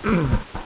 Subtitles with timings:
[0.00, 0.56] Assalamualaikum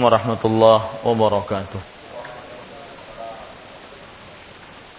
[0.00, 1.76] warahmatullahi wabarakatuh.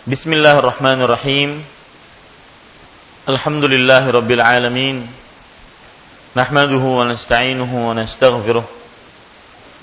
[0.05, 0.45] Bismillahirrahmanirrahim.
[0.45, 1.74] Alhamdulillahi rabbil alamin.
[3.25, 5.07] الحمد لله رب العالمين
[6.37, 8.65] نحمده ونستعينه ونستغفره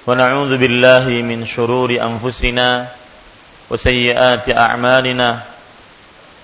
[0.06, 2.86] ونعوذ بالله من شرور أنفسنا
[3.70, 5.28] وسيئات أعمالنا.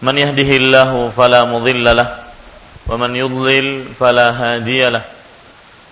[0.02, 2.18] من يهده الله فلا مضل له
[2.90, 5.02] ومن يضلل فلا هادي له.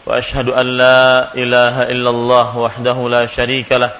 [0.06, 3.94] وأشهد أن لا إله إلا الله وحده لا شريك له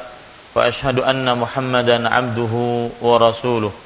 [0.58, 2.54] وأشهد أن محمدا عبده
[2.98, 3.85] ورسوله.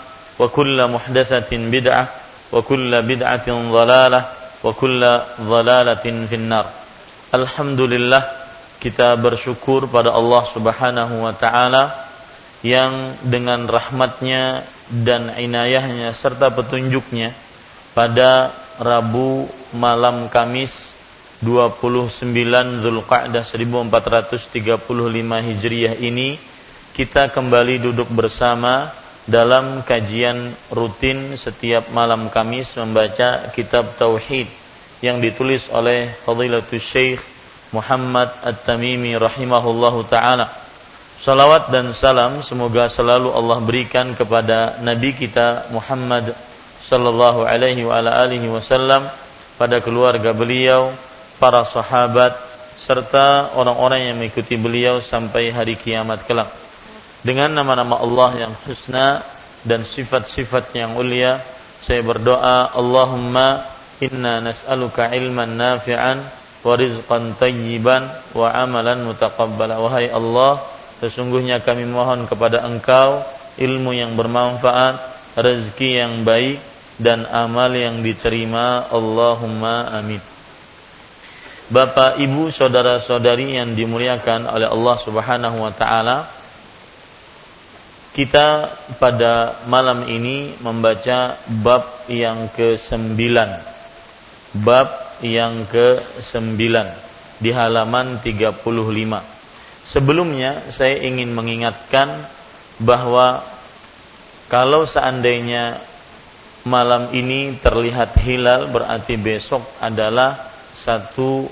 [0.40, 2.04] وكل محدثة بدعة
[2.52, 4.22] وكل بدعة ضلالة
[4.64, 5.02] وكل
[5.40, 6.66] ضلالة في النار
[7.34, 8.22] الحمد لله
[8.76, 11.96] kita bersyukur pada Allah Subhanahu wa taala
[12.60, 17.32] yang dengan rahmatnya dan inayahnya serta petunjuknya
[17.96, 20.92] pada Rabu malam Kamis
[21.40, 26.36] 29 Zulqa'dah 1435 Hijriah ini
[26.92, 28.92] kita kembali duduk bersama
[29.29, 34.49] dalam kajian rutin setiap malam Kamis membaca kitab tauhid
[35.01, 37.21] yang ditulis oleh Fadilatul Syekh
[37.73, 40.49] Muhammad At-Tamimi rahimahullahu taala.
[41.21, 46.33] Salawat dan salam semoga selalu Allah berikan kepada nabi kita Muhammad
[46.81, 49.05] sallallahu alaihi wa ala alihi wasallam
[49.61, 50.89] pada keluarga beliau,
[51.37, 52.33] para sahabat
[52.81, 56.49] serta orang-orang yang mengikuti beliau sampai hari kiamat kelak.
[57.21, 59.21] Dengan nama-nama Allah yang husna
[59.61, 61.37] dan sifat-sifat yang ulia,
[61.85, 63.61] saya berdoa, Allahumma
[64.01, 66.17] inna nas'aluka ilman nafi'an
[66.65, 69.77] wa rizqan tayyiban wa amalan mutaqabbala.
[69.77, 70.65] Wahai Allah,
[70.97, 73.21] sesungguhnya kami mohon kepada Engkau
[73.61, 74.97] ilmu yang bermanfaat,
[75.37, 76.57] rezeki yang baik,
[77.01, 80.21] dan amal yang diterima Allahumma amin
[81.71, 86.40] Bapak, Ibu, saudara-saudari yang dimuliakan oleh Allah Subhanahu wa taala
[88.11, 88.67] kita
[88.99, 93.15] pada malam ini membaca bab yang ke-9
[94.59, 94.89] bab
[95.23, 96.59] yang ke-9
[97.39, 98.67] di halaman 35
[99.87, 102.11] sebelumnya saya ingin mengingatkan
[102.83, 103.39] bahwa
[104.51, 105.79] kalau seandainya
[106.67, 110.35] malam ini terlihat hilal berarti besok adalah
[110.75, 111.47] satu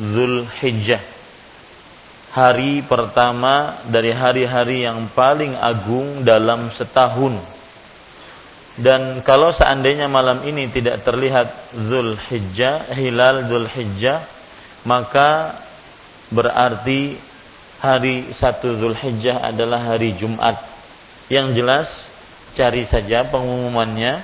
[0.00, 1.17] Zulhijjah
[2.32, 7.36] hari pertama dari hari-hari yang paling agung dalam setahun
[8.78, 14.22] dan kalau seandainya malam ini tidak terlihat Zulhijjah hilal Zulhijjah
[14.86, 15.56] maka
[16.30, 17.18] berarti
[17.82, 20.60] hari satu Zulhijjah adalah hari Jumat
[21.32, 22.08] yang jelas
[22.54, 24.22] cari saja pengumumannya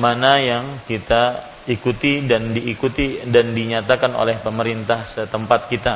[0.00, 5.94] mana yang kita ikuti dan diikuti dan dinyatakan oleh pemerintah setempat kita.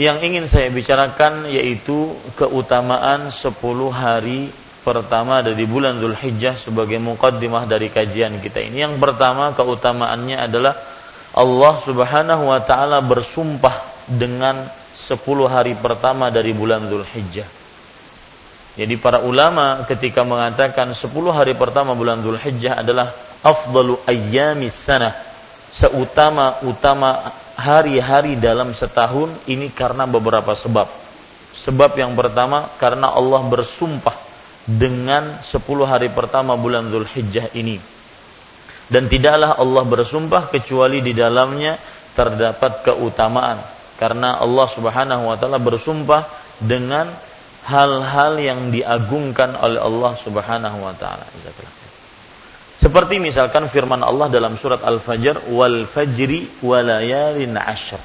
[0.00, 3.52] Yang ingin saya bicarakan yaitu keutamaan 10
[3.92, 4.48] hari
[4.82, 8.82] pertama dari bulan Zulhijjah sebagai mukaddimah dari kajian kita ini.
[8.82, 10.74] Yang pertama keutamaannya adalah
[11.36, 14.64] Allah Subhanahu wa taala bersumpah dengan
[14.96, 15.18] 10
[15.48, 17.62] hari pertama dari bulan Zulhijjah
[18.72, 23.12] jadi para ulama ketika mengatakan 10 hari pertama bulan Zulhijjah adalah
[23.44, 25.12] afdalu ayyamis sana.
[25.72, 30.88] Seutama-utama hari-hari dalam setahun ini karena beberapa sebab.
[31.52, 34.16] Sebab yang pertama karena Allah bersumpah
[34.66, 37.80] dengan 10 hari pertama bulan Zulhijjah ini.
[38.92, 41.80] Dan tidaklah Allah bersumpah kecuali di dalamnya
[42.12, 43.56] terdapat keutamaan.
[43.96, 46.26] Karena Allah Subhanahu wa taala bersumpah
[46.60, 47.08] dengan
[47.64, 51.24] hal-hal yang diagungkan oleh Allah Subhanahu wa taala.
[52.82, 58.02] Seperti misalkan firman Allah dalam surat Al-Fajr wal fajri walayalin ashr.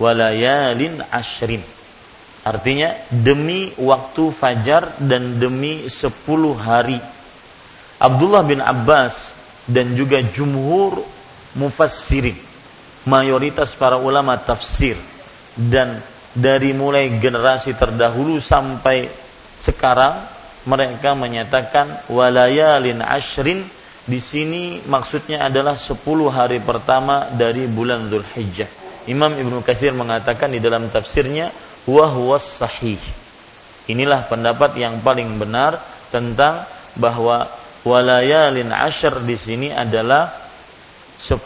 [0.00, 1.60] Walayalin ashrin.
[2.48, 6.96] Artinya demi waktu fajar dan demi sepuluh hari.
[8.00, 9.36] Abdullah bin Abbas
[9.68, 11.04] dan juga jumhur
[11.56, 12.36] mufassirin
[13.04, 14.96] mayoritas para ulama tafsir
[15.56, 16.00] dan
[16.32, 19.06] dari mulai generasi terdahulu sampai
[19.60, 20.33] sekarang
[20.64, 23.64] mereka menyatakan walayalin ashrin
[24.04, 25.96] di sini maksudnya adalah 10
[26.28, 28.68] hari pertama dari bulan Dzulhijjah.
[29.08, 31.52] Imam Ibnu Katsir mengatakan di dalam tafsirnya
[31.84, 32.08] wa
[32.40, 33.00] sahih.
[33.88, 35.76] Inilah pendapat yang paling benar
[36.08, 36.64] tentang
[36.96, 37.44] bahwa
[37.84, 40.32] walayalin ashr di sini adalah
[41.20, 41.40] 10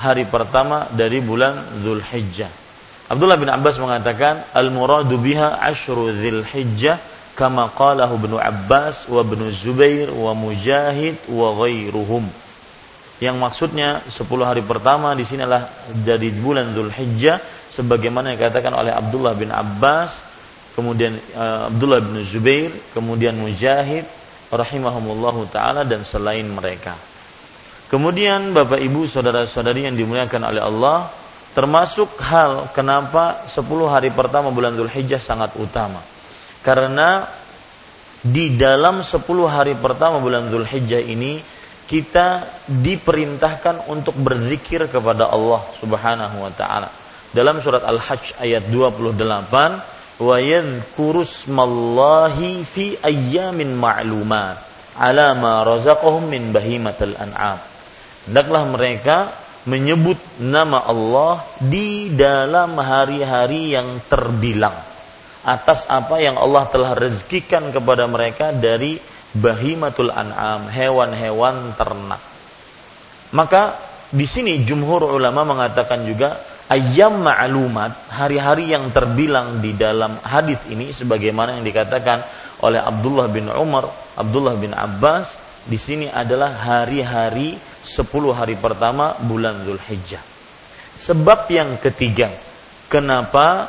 [0.00, 2.52] hari pertama dari bulan Zulhijjah.
[3.08, 10.08] Abdullah bin Abbas mengatakan al-muradu biha asyru Zulhijjah kama qalahu Ibnu Abbas wa Ibnu Zubair
[10.14, 12.24] wa Mujahid wa ghairuhum.
[13.22, 17.38] Yang maksudnya 10 hari pertama di sini adalah dari bulan Zulhijjah
[17.74, 20.22] sebagaimana yang dikatakan oleh Abdullah bin Abbas,
[20.78, 24.06] kemudian uh, Abdullah bin Zubair, kemudian Mujahid,
[24.50, 26.94] rahimahumullahu taala dan selain mereka.
[27.90, 31.10] Kemudian Bapak Ibu saudara-saudari yang dimuliakan oleh Allah,
[31.54, 36.13] termasuk hal kenapa 10 hari pertama bulan Dzulhijjah sangat utama.
[36.64, 37.28] Karena
[38.24, 39.20] di dalam 10
[39.52, 41.36] hari pertama bulan Dzulhijjah ini
[41.84, 46.88] kita diperintahkan untuk berzikir kepada Allah Subhanahu wa taala.
[47.36, 54.56] Dalam surat Al-Hajj ayat 28 wa yadhkuru smallahi fi ayyamin ma'lumat
[54.96, 57.60] ala ma razaqahum min bahimatil an'am.
[58.24, 59.16] Hendaklah mereka
[59.68, 64.93] menyebut nama Allah di dalam hari-hari yang terbilang
[65.44, 68.96] atas apa yang Allah telah rezekikan kepada mereka dari
[69.36, 72.22] bahimatul an'am, hewan-hewan ternak.
[73.34, 73.76] Maka
[74.14, 76.38] di sini jumhur ulama mengatakan juga
[76.70, 82.24] ayam ma'lumat, hari-hari yang terbilang di dalam hadis ini sebagaimana yang dikatakan
[82.64, 85.36] oleh Abdullah bin Umar, Abdullah bin Abbas,
[85.66, 90.22] di sini adalah hari-hari 10 hari pertama bulan Zulhijjah.
[90.94, 92.30] Sebab yang ketiga,
[92.88, 93.68] kenapa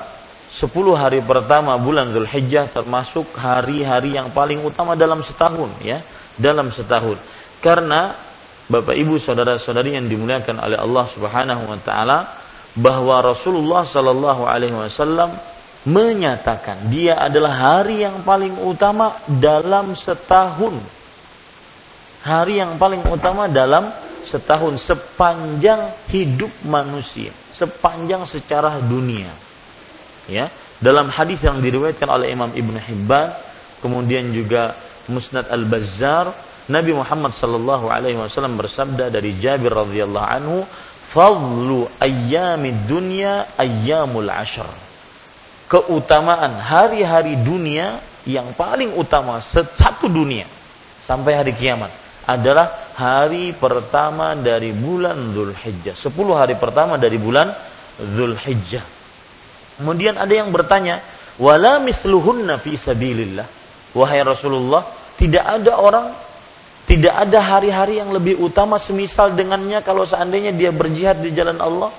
[0.55, 5.99] 10 hari pertama bulan Zulhijjah termasuk hari-hari yang paling utama dalam setahun ya,
[6.39, 7.19] dalam setahun.
[7.59, 8.15] Karena
[8.71, 12.19] Bapak Ibu saudara-saudari yang dimuliakan oleh Allah Subhanahu wa taala,
[12.71, 15.35] bahwa Rasulullah Shallallahu Alaihi Wasallam
[15.91, 20.79] menyatakan dia adalah hari yang paling utama dalam setahun.
[22.23, 23.91] Hari yang paling utama dalam
[24.23, 25.83] setahun sepanjang
[26.15, 29.44] hidup manusia, sepanjang secara dunia.
[30.25, 30.49] Ya,
[30.81, 33.29] dalam hadis yang diriwayatkan oleh Imam Ibnu Hibban,
[33.79, 34.73] kemudian juga
[35.05, 36.33] Musnad Al Bazzar,
[36.65, 40.65] Nabi Muhammad Shallallahu Alaihi Wasallam bersabda dari Jabir radhiyallahu anhu,
[41.13, 44.69] fadlu ayyamid dunya ayyamul ashar.
[45.69, 50.49] Keutamaan hari-hari dunia yang paling utama satu dunia
[51.05, 51.93] sampai hari kiamat
[52.25, 55.93] adalah hari pertama dari bulan Zulhijjah.
[55.93, 57.53] Sepuluh hari pertama dari bulan
[58.01, 58.94] Zulhijjah.
[59.75, 61.03] Kemudian ada yang bertanya,
[61.39, 63.47] wala misluhunna fi sabilillah.
[63.95, 64.83] Wahai Rasulullah,
[65.15, 66.07] tidak ada orang
[66.85, 71.89] tidak ada hari-hari yang lebih utama semisal dengannya kalau seandainya dia berjihad di jalan Allah.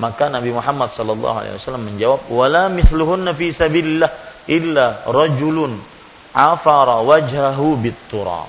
[0.00, 4.08] Maka Nabi Muhammad SAW menjawab, "Wala mithluhunna fi sabilillah
[4.48, 5.76] illa rajulun
[6.32, 8.48] afara wajhahu bitturab."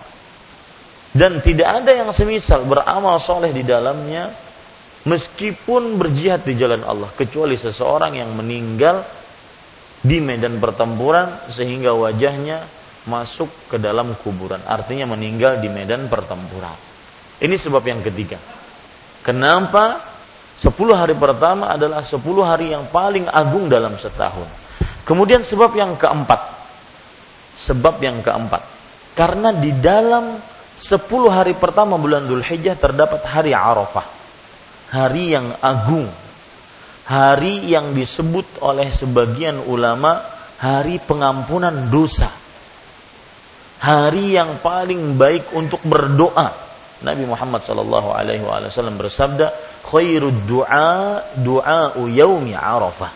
[1.11, 4.31] Dan tidak ada yang semisal beramal soleh di dalamnya
[5.07, 9.01] meskipun berjihad di jalan Allah kecuali seseorang yang meninggal
[10.01, 12.65] di medan pertempuran sehingga wajahnya
[13.05, 14.61] masuk ke dalam kuburan.
[14.65, 16.73] Artinya meninggal di medan pertempuran.
[17.41, 18.37] Ini sebab yang ketiga.
[19.25, 20.01] Kenapa
[20.61, 24.45] 10 hari pertama adalah 10 hari yang paling agung dalam setahun.
[25.01, 26.37] Kemudian sebab yang keempat.
[27.65, 28.61] Sebab yang keempat.
[29.17, 30.37] Karena di dalam
[30.77, 30.97] 10
[31.29, 34.20] hari pertama bulan Dhul Hijjah terdapat hari Arafah.
[34.91, 36.07] Hari yang agung.
[37.07, 40.21] Hari yang disebut oleh sebagian ulama
[40.61, 42.41] hari pengampunan dosa
[43.81, 46.53] hari yang paling baik untuk berdoa.
[47.01, 49.49] Nabi Muhammad sallallahu alaihi wasallam bersabda,
[49.81, 53.09] "Khairud du'a du'a'u yaumi Arafah."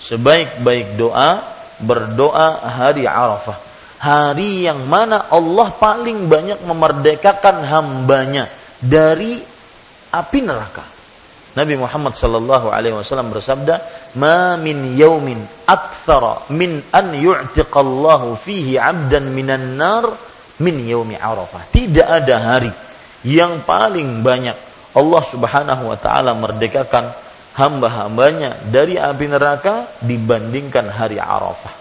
[0.00, 1.44] Sebaik-baik doa
[1.84, 3.60] berdoa hari Arafah.
[4.00, 8.48] Hari yang mana Allah paling banyak memerdekakan hambanya
[8.80, 9.36] dari
[10.12, 10.95] api neraka.
[11.56, 13.80] Nabi Muhammad sallallahu alaihi wasallam bersabda,
[14.20, 20.04] "Ma min yaumin aktsara min an yu'tiqallahu fihi 'abdan minan nar
[20.60, 22.68] min yaumi Arafah." Tidak ada hari
[23.24, 24.52] yang paling banyak
[24.92, 27.08] Allah Subhanahu wa taala merdekakan
[27.56, 31.72] hamba-hambanya dari api neraka dibandingkan hari Arafah.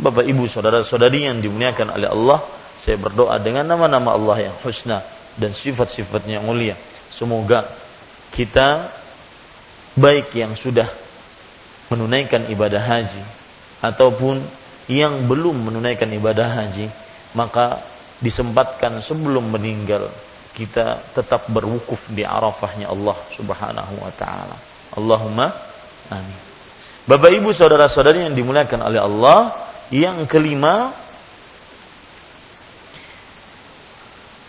[0.00, 2.40] Bapak Ibu saudara-saudari yang dimuliakan oleh Allah,
[2.80, 5.04] saya berdoa dengan nama-nama Allah yang husna
[5.36, 6.72] dan sifat-sifatnya mulia.
[7.12, 7.79] Semoga
[8.40, 8.88] kita
[10.00, 10.88] baik yang sudah
[11.92, 13.20] menunaikan ibadah haji
[13.84, 14.40] ataupun
[14.88, 16.88] yang belum menunaikan ibadah haji,
[17.36, 17.84] maka
[18.16, 20.08] disempatkan sebelum meninggal
[20.56, 24.56] kita tetap berwukuf di Arafahnya Allah Subhanahu wa taala.
[24.96, 25.52] Allahumma
[26.08, 26.40] amin.
[27.04, 29.52] Bapak Ibu saudara-saudari yang dimuliakan oleh Allah,
[29.92, 30.96] yang kelima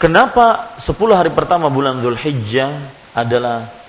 [0.01, 2.73] Kenapa 10 hari pertama bulan Dhul Hijjah
[3.13, 3.80] adalah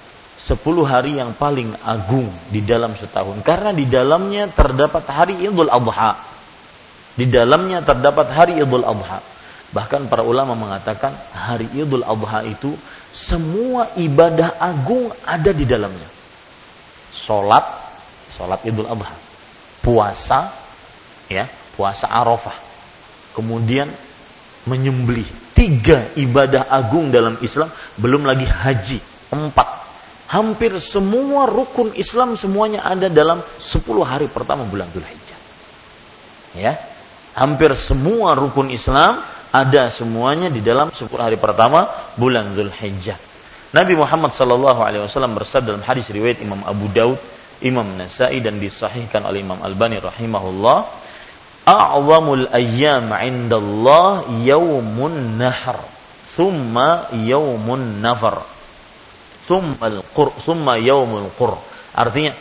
[0.43, 3.47] 10 hari yang paling agung di dalam setahun?
[3.47, 6.19] Karena di dalamnya terdapat hari Idul Adha.
[7.15, 9.23] Di dalamnya terdapat hari Idul Adha.
[9.71, 12.75] Bahkan para ulama mengatakan hari Idul Adha itu
[13.15, 16.11] semua ibadah agung ada di dalamnya.
[17.15, 17.63] Salat,
[18.35, 19.15] salat Idul Adha.
[19.79, 20.51] Puasa,
[21.31, 21.47] ya,
[21.79, 22.59] puasa Arafah.
[23.39, 23.87] Kemudian
[24.67, 28.99] menyembelih tiga ibadah agung dalam Islam, belum lagi haji,
[29.31, 29.82] empat.
[30.33, 35.41] Hampir semua rukun Islam semuanya ada dalam sepuluh hari pertama bulan Dzulhijjah.
[36.57, 36.73] Ya.
[37.37, 39.21] Hampir semua rukun Islam
[39.53, 41.85] ada semuanya di dalam sepuluh hari pertama
[42.17, 43.21] bulan Dzulhijjah.
[43.77, 47.21] Nabi Muhammad sallallahu alaihi wasallam bersabda dalam hadis riwayat Imam Abu Daud,
[47.61, 50.79] Imam Nasai dan disahihkan oleh Imam Albani rahimahullah,
[51.69, 55.77] a'zamul ayyam 'indallah yaumun nahr
[56.37, 58.52] thumma yaumun nafar
[59.49, 61.59] thumma al-qur thumma yaumul qur.
[61.93, 62.33] Artinya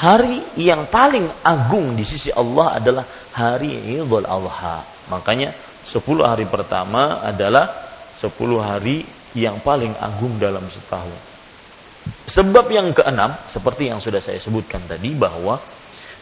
[0.00, 4.82] hari yang paling agung di sisi Allah adalah hari Idul Adha.
[5.12, 5.52] Makanya
[5.84, 7.68] 10 hari pertama adalah
[8.18, 9.04] 10 hari
[9.36, 11.18] yang paling agung dalam setahun.
[12.24, 15.60] Sebab yang keenam seperti yang sudah saya sebutkan tadi bahwa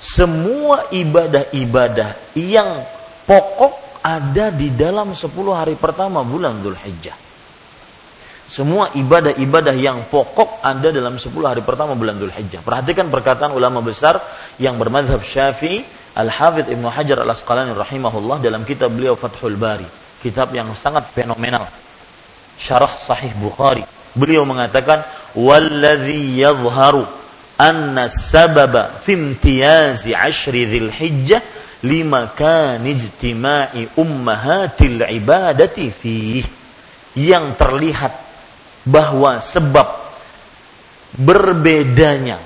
[0.03, 2.83] semua ibadah-ibadah yang
[3.23, 7.15] pokok ada di dalam 10 hari pertama bulan Dhul Hijjah.
[8.53, 12.61] Semua ibadah-ibadah yang pokok ada dalam 10 hari pertama bulan Dhul Hijjah.
[12.61, 14.21] Perhatikan perkataan ulama besar
[14.61, 15.81] yang bermadhab syafi'i,
[16.12, 19.88] Al-Hafidh Ibnu Hajar Al-Asqalani rahimahullah dalam kitab beliau Fathul Bari.
[20.21, 21.65] Kitab yang sangat fenomenal.
[22.61, 23.88] Syarah Sahih Bukhari.
[24.12, 26.97] Beliau mengatakan, وَالَّذِي يَظْهَرُ
[27.57, 31.38] أَنَّ السَّبَبَ فِي امْتِيَازِ عَشْرِ ذِي الْحِجَّةِ
[31.88, 36.45] لِمَا كَانِ ijtima'i أُمَّهَاتِ الْعِبَادَةِ فِيهِ
[37.17, 38.32] Yang terlihat
[38.83, 39.88] bahwa sebab
[41.18, 42.40] berbedanya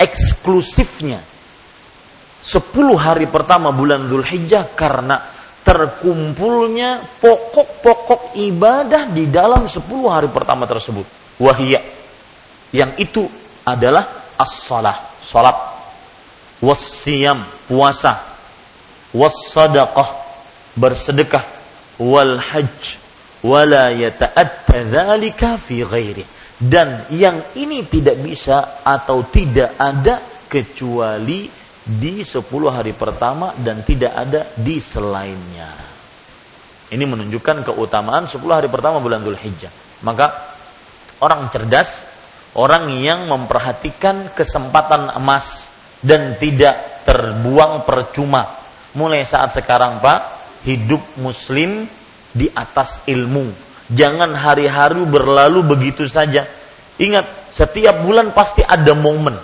[0.00, 1.20] eksklusifnya
[2.44, 2.60] 10
[3.00, 5.16] hari pertama bulan Dhul Hijjah karena
[5.64, 9.80] terkumpulnya pokok-pokok ibadah di dalam 10
[10.12, 11.08] hari pertama tersebut.
[11.40, 11.80] Wahia.
[12.68, 13.22] Yang itu
[13.64, 15.56] adalah as-salah, salat,
[16.60, 18.20] was-siyam, puasa,
[19.16, 20.08] was-sadaqah,
[20.76, 21.44] bersedekah,
[21.96, 23.00] wal hajj,
[23.44, 26.24] wala yata'atta dzalika fi ghairi.
[26.54, 30.16] Dan yang ini tidak bisa atau tidak ada
[30.48, 31.50] kecuali
[31.84, 32.40] di 10
[32.72, 35.68] hari pertama dan tidak ada di selainnya.
[36.88, 40.00] Ini menunjukkan keutamaan 10 hari pertama bulan Dhul Hijjah.
[40.06, 40.30] Maka
[41.20, 42.06] orang cerdas
[42.54, 45.68] orang yang memperhatikan kesempatan emas
[46.00, 48.46] dan tidak terbuang percuma.
[48.94, 50.20] Mulai saat sekarang Pak,
[50.64, 51.84] hidup muslim
[52.34, 53.48] di atas ilmu.
[53.88, 56.44] Jangan hari-hari berlalu begitu saja.
[56.98, 59.38] Ingat, setiap bulan pasti ada momen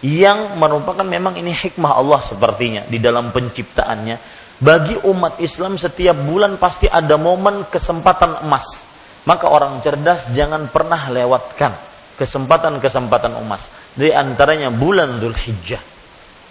[0.00, 4.16] yang merupakan memang ini hikmah Allah sepertinya di dalam penciptaannya.
[4.60, 8.88] Bagi umat Islam setiap bulan pasti ada momen kesempatan emas.
[9.28, 11.76] Maka orang cerdas jangan pernah lewatkan
[12.16, 13.68] kesempatan-kesempatan emas.
[13.92, 15.80] Di antaranya bulan Dhul Hijjah.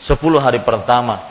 [0.01, 1.21] 10 hari pertama.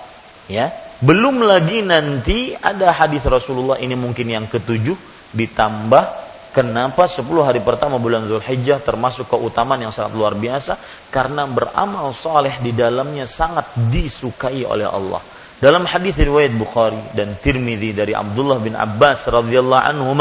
[0.51, 0.71] Ya.
[0.99, 4.99] Belum lagi nanti ada hadis Rasulullah ini mungkin yang ketujuh
[5.31, 6.05] ditambah
[6.51, 10.75] kenapa 10 hari pertama bulan Dhul Hijjah termasuk keutamaan yang sangat luar biasa
[11.15, 15.23] karena beramal soleh di dalamnya sangat disukai oleh Allah.
[15.63, 20.19] Dalam hadis riwayat Bukhari dan Tirmidzi dari Abdullah bin Abbas radhiyallahu anhu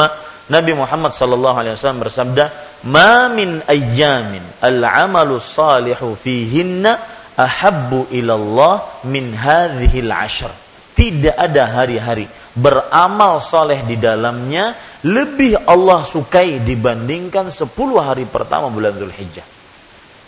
[0.48, 2.46] Nabi Muhammad sallallahu alaihi wasallam bersabda,
[2.86, 7.02] "Ma min ayyamin al-'amalu salihu fihinna
[7.34, 8.74] ahabbu ila Allah
[9.10, 10.67] min hadhihi al-'ashr."
[10.98, 12.26] Tidak ada hari-hari
[12.58, 14.74] beramal soleh di dalamnya
[15.06, 17.70] lebih Allah sukai dibandingkan 10
[18.02, 19.46] hari pertama bulan Zulhijjah.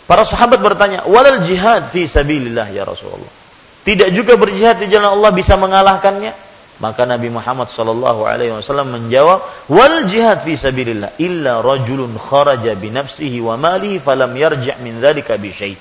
[0.06, 3.34] Para sahabat bertanya, "Walal jihad fi sabilillah ya Rasulullah?"
[3.82, 6.32] Tidak juga berjihad di jalan Allah bisa mengalahkannya?
[6.80, 12.94] Maka Nabi Muhammad sallallahu alaihi wasallam menjawab, "Wal jihad fi sabilillah illa rajulun kharaja bi
[12.94, 15.76] nafsihi wa malihi falam yarji' min dzalika bi syai'."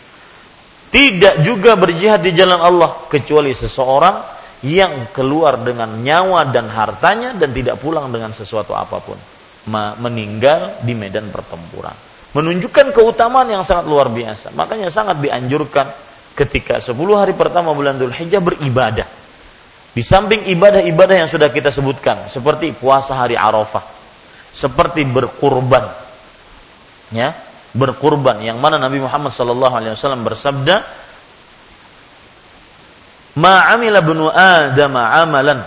[0.90, 7.56] Tidak juga berjihad di jalan Allah kecuali seseorang yang keluar dengan nyawa dan hartanya dan
[7.56, 9.20] tidak pulang dengan sesuatu apa pun.
[10.02, 11.94] Meninggal di medan pertempuran.
[12.34, 14.54] Menunjukkan keutamaan yang sangat luar biasa.
[14.54, 15.90] Makanya sangat dianjurkan
[16.34, 19.08] ketika 10 hari pertama bulan Dhul Hijjah beribadah.
[19.90, 24.00] Di samping ibadah-ibadah yang sudah kita sebutkan seperti puasa hari Arafah
[24.54, 25.86] seperti berkurban
[27.14, 27.34] ya
[27.74, 30.76] berkurban yang mana Nabi Muhammad SAW bersabda
[33.38, 34.02] ma amila
[34.34, 35.60] adam amalan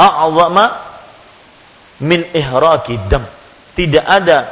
[0.00, 0.64] a'zama
[2.02, 3.22] min ihraki dam.
[3.74, 4.50] Tidak ada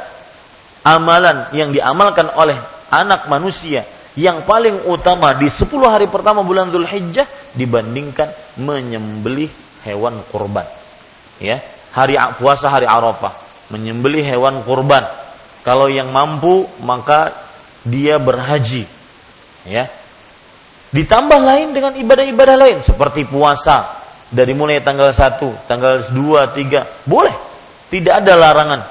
[0.83, 2.59] amalan yang diamalkan oleh
[2.91, 7.25] anak manusia yang paling utama di 10 hari pertama bulan Zulhijjah
[7.57, 8.29] dibandingkan
[8.61, 9.49] menyembelih
[9.87, 10.67] hewan kurban.
[11.41, 11.59] Ya,
[11.95, 13.33] hari puasa hari Arafah,
[13.73, 15.01] menyembelih hewan kurban.
[15.65, 17.33] Kalau yang mampu maka
[17.81, 18.85] dia berhaji.
[19.63, 19.87] Ya,
[20.93, 23.97] Ditambah lain dengan ibadah-ibadah lain seperti puasa
[24.29, 27.33] dari mulai tanggal 1, tanggal 2, 3, boleh.
[27.89, 28.81] Tidak ada larangan.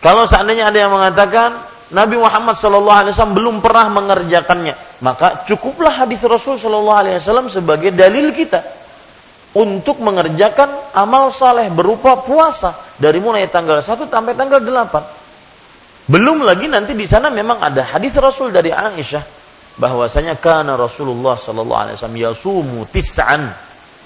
[0.00, 1.60] Kalau seandainya ada yang mengatakan
[1.92, 8.64] Nabi Muhammad SAW belum pernah mengerjakannya, maka cukuplah hadis Rasul SAW sebagai dalil kita
[9.52, 16.08] untuk mengerjakan amal saleh berupa puasa dari mulai tanggal 1 sampai tanggal 8.
[16.08, 19.39] Belum lagi nanti di sana memang ada hadis Rasul dari Aisyah
[19.80, 23.48] bahwasanya karena Rasulullah sallallahu alaihi wasallam yasumu tis'an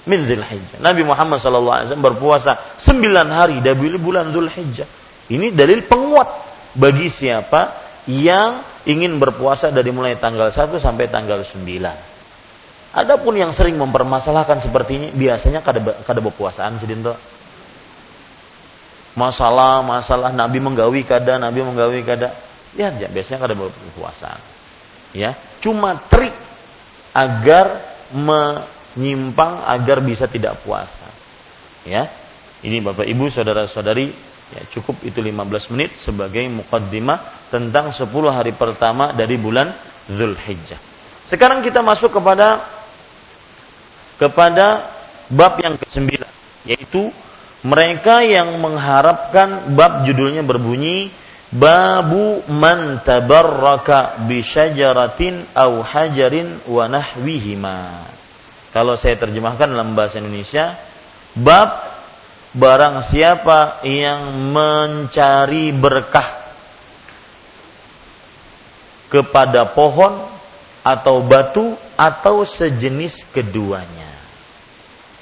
[0.07, 0.79] min Dzulhijjah.
[0.79, 4.87] Nabi Muhammad sallallahu alaihi wasallam berpuasa 9 hari dari bulan Dzulhijjah.
[5.35, 6.29] Ini dalil penguat
[6.77, 7.75] bagi siapa
[8.07, 12.15] yang ingin berpuasa dari mulai tanggal 1 sampai tanggal 9.
[12.95, 17.11] Adapun yang sering mempermasalahkan seperti ini biasanya kada kada berpuasaan sedinto.
[19.19, 22.31] Masalah masalah Nabi menggawi kada, Nabi menggawi kada.
[22.75, 24.39] Ya, biasanya kada berpuasaan.
[25.15, 25.35] Ya,
[25.65, 26.29] cuma trik
[27.17, 27.73] agar
[28.13, 31.09] menyimpang agar bisa tidak puasa.
[31.89, 32.05] Ya.
[32.61, 34.05] Ini Bapak Ibu saudara-saudari
[34.45, 39.73] ya cukup itu 15 menit sebagai mukaddimah tentang 10 hari pertama dari bulan
[40.05, 40.77] Zulhijjah.
[41.25, 42.61] Sekarang kita masuk kepada
[44.21, 44.85] kepada
[45.33, 46.21] bab yang ke-9
[46.69, 47.09] yaitu
[47.65, 51.09] mereka yang mengharapkan bab judulnya berbunyi
[51.53, 57.79] Babu man tabarraka bi syajaratin aw hajarin wa nahwihima.
[58.73, 60.75] Kalau saya terjemahkan dalam bahasa Indonesia,
[61.37, 61.79] bab
[62.55, 66.27] barang siapa yang mencari berkah
[69.07, 70.17] kepada pohon
[70.83, 74.11] atau batu atau sejenis keduanya.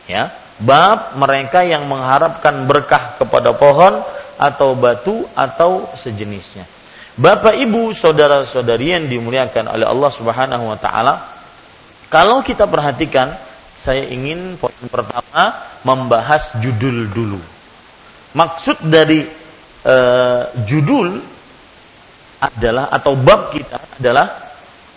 [0.09, 4.01] Ya, bab mereka yang mengharapkan berkah kepada pohon
[4.37, 6.65] atau batu atau sejenisnya.
[7.13, 11.13] Bapak Ibu, saudara-saudari yang dimuliakan oleh Allah Subhanahu wa taala,
[12.09, 13.33] kalau kita perhatikan,
[13.77, 17.41] saya ingin poin pertama membahas judul dulu.
[18.33, 19.21] Maksud dari
[19.85, 21.21] uh, judul
[22.41, 24.27] adalah atau bab kita adalah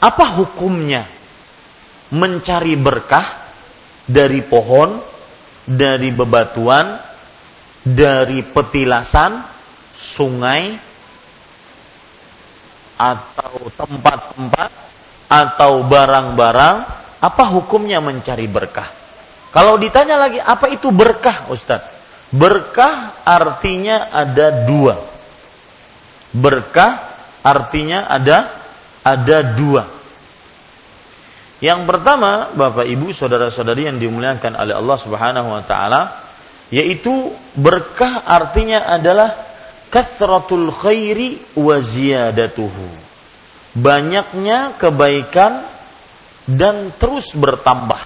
[0.01, 1.05] apa hukumnya
[2.15, 3.27] mencari berkah
[4.07, 5.03] dari pohon,
[5.67, 7.06] dari bebatuan,
[7.87, 9.39] dari petilasan,
[9.95, 10.75] sungai,
[12.99, 14.71] atau tempat-tempat,
[15.31, 16.77] atau barang-barang,
[17.23, 18.91] apa hukumnya mencari berkah?
[19.55, 21.87] Kalau ditanya lagi, apa itu berkah Ustaz?
[22.35, 24.99] Berkah artinya ada dua.
[26.35, 28.51] Berkah artinya ada
[29.07, 29.87] ada dua.
[31.63, 36.26] Yang pertama, Bapak Ibu, saudara-saudari yang dimuliakan oleh Allah Subhanahu wa taala,
[36.71, 39.35] yaitu berkah artinya adalah
[39.91, 42.87] kathratul khairi wa ziyadatuhu.
[43.77, 45.63] Banyaknya kebaikan
[46.49, 48.01] dan terus bertambah.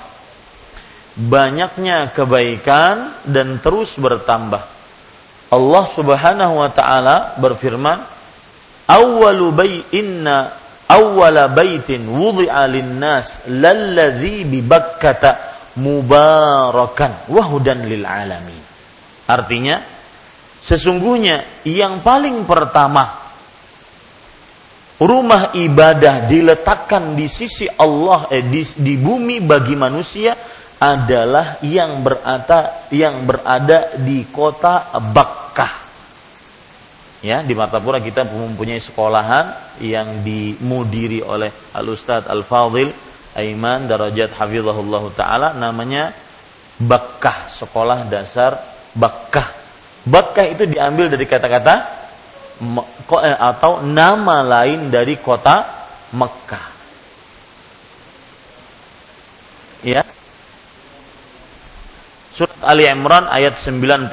[1.20, 4.62] Banyaknya kebaikan dan terus bertambah.
[5.50, 7.98] Allah Subhanahu wa taala berfirman
[8.86, 10.54] awwalu bay inna
[10.86, 18.60] awwala baitin wudi'a lin-nas lalladzi bi Bakkata mubarakan wahudan lil alamin.
[19.24, 19.80] Artinya
[20.60, 23.08] sesungguhnya yang paling pertama
[25.00, 30.36] rumah ibadah diletakkan di sisi Allah eh, di, di bumi bagi manusia
[30.80, 35.88] adalah yang berada yang berada di kota Bakkah.
[37.20, 44.34] Ya, di Martapura kita mempunyai sekolahan yang dimudiri oleh Al Ustadz Al Fadil Aiman Darajat
[44.34, 46.10] Hafizahullah Taala namanya
[46.80, 48.56] Bakkah, sekolah dasar
[48.96, 49.46] Bakkah.
[50.08, 51.74] Bakkah itu diambil dari kata-kata
[53.20, 55.68] eh, atau nama lain dari kota
[56.16, 56.66] Mekah.
[59.80, 60.04] Ya,
[62.40, 64.08] Surat Ali Imran ayat 96.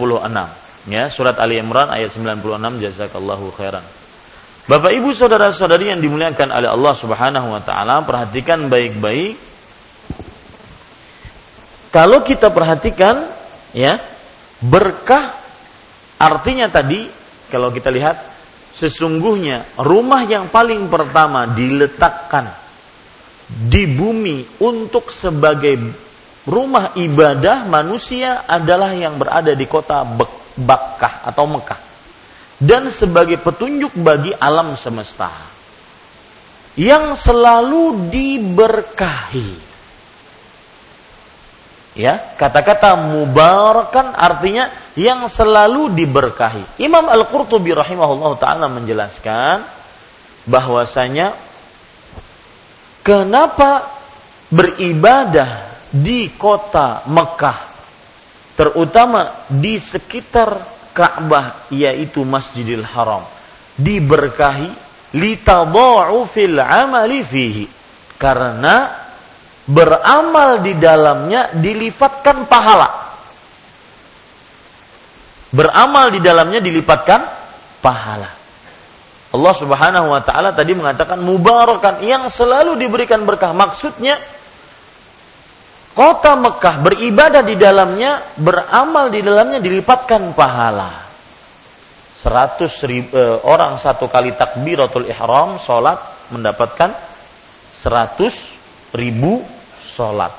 [0.92, 3.84] Ya, surat Ali Imran ayat 96 jazakallahu khairan.
[4.68, 9.40] Bapak Ibu saudara-saudari yang dimuliakan oleh Allah Subhanahu wa taala, perhatikan baik-baik.
[11.88, 13.32] Kalau kita perhatikan
[13.72, 13.96] ya,
[14.60, 15.40] berkah
[16.20, 17.08] artinya tadi
[17.48, 18.20] kalau kita lihat
[18.76, 22.52] sesungguhnya rumah yang paling pertama diletakkan
[23.48, 25.80] di bumi untuk sebagai
[26.44, 30.04] rumah ibadah manusia adalah yang berada di kota
[30.60, 31.87] Bakkah atau Mekah
[32.58, 35.30] dan sebagai petunjuk bagi alam semesta
[36.78, 39.66] yang selalu diberkahi.
[41.98, 46.78] Ya, kata-kata mubarakan artinya yang selalu diberkahi.
[46.86, 49.66] Imam Al-Qurtubi rahimahullah taala menjelaskan
[50.46, 51.34] bahwasanya
[53.02, 53.90] kenapa
[54.54, 57.60] beribadah di kota Mekah
[58.54, 63.22] terutama di sekitar Ka'bah yaitu Masjidil Haram.
[63.78, 64.74] Diberkahi
[65.14, 67.66] litadha'u fil amali fihi.
[68.18, 68.90] Karena
[69.70, 72.90] beramal di dalamnya dilipatkan pahala.
[75.54, 77.22] Beramal di dalamnya dilipatkan
[77.80, 78.34] pahala.
[79.28, 83.54] Allah Subhanahu wa taala tadi mengatakan mubarakan yang selalu diberikan berkah.
[83.54, 84.18] Maksudnya
[85.98, 91.10] kota Mekah beribadah di dalamnya, beramal di dalamnya dilipatkan pahala.
[92.22, 96.94] Seratus ribu, eh, orang satu kali takbiratul ihram sholat mendapatkan
[97.82, 98.54] seratus
[98.94, 99.42] ribu
[99.82, 100.30] sholat.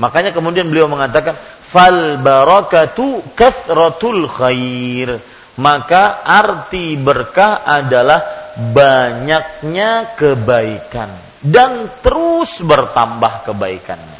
[0.00, 1.36] Makanya kemudian beliau mengatakan
[1.68, 5.20] fal barakatu kathratul khair.
[5.58, 8.22] Maka arti berkah adalah
[8.54, 11.10] banyaknya kebaikan
[11.42, 14.17] dan terus bertambah kebaikannya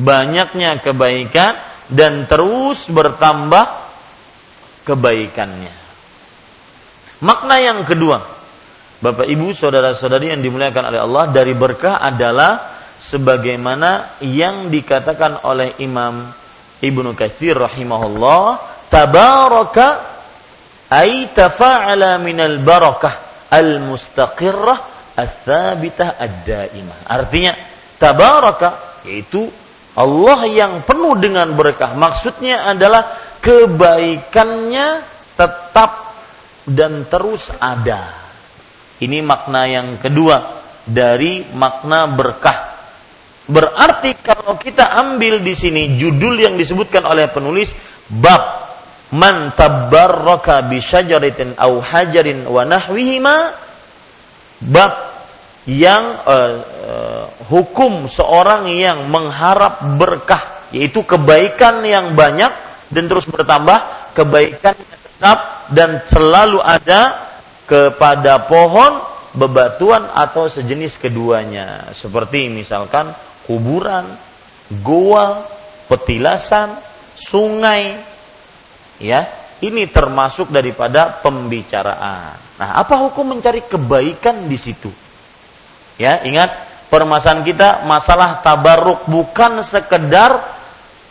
[0.00, 1.60] banyaknya kebaikan
[1.92, 3.66] dan terus bertambah
[4.88, 5.74] kebaikannya.
[7.20, 8.24] Makna yang kedua,
[9.00, 16.24] Bapak Ibu saudara-saudari yang dimuliakan oleh Allah dari berkah adalah sebagaimana yang dikatakan oleh Imam
[16.80, 18.44] Ibnu Katsir rahimahullah,
[18.88, 19.88] tabaraka
[20.88, 24.78] ay tafa'ala minal barakah al-mustaqirrah
[25.16, 27.04] ats-tsabitah ad-daimah.
[27.04, 27.52] Artinya
[28.00, 29.48] tabaraka yaitu
[29.98, 31.98] Allah yang penuh dengan berkah.
[31.98, 35.02] Maksudnya adalah kebaikannya
[35.34, 36.14] tetap
[36.68, 38.14] dan terus ada.
[39.00, 42.70] Ini makna yang kedua dari makna berkah.
[43.50, 47.74] Berarti kalau kita ambil di sini judul yang disebutkan oleh penulis
[48.06, 48.70] bab
[49.10, 53.50] man tabarraka bi syajaratin au hajarin wa nahwihima
[54.70, 55.09] bab
[55.68, 62.48] yang uh, uh, hukum seorang yang mengharap berkah yaitu kebaikan yang banyak
[62.88, 67.28] dan terus bertambah kebaikan yang tetap dan selalu ada
[67.68, 69.04] kepada pohon
[69.36, 73.14] bebatuan atau sejenis keduanya seperti misalkan
[73.46, 74.10] kuburan,
[74.82, 75.46] goa,
[75.86, 76.74] petilasan,
[77.14, 77.94] sungai
[78.98, 79.26] ya
[79.60, 82.36] ini termasuk daripada pembicaraan.
[82.56, 84.88] Nah, apa hukum mencari kebaikan di situ?
[85.96, 86.52] Ya, ingat
[86.92, 90.42] permasalahan kita masalah tabarruk bukan sekedar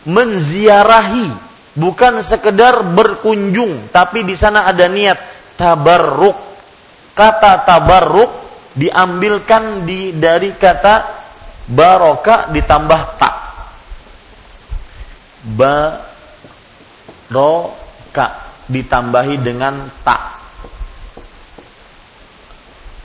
[0.04, 1.28] menziarahi,
[1.76, 5.18] bukan sekedar berkunjung, tapi di sana ada niat
[5.56, 6.36] tabarruk.
[7.12, 8.30] Kata tabarruk
[8.72, 11.20] diambilkan di dari kata
[11.68, 13.36] baroka ditambah tak.
[17.28, 18.26] Baroka
[18.70, 20.40] ditambahi dengan tak.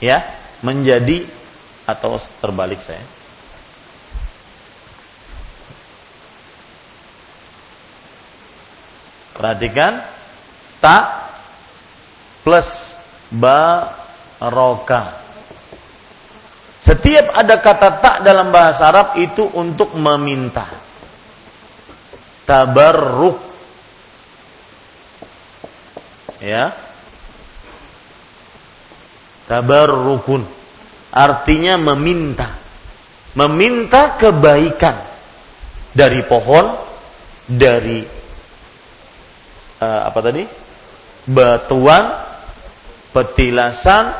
[0.00, 0.20] Ya,
[0.60, 1.24] menjadi
[1.86, 3.02] atau terbalik saya?
[9.36, 10.00] Perhatikan
[10.82, 11.04] tak
[12.42, 12.96] plus
[13.30, 15.26] baroka
[16.86, 20.62] setiap ada kata tak dalam bahasa Arab itu untuk meminta.
[22.46, 23.42] Tabarruk.
[26.38, 26.70] Ya.
[29.50, 30.55] Tabarrukun
[31.12, 32.48] artinya meminta.
[33.36, 34.96] Meminta kebaikan.
[35.96, 36.76] dari pohon,
[37.48, 38.04] dari
[39.80, 40.44] uh, apa tadi?
[41.26, 42.14] batuan,
[43.10, 44.14] petilasan,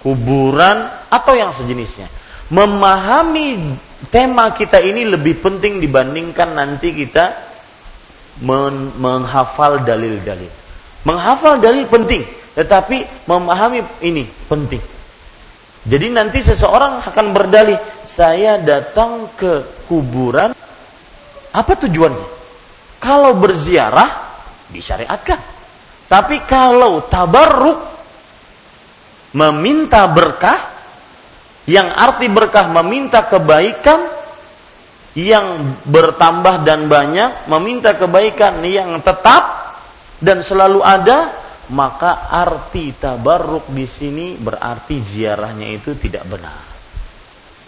[0.00, 2.08] kuburan atau yang sejenisnya.
[2.50, 3.76] Memahami
[4.08, 7.36] tema kita ini lebih penting dibandingkan nanti kita
[8.42, 10.50] men menghafal dalil-dalil.
[11.04, 12.24] Menghafal dalil penting,
[12.56, 14.80] tetapi memahami ini penting.
[15.80, 20.52] Jadi nanti seseorang akan berdalih, saya datang ke kuburan,
[21.50, 22.28] apa tujuannya?
[23.00, 24.10] Kalau berziarah,
[24.68, 25.40] disyariatkan.
[26.04, 27.80] Tapi kalau tabarruk
[29.32, 30.68] meminta berkah
[31.70, 34.10] yang arti berkah meminta kebaikan
[35.14, 39.74] yang bertambah dan banyak, meminta kebaikan yang tetap
[40.22, 41.34] dan selalu ada,
[41.70, 46.66] maka arti tabarruk di sini berarti ziarahnya itu tidak benar.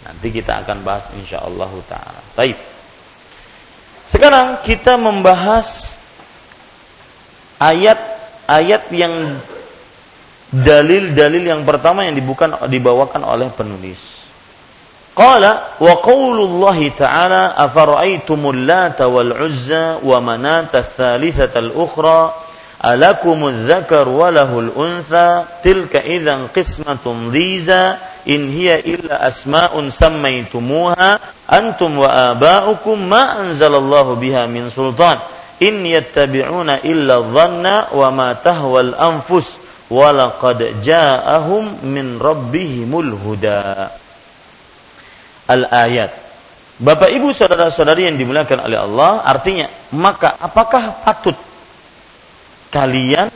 [0.03, 2.19] Nanti kita akan bahas insya Allah taala.
[2.35, 2.59] Baik.
[4.11, 5.95] Sekarang kita membahas
[7.57, 7.97] ayat
[8.45, 9.39] ayat yang
[10.53, 14.21] dalil-dalil yang pertama yang dibukan dibawakan oleh penulis.
[15.13, 21.69] Qala wa qaulullahi ta'ala afara'aytumul lata wal uzza wa manata tsalitsata al
[22.83, 27.95] ukhra alakumudz dzakar wa lahul untha tilka idzan qismatun dhiza
[28.27, 35.19] in hiya illa asma'un sammaytumuha antum wa aba'ukum ma anzalallahu biha min sultan.
[35.63, 39.55] In yattabi'una illa dhanna wa ma tahwal anfus
[39.87, 43.87] wa laqad ja'ahum min rabbihimul huda.
[45.47, 46.11] Al ayat
[46.83, 51.37] Bapak Ibu saudara-saudari yang dimuliakan oleh Allah artinya maka apakah patut
[52.73, 53.29] kalian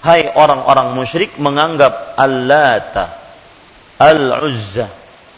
[0.00, 3.04] hai orang-orang musyrik menganggap Allata
[4.00, 4.88] Al-Uzza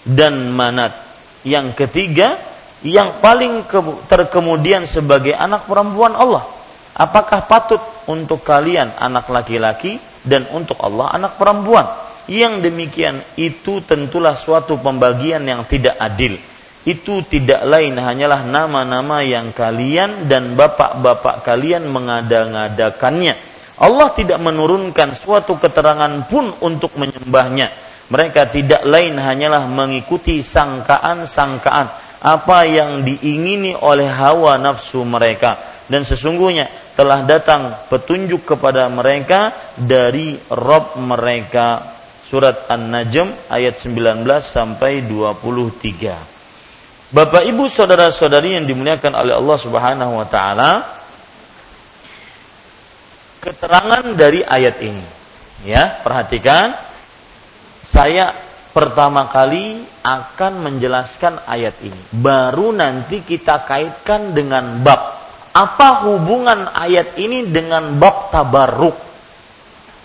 [0.06, 0.94] dan Manat
[1.42, 2.38] yang ketiga
[2.86, 3.66] yang paling
[4.06, 6.46] terkemudian sebagai anak perempuan Allah.
[6.94, 11.86] Apakah patut untuk kalian anak laki-laki dan untuk Allah anak perempuan?
[12.30, 16.38] Yang demikian itu tentulah suatu pembagian yang tidak adil.
[16.82, 23.34] Itu tidak lain hanyalah nama-nama yang kalian dan bapak-bapak kalian mengada-ngadakannya.
[23.78, 27.70] Allah tidak menurunkan suatu keterangan pun untuk menyembahnya.
[28.10, 31.86] Mereka tidak lain hanyalah mengikuti sangkaan-sangkaan
[32.22, 35.58] apa yang diingini oleh hawa nafsu mereka
[35.90, 41.82] dan sesungguhnya telah datang petunjuk kepada mereka dari Rob mereka
[42.22, 46.31] surat An-Najm ayat 19 sampai 23
[47.12, 50.70] Bapak Ibu saudara-saudari yang dimuliakan oleh Allah Subhanahu wa taala
[53.44, 55.04] keterangan dari ayat ini
[55.68, 56.72] ya perhatikan
[57.92, 58.32] saya
[58.72, 62.00] pertama kali akan menjelaskan ayat ini.
[62.10, 65.20] Baru nanti kita kaitkan dengan bab.
[65.52, 68.96] Apa hubungan ayat ini dengan bab tabarruk?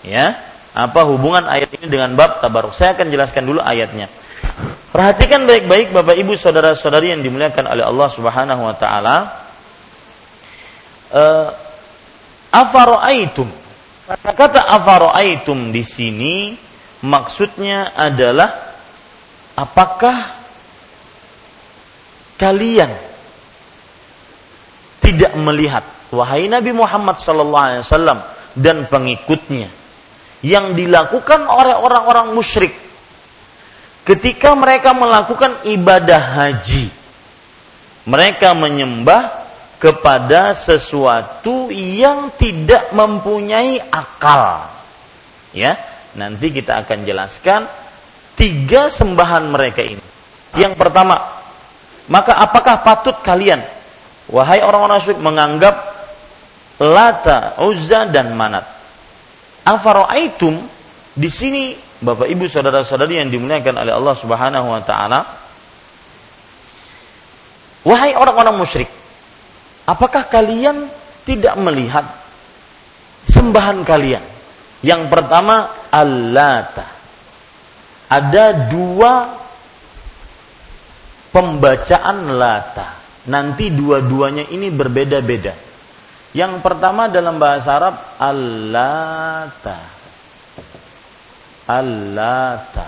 [0.04, 0.36] Ya,
[0.76, 2.76] apa hubungan ayat ini dengan bab tabarruk?
[2.76, 4.12] Saya akan jelaskan dulu ayatnya.
[4.88, 9.16] Perhatikan baik-baik Bapak Ibu saudara-saudari yang dimuliakan oleh Allah Subhanahu wa taala.
[11.12, 11.48] Uh.
[14.08, 16.56] Kata-kata afaroaitum di sini
[17.04, 18.48] maksudnya adalah
[19.52, 20.32] apakah
[22.40, 22.88] kalian
[25.04, 28.18] tidak melihat wahai Nabi Muhammad sallallahu alaihi wasallam
[28.56, 29.68] dan pengikutnya
[30.40, 32.87] yang dilakukan oleh orang-orang musyrik
[34.08, 36.88] ketika mereka melakukan ibadah haji
[38.08, 39.44] mereka menyembah
[39.76, 44.64] kepada sesuatu yang tidak mempunyai akal
[45.52, 45.76] ya
[46.16, 47.68] Nanti kita akan jelaskan
[48.34, 50.02] tiga sembahan mereka ini.
[50.58, 51.20] Yang pertama,
[52.10, 53.62] maka apakah patut kalian,
[54.26, 55.76] wahai orang-orang syirik, menganggap
[56.82, 58.64] Lata, Uzza dan Manat?
[59.62, 60.64] Afaroaitum
[61.12, 65.20] di sini Bapak Ibu saudara-saudari yang dimuliakan oleh Allah Subhanahu wa taala
[67.86, 68.90] Wahai orang-orang musyrik
[69.88, 70.86] apakah kalian
[71.24, 72.04] tidak melihat
[73.30, 74.38] sembahan kalian
[74.84, 76.86] yang pertama Al-Lata.
[78.08, 79.12] Ada dua
[81.34, 82.88] pembacaan Lata.
[83.28, 85.52] Nanti dua-duanya ini berbeda-beda.
[86.32, 89.97] Yang pertama dalam bahasa Arab Al-Lata.
[91.68, 92.86] Al-Lata.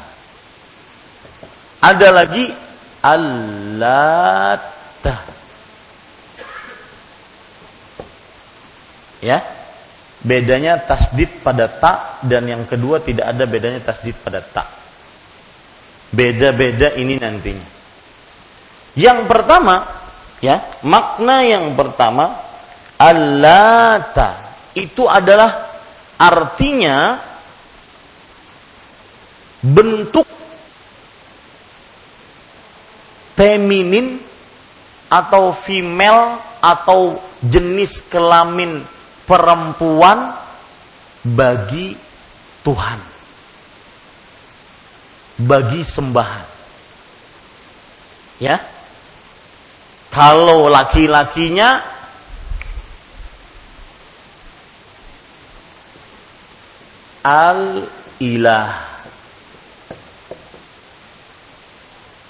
[1.84, 2.48] Ada lagi
[3.04, 4.68] Al-Lata.
[9.20, 9.44] Ya,
[10.24, 14.64] bedanya tasdid pada tak dan yang kedua tidak ada bedanya tasdid pada tak.
[16.08, 17.68] Beda-beda ini nantinya.
[18.96, 20.00] Yang pertama,
[20.40, 22.32] Ya, makna yang pertama
[22.96, 24.40] allata
[24.72, 25.68] itu adalah
[26.16, 27.20] artinya
[29.60, 30.24] bentuk
[33.36, 34.20] feminin
[35.08, 38.84] atau female atau jenis kelamin
[39.24, 40.36] perempuan
[41.24, 41.96] bagi
[42.60, 43.00] Tuhan.
[45.40, 46.46] Bagi sembahan.
[48.44, 48.60] Ya?
[50.12, 51.80] Kalau laki-lakinya
[57.24, 58.89] al-ilah.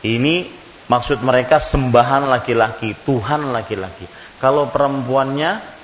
[0.00, 0.48] Ini
[0.88, 4.08] maksud mereka sembahan laki-laki, Tuhan laki-laki.
[4.40, 5.80] Kalau perempuannya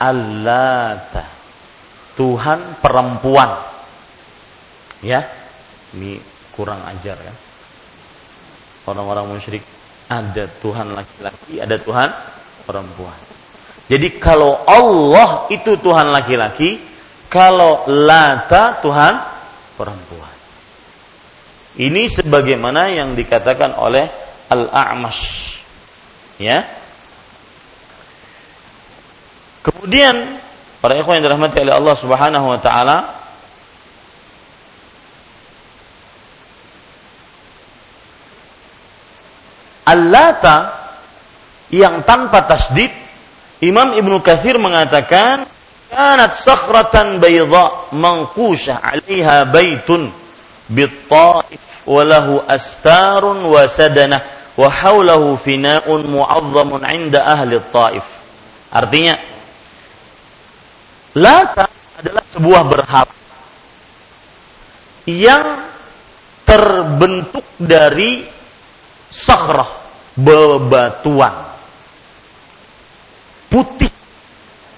[0.00, 1.24] Allata.
[2.16, 3.50] Tuhan perempuan.
[5.04, 5.24] Ya.
[5.92, 6.16] Ini
[6.56, 7.36] kurang ajar kan.
[8.88, 9.60] Orang-orang musyrik
[10.10, 12.08] ada Tuhan laki-laki, ada Tuhan
[12.66, 13.18] perempuan.
[13.90, 16.78] Jadi kalau Allah itu Tuhan laki-laki,
[17.30, 19.14] kalau Lata Tuhan
[19.78, 20.29] perempuan.
[21.78, 24.10] Ini sebagaimana yang dikatakan oleh
[24.50, 25.22] Al-A'mash.
[26.42, 26.66] Ya.
[29.62, 30.40] Kemudian
[30.80, 32.98] para ikhwan yang dirahmati oleh Allah Subhanahu wa taala
[39.90, 40.56] Allata
[41.74, 42.94] yang tanpa tasdid
[43.60, 45.44] Imam Ibnu Katsir mengatakan
[45.90, 50.19] kanat sakhratan bayda manqushah 'alaiha baitun
[52.48, 54.22] astarun wa sadanah
[54.54, 58.06] wa hawlahu fina'un mu'azzamun 'inda ahli taif
[58.70, 59.18] Artinya
[61.18, 61.66] Lata
[61.98, 63.14] adalah sebuah berhala
[65.10, 65.66] yang
[66.46, 68.22] terbentuk dari
[69.10, 69.66] sakhrah
[70.14, 71.34] bebatuan
[73.50, 73.90] putih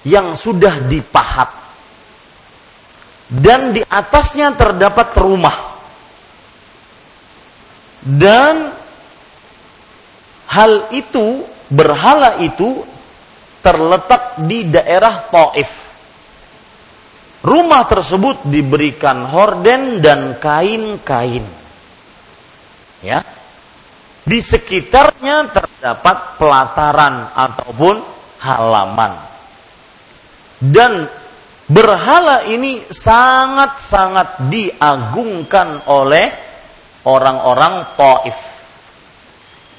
[0.09, 1.53] yang sudah dipahat.
[3.29, 5.72] Dan di atasnya terdapat rumah
[8.03, 8.75] dan
[10.51, 12.83] hal itu berhala itu
[13.63, 15.71] terletak di daerah Taif.
[17.43, 21.43] Rumah tersebut diberikan horden dan kain-kain.
[23.03, 23.23] Ya.
[24.23, 27.99] Di sekitarnya terdapat pelataran ataupun
[28.39, 29.19] halaman.
[30.63, 31.03] Dan
[31.67, 36.42] berhala ini sangat-sangat diagungkan oleh
[37.07, 38.37] orang-orang Taif.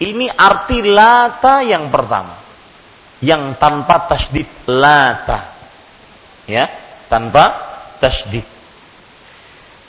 [0.00, 2.34] Ini arti lata yang pertama.
[3.24, 5.40] Yang tanpa tasdid lata.
[6.44, 6.68] Ya,
[7.08, 7.56] tanpa
[8.02, 8.44] tasdid.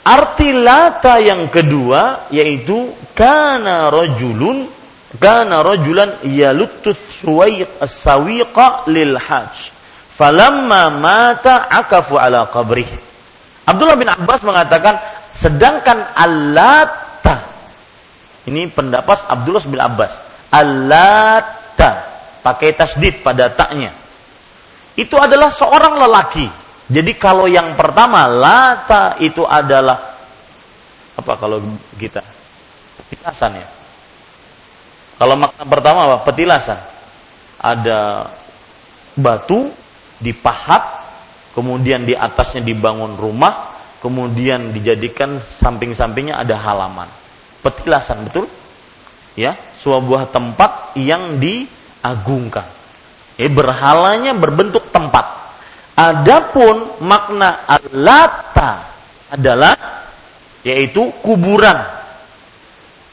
[0.06, 4.70] Arti lata yang kedua yaitu kana rajulun
[5.18, 9.74] kana rajulan yaluttu suwaiq as-sawiqa lil hajj.
[10.16, 12.88] Falamma mata akafu ala qabrih.
[13.66, 14.96] Abdullah bin Abbas mengatakan
[15.36, 17.05] sedangkan alata
[18.46, 20.12] ini pendapat Abdullah bin Abbas.
[20.50, 21.90] Alata
[22.40, 23.90] pakai tasdid pada taknya.
[24.96, 29.98] Itu adalah seorang lelaki jadi kalau yang pertama lata itu adalah
[31.18, 31.58] apa kalau
[31.98, 32.22] kita
[33.02, 33.68] petilasan ya.
[35.16, 36.22] Kalau makna pertama apa?
[36.22, 36.78] Petilasan.
[37.58, 38.30] Ada
[39.18, 39.72] batu
[40.22, 41.02] dipahat,
[41.58, 47.10] kemudian di atasnya dibangun rumah, kemudian dijadikan samping-sampingnya ada halaman.
[47.64, 48.46] Petilasan betul?
[49.36, 52.66] Ya, sebuah tempat yang diagungkan.
[53.36, 55.46] Eh berhalanya berbentuk tempat
[55.96, 58.84] Adapun makna alata
[59.32, 59.72] adalah
[60.60, 61.80] yaitu kuburan.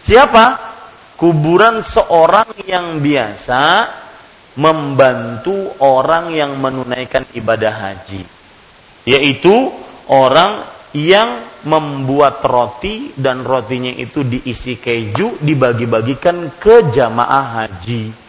[0.03, 0.75] Siapa?
[1.15, 3.87] Kuburan seorang yang biasa
[4.59, 8.27] membantu orang yang menunaikan ibadah haji.
[9.07, 9.71] Yaitu
[10.11, 18.23] orang yang membuat roti dan rotinya itu diisi keju dibagi-bagikan ke jamaah haji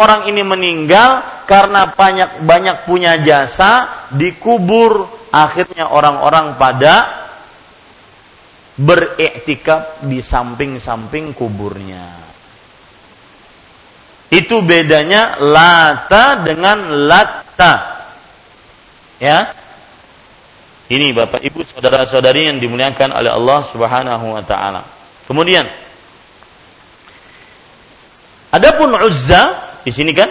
[0.00, 7.28] orang ini meninggal karena banyak banyak punya jasa dikubur akhirnya orang-orang pada
[8.80, 12.32] beriktikaf di samping-samping kuburnya.
[14.32, 17.74] Itu bedanya lata dengan latta.
[19.20, 19.52] Ya.
[20.90, 24.82] Ini Bapak Ibu saudara-saudari yang dimuliakan oleh Allah Subhanahu wa taala.
[25.22, 25.62] Kemudian
[28.50, 30.26] Adapun Uzza di sini kan?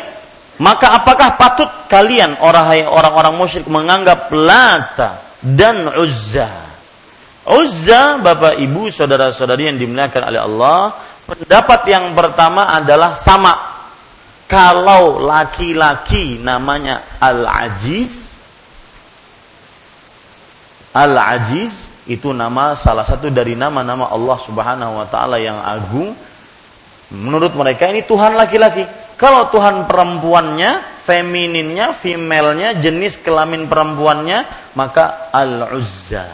[0.60, 6.52] Maka apakah patut kalian orang-orang musyrik menganggap Lata dan Uzza?
[7.48, 10.92] Uzza, Bapak Ibu, saudara-saudari yang dimuliakan oleh Allah,
[11.24, 13.56] pendapat yang pertama adalah sama
[14.52, 18.19] Kalau laki-laki namanya Al-Ajiz
[20.94, 26.18] Al-Ajiz itu nama salah satu dari nama-nama Allah Subhanahu wa taala yang agung.
[27.14, 28.86] Menurut mereka ini Tuhan laki-laki.
[29.14, 36.26] Kalau Tuhan perempuannya, femininnya, femalenya, jenis kelamin perempuannya, maka Al-Uzza.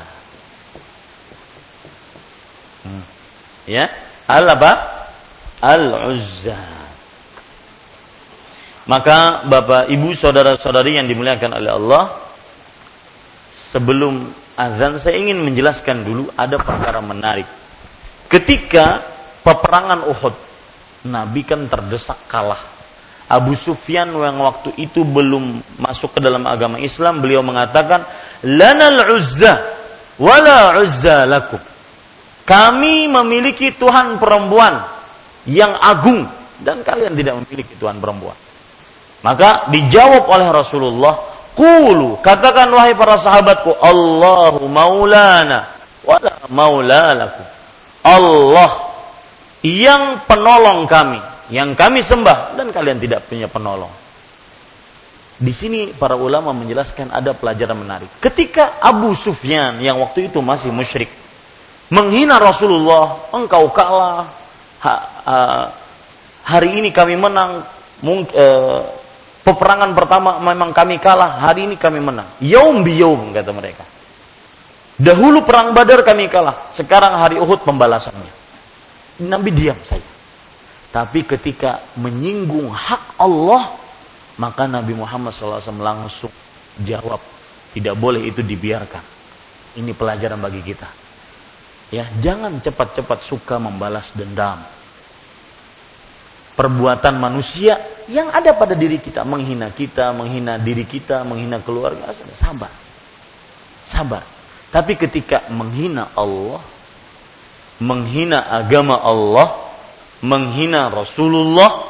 [2.85, 3.03] Hmm.
[3.65, 3.89] Ya,
[4.29, 4.71] Al apa?
[5.59, 6.59] Al-Uzza.
[8.85, 12.03] Maka Bapak, Ibu, saudara-saudari yang dimuliakan oleh Allah,
[13.73, 17.47] sebelum azan saya ingin menjelaskan dulu ada perkara menarik.
[18.31, 19.03] Ketika
[19.43, 20.35] peperangan Uhud,
[21.11, 22.59] Nabi kan terdesak kalah.
[23.25, 28.05] Abu Sufyan yang waktu itu belum masuk ke dalam agama Islam, beliau mengatakan,
[28.45, 29.65] "Lanal Uzza
[30.21, 31.61] wala Uzza lakum."
[32.45, 34.77] Kami memiliki Tuhan perempuan
[35.49, 36.29] yang agung
[36.61, 38.37] dan kalian tidak memiliki Tuhan perempuan.
[39.25, 41.17] Maka dijawab oleh Rasulullah,
[41.55, 45.71] Qulu, katakan wahai para sahabatku, Allahu maulana
[46.03, 47.31] wala maula.
[48.05, 48.71] Allah
[49.65, 51.17] yang penolong kami,
[51.49, 53.89] yang kami sembah dan kalian tidak punya penolong.
[55.35, 58.07] Di sini para ulama menjelaskan ada pelajaran menarik.
[58.23, 61.11] Ketika Abu Sufyan yang waktu itu masih musyrik
[61.91, 64.27] menghina Rasulullah, engkau kalah,
[64.79, 64.93] ha,
[65.27, 65.35] ha,
[66.45, 67.61] hari ini kami menang,
[67.99, 68.85] mung, uh,
[69.45, 72.25] Peperangan pertama memang kami kalah, hari ini kami menang.
[72.41, 73.85] Yaum bi yaum kata mereka.
[74.97, 78.33] Dahulu perang Badar kami kalah, sekarang hari Uhud pembalasannya.
[79.21, 80.09] Nabi diam saja.
[80.89, 83.69] Tapi ketika menyinggung hak Allah,
[84.41, 86.31] maka Nabi Muhammad SAW langsung
[86.81, 87.21] jawab,
[87.77, 89.03] tidak boleh itu dibiarkan.
[89.77, 90.89] Ini pelajaran bagi kita.
[91.93, 94.57] Ya, jangan cepat-cepat suka membalas dendam
[96.55, 97.77] perbuatan manusia
[98.07, 99.27] yang ada pada diri kita.
[99.27, 102.09] Menghina kita menghina diri kita menghina keluarga.
[102.33, 102.71] Sabar.
[103.85, 104.23] Sabar.
[104.71, 106.63] Tapi ketika menghina Allah
[107.79, 109.51] menghina agama Allah
[110.23, 111.83] menghina Rasulullah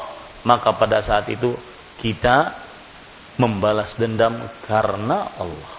[0.46, 1.54] maka pada saat itu
[2.02, 2.54] kita
[3.42, 5.74] membalas dendam karena Allah.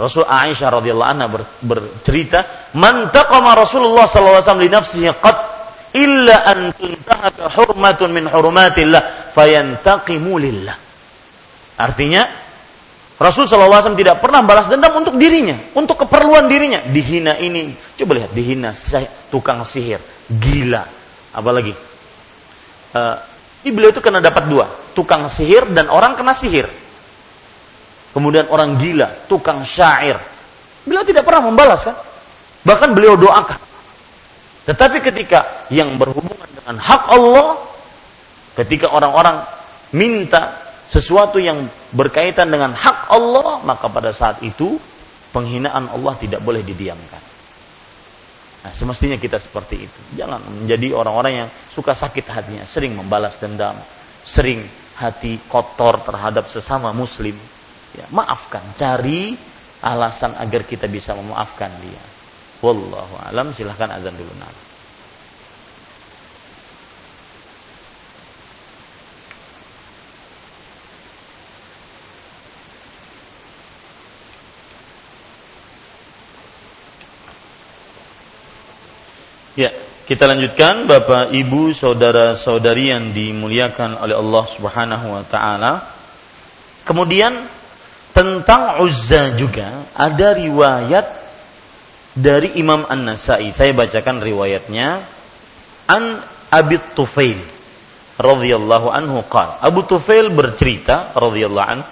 [0.00, 1.28] Rasul Aisyah radhiyallahu anha
[1.60, 5.36] bercerita, "Man Rasulullah sallallahu alaihi wasallam li nafsihi qad
[5.94, 10.76] illa an tuntahaka hurmatun min hurumatillah fayantaqimu lillah.
[11.80, 12.22] Artinya
[13.20, 16.80] Rasul SAW tidak pernah balas dendam untuk dirinya, untuk keperluan dirinya.
[16.88, 17.68] Dihina ini,
[18.00, 18.72] coba lihat, dihina
[19.28, 20.00] tukang sihir,
[20.32, 20.80] gila,
[21.36, 21.76] apalagi.
[22.96, 23.16] Uh,
[23.60, 26.64] ini beliau itu kena dapat dua, tukang sihir dan orang kena sihir.
[28.16, 30.16] Kemudian orang gila, tukang syair.
[30.88, 31.94] Beliau tidak pernah membalas kan?
[32.64, 33.69] Bahkan beliau doakan.
[34.70, 37.58] Tetapi ketika yang berhubungan dengan hak Allah,
[38.54, 39.42] ketika orang-orang
[39.90, 40.54] minta
[40.86, 44.78] sesuatu yang berkaitan dengan hak Allah, maka pada saat itu
[45.34, 47.18] penghinaan Allah tidak boleh didiamkan.
[48.62, 50.00] Nah, semestinya kita seperti itu.
[50.14, 53.74] Jangan menjadi orang-orang yang suka sakit hatinya, sering membalas dendam,
[54.22, 54.62] sering
[55.02, 57.34] hati kotor terhadap sesama muslim.
[57.98, 59.34] Ya, maafkan, cari
[59.82, 62.09] alasan agar kita bisa memaafkan dia.
[62.60, 64.52] Wallahu alam silahkan azan dulu nah.
[79.58, 79.74] Ya,
[80.08, 85.84] kita lanjutkan Bapak, Ibu, saudara-saudari yang dimuliakan oleh Allah Subhanahu wa taala.
[86.86, 87.44] Kemudian
[88.16, 91.19] tentang Uzza juga ada riwayat
[92.14, 93.50] dari Imam An-Nasai.
[93.54, 95.02] Saya bacakan riwayatnya.
[95.90, 97.38] An Abi Tufail
[98.20, 99.58] radhiyallahu anhu qala.
[99.64, 101.86] Abu Tufail bercerita radhiyallahu anhu,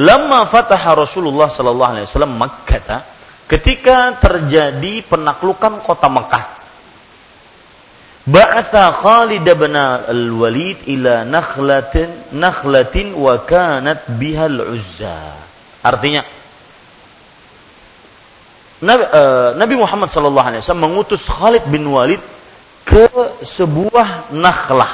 [0.00, 3.04] "Lamma fataha Rasulullah sallallahu alaihi wasallam Makkah,
[3.46, 6.56] ketika terjadi penaklukan kota Mekah,
[8.26, 15.30] Ba'atha Khalid bin al-Walid ila nakhlatin nakhlatin wa kanat bihal uzza.
[15.78, 16.26] Artinya
[18.84, 22.20] Nabi, uh, Nabi Muhammad SAW mengutus Khalid bin Walid
[22.84, 23.08] ke
[23.40, 24.92] sebuah nakhlah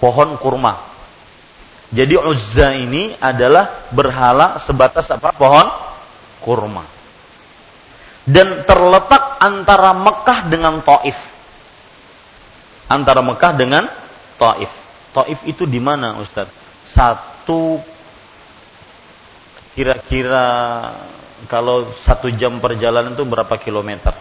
[0.00, 0.74] pohon kurma.
[1.92, 5.68] Jadi Uzza ini adalah berhala sebatas apa pohon
[6.40, 6.84] kurma.
[8.26, 11.18] Dan terletak antara Mekah dengan Taif.
[12.90, 13.84] Antara Mekah dengan
[14.34, 14.72] Taif.
[15.14, 16.50] Taif itu di mana Ustaz?
[16.90, 17.78] Satu
[19.76, 20.48] kira-kira
[21.44, 24.16] kalau satu jam perjalanan itu berapa kilometer?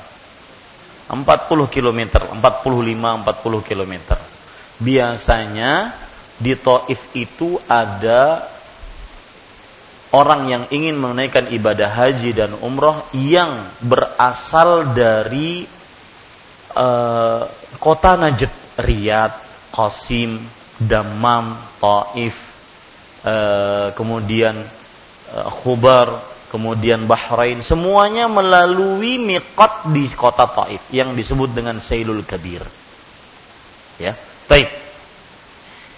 [1.06, 1.22] 40
[1.70, 4.20] kilometer, 45, 40 kilometer.
[4.76, 5.96] biasanya
[6.36, 8.44] di Taif itu ada
[10.12, 15.64] orang yang ingin menunaikan ibadah haji dan umroh yang berasal dari
[16.76, 17.44] uh,
[17.80, 19.36] kota Najd, Riyadh,
[19.72, 20.44] Qasim,
[20.76, 22.36] Dammam, Taif,
[23.24, 24.60] uh, kemudian
[25.32, 32.64] uh, Khubar, kemudian Bahrain, semuanya melalui miqat di kota Taif yang disebut dengan Sailul Kabir.
[34.00, 34.14] Ya,
[34.48, 34.70] Taif.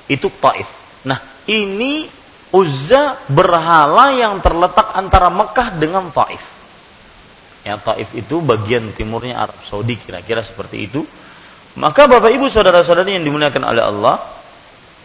[0.07, 0.69] Itu Taif.
[1.05, 1.19] Nah,
[1.49, 2.07] ini
[2.47, 6.43] Uzza berhala yang terletak antara Mekah dengan Taif.
[7.67, 11.03] Ya, Taif itu bagian timurnya Arab Saudi kira-kira seperti itu.
[11.77, 14.15] Maka Bapak Ibu saudara-saudari yang dimuliakan oleh Allah,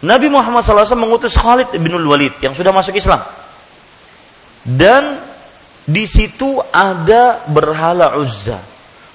[0.03, 3.23] Nabi Muhammad SAW mengutus Khalid bin Walid yang sudah masuk Islam.
[4.63, 5.32] Dan
[5.83, 8.59] di situ ada berhala Uzza.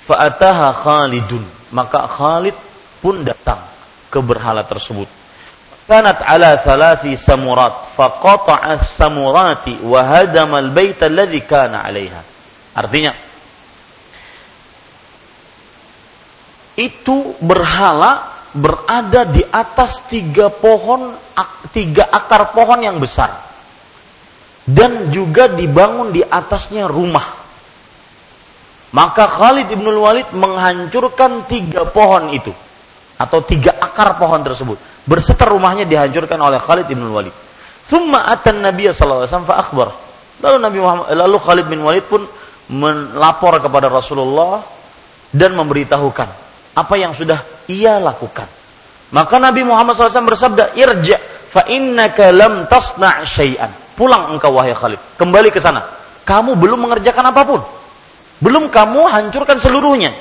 [0.09, 1.45] Fa'ataha Khalidun.
[1.73, 2.57] Maka Khalid
[3.01, 3.61] pun datang
[4.09, 5.19] ke berhala tersebut
[5.89, 12.21] kanat ala thalathi samurat faqata'a samurati wa hadama al-bait alladhi kana 'alaiha.
[12.77, 13.13] Artinya
[16.77, 21.17] itu berhala berada di atas tiga pohon
[21.73, 23.48] tiga akar pohon yang besar
[24.69, 27.25] dan juga dibangun di atasnya rumah
[28.93, 32.53] maka Khalid ibn Walid menghancurkan tiga pohon itu
[33.19, 37.33] atau tiga akar pohon tersebut berserta rumahnya dihancurkan oleh Khalid bin Walid.
[37.89, 39.65] Thumma atan Nabi wasallam fa.
[40.39, 42.23] Lalu Nabi Muhammad lalu Khalid bin Walid pun
[42.69, 44.61] melapor kepada Rasulullah
[45.33, 46.29] dan memberitahukan
[46.77, 48.47] apa yang sudah ia lakukan.
[49.09, 51.17] Maka Nabi Muhammad SAW bersabda, "Irja
[51.49, 55.83] fa innaka lam tasna' syai'an." Pulang engkau wahai Khalid, kembali ke sana.
[56.23, 57.61] Kamu belum mengerjakan apa pun.
[58.39, 60.15] Belum kamu hancurkan seluruhnya.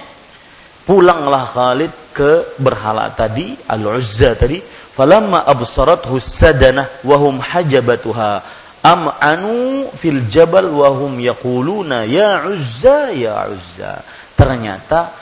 [0.81, 4.57] Pulanglah Khalid ke berhala tadi, Al-Uzza tadi,
[4.97, 8.41] falamma absarathu sadanah wa hum hajabatuha
[8.81, 14.01] am'anu fil jabal wa hum yaquluna ya Uzza ya Uzza.
[14.33, 15.13] Ternyata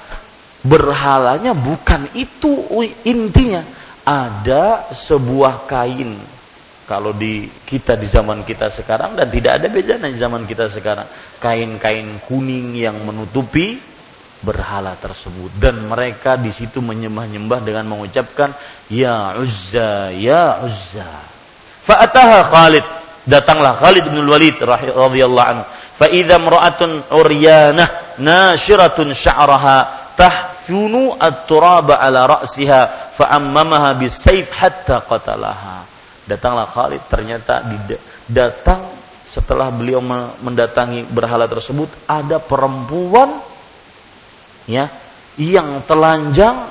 [0.63, 2.63] berhalanya bukan itu
[3.03, 3.83] intinya.
[4.05, 6.34] Ada sebuah kain
[6.85, 11.09] kalau di kita di zaman kita sekarang dan tidak ada bedanya di zaman kita sekarang.
[11.41, 13.81] Kain-kain kuning yang menutupi
[14.45, 15.49] berhala tersebut.
[15.57, 18.53] Dan mereka di situ menyembah-nyembah dengan mengucapkan
[18.93, 21.09] ya Uzza ya Uzza.
[21.89, 22.85] Fa'ataha Khalid.
[23.25, 25.65] Datanglah Khalid bin Walid radhiyallahu anhu.
[25.97, 35.94] Fa idza imra'atun uryanah nashiratun sya'raha tahfunu at-turaba ala ra'siha fa ammamaha bisayf hatta qatalaha
[36.25, 37.61] datanglah Khalid ternyata
[38.29, 38.81] datang
[39.29, 40.01] setelah beliau
[40.41, 43.41] mendatangi berhala tersebut ada perempuan
[44.65, 44.89] ya
[45.35, 46.65] yang telanjang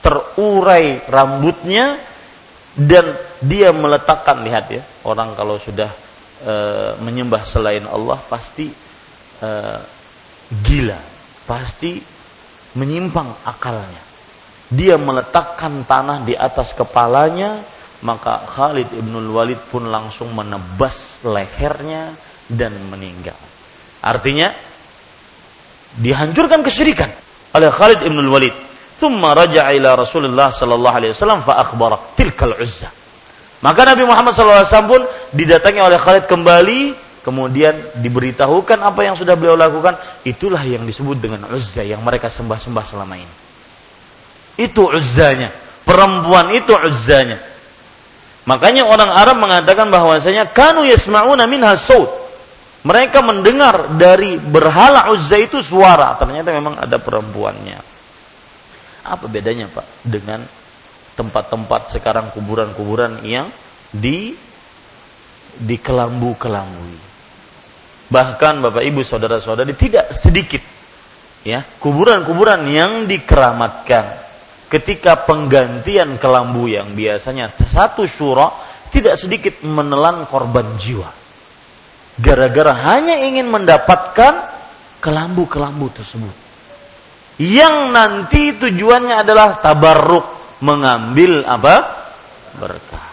[0.00, 1.98] terurai rambutnya
[2.74, 5.90] dan dia meletakkan lihat ya orang kalau sudah
[6.42, 6.54] e,
[7.02, 8.70] menyembah selain Allah pasti
[9.42, 9.50] e,
[10.62, 10.98] gila
[11.44, 12.00] pasti
[12.74, 14.02] menyimpang akalnya.
[14.72, 17.62] Dia meletakkan tanah di atas kepalanya
[18.04, 22.12] maka Khalid ibnul Walid pun langsung menebas lehernya
[22.46, 23.36] dan meninggal.
[24.04, 24.52] Artinya
[25.96, 27.08] dihancurkan kesyirikan
[27.56, 28.52] oleh Khalid ibn Walid.
[29.00, 32.92] Thumma raja'a ila Rasulullah sallallahu alaihi wasallam fa akhbara tilkal uzza.
[33.64, 35.02] Maka Nabi Muhammad sallallahu alaihi wasallam pun
[35.32, 36.80] didatangi oleh Khalid kembali
[37.24, 37.72] kemudian
[38.04, 39.96] diberitahukan apa yang sudah beliau lakukan.
[40.28, 43.34] Itulah yang disebut dengan uzza yang mereka sembah-sembah selama ini.
[44.60, 45.48] Itu uzzanya.
[45.84, 47.53] Perempuan itu uzzanya
[48.44, 52.24] makanya orang Arab mengatakan bahwasanya kanu yasma'una minha saut
[52.84, 56.12] mereka mendengar dari berhala Uzza itu suara.
[56.20, 57.80] Ternyata memang ada perempuannya.
[59.08, 60.44] Apa bedanya Pak dengan
[61.16, 63.48] tempat-tempat sekarang kuburan-kuburan yang
[63.88, 64.36] di
[65.56, 67.00] di kelambu-kelambui.
[68.12, 70.60] Bahkan Bapak Ibu saudara-saudari tidak sedikit
[71.40, 74.23] ya kuburan-kuburan yang dikeramatkan
[74.74, 78.50] ketika penggantian kelambu yang biasanya satu syura
[78.90, 81.06] tidak sedikit menelan korban jiwa
[82.18, 84.54] gara-gara hanya ingin mendapatkan
[85.02, 86.34] kelambu-kelambu tersebut.
[87.42, 92.06] Yang nanti tujuannya adalah tabarruk, mengambil apa?
[92.54, 93.10] berkah.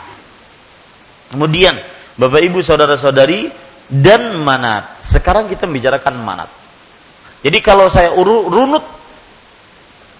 [1.33, 1.73] Kemudian
[2.13, 3.49] Bapak Ibu saudara-saudari
[3.89, 5.01] dan manat.
[5.01, 6.49] Sekarang kita membicarakan manat.
[7.41, 8.85] Jadi kalau saya uru, runut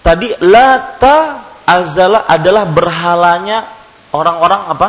[0.02, 3.64] tadi lata azala adalah berhalanya
[4.12, 4.88] orang-orang apa?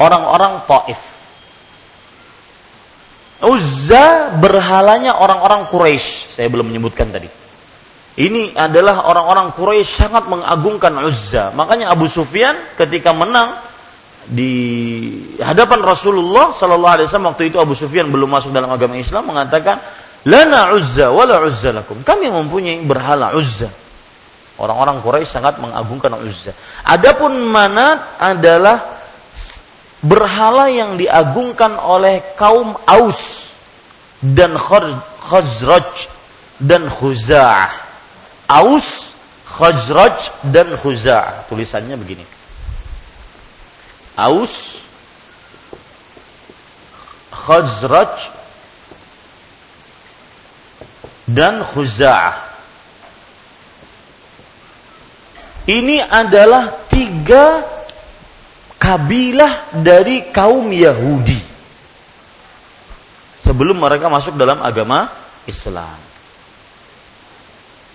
[0.00, 1.00] Orang-orang Taif.
[3.40, 6.36] Uzza berhalanya orang-orang Quraisy.
[6.36, 7.28] Saya belum menyebutkan tadi.
[8.20, 11.52] Ini adalah orang-orang Quraisy sangat mengagungkan Uzza.
[11.56, 13.56] Makanya Abu Sufyan ketika menang
[14.28, 14.52] di
[15.40, 19.80] hadapan Rasulullah Sallallahu Alaihi Wasallam waktu itu Abu Sufyan belum masuk dalam agama Islam mengatakan,
[20.26, 22.02] lana Uzza wala Uzza lakum.
[22.04, 23.70] Kami mempunyai berhala Uzza.
[24.60, 26.52] Orang-orang Quraisy sangat mengagungkan Uzza.
[26.84, 28.84] Adapun Manat adalah
[30.04, 33.52] berhala yang diagungkan oleh kaum Aus
[34.20, 36.12] dan Khazraj
[36.60, 37.72] dan Khuza'ah.
[38.52, 39.16] Aus,
[39.48, 41.48] Khazraj dan Khuza'ah.
[41.48, 42.24] Tulisannya begini.
[44.20, 44.76] Aus,
[47.32, 48.39] Khazraj
[51.30, 52.50] dan Khuza'ah.
[55.70, 57.62] Ini adalah tiga
[58.80, 61.38] kabilah dari kaum Yahudi.
[63.44, 65.06] Sebelum mereka masuk dalam agama
[65.46, 65.98] Islam.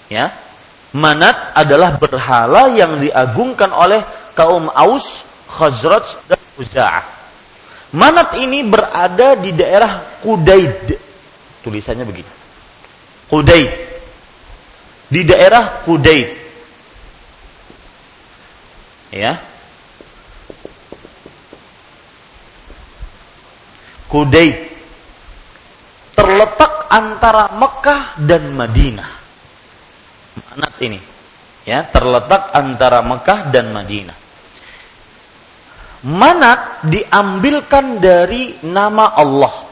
[0.08, 0.30] Ya,
[0.96, 4.00] Manat adalah berhala yang diagungkan oleh
[4.32, 7.04] kaum Aus, Khazraj, dan Khuza'ah.
[7.96, 10.96] Manat ini berada di daerah Kudaid.
[11.64, 12.35] Tulisannya begini.
[13.30, 13.70] Kudaid.
[15.10, 16.30] Di daerah Kudaid.
[19.16, 19.40] Ya.
[24.12, 24.56] Kudaid.
[26.16, 29.12] Terletak antara Mekah dan Madinah.
[30.36, 31.16] Manat ini
[31.66, 34.18] ya terletak antara Mekah dan Madinah.
[36.06, 39.66] Manat diambilkan dari nama Allah.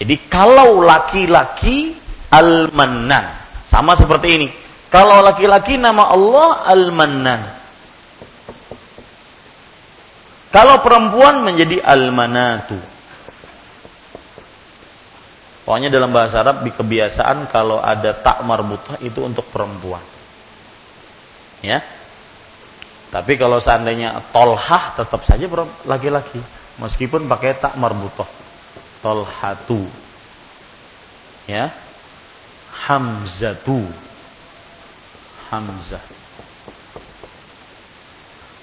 [0.00, 1.92] Jadi kalau laki-laki
[2.30, 3.24] Al-Mannan
[3.70, 4.48] sama seperti ini.
[4.88, 7.42] Kalau laki-laki nama Allah Al-Mannan.
[10.54, 12.78] Kalau perempuan menjadi Al-Manatu.
[15.66, 20.00] Pokoknya dalam bahasa Arab di kebiasaan kalau ada tak marbutah itu untuk perempuan.
[21.60, 21.82] Ya.
[23.10, 25.44] Tapi kalau seandainya tolhah tetap saja
[25.84, 26.38] laki-laki
[26.78, 28.30] meskipun pakai tak marbutah.
[29.02, 29.82] Tolhatu.
[31.50, 31.74] Ya.
[32.84, 33.80] Hamzatu.
[35.48, 36.02] Hamzah.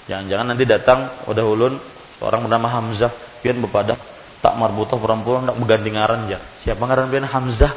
[0.04, 1.74] Jangan-jangan nanti datang udah ulun
[2.20, 3.96] seorang bernama Hamzah, pian bepada
[4.44, 6.40] tak marbutah perempuan tak berganti ngaran ya.
[6.68, 7.72] Siapa ngaran pian Hamzah?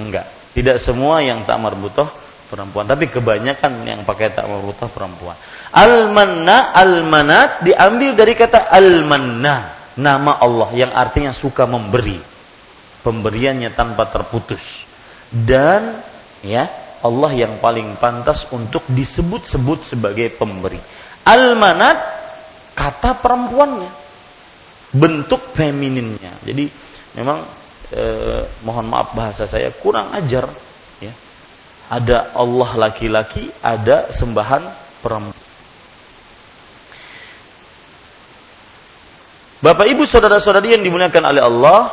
[0.00, 0.24] Enggak.
[0.56, 2.08] Tidak semua yang tak marbutah
[2.48, 5.36] perempuan, tapi kebanyakan yang pakai tak marbutah perempuan.
[5.76, 12.16] Al-manna, al-manat diambil dari kata al-manna, nama Allah yang artinya suka memberi.
[13.04, 14.87] Pemberiannya tanpa terputus.
[15.28, 16.00] Dan
[16.40, 16.64] ya,
[17.04, 20.80] Allah yang paling pantas untuk disebut-sebut sebagai pemberi.
[21.28, 21.98] Al-manat
[22.72, 23.90] kata perempuannya
[24.94, 26.32] bentuk femininnya.
[26.42, 26.64] Jadi
[27.20, 27.44] memang
[27.92, 30.48] eh, mohon maaf bahasa saya kurang ajar
[31.02, 31.12] ya.
[31.88, 34.62] Ada Allah laki-laki, ada sembahan
[35.00, 35.46] perempuan.
[39.58, 41.90] Bapak Ibu saudara-saudari yang dimuliakan oleh Allah,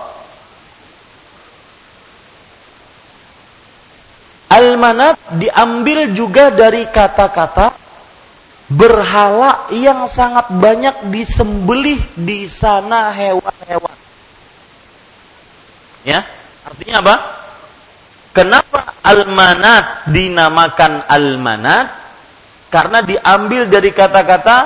[4.45, 7.73] Al-manat diambil juga dari kata-kata
[8.69, 13.97] berhala yang sangat banyak disembelih di sana hewan-hewan.
[16.05, 16.21] Ya,
[16.65, 17.15] artinya apa?
[18.35, 21.87] Kenapa almanat dinamakan almanat?
[22.69, 24.57] Karena diambil dari kata-kata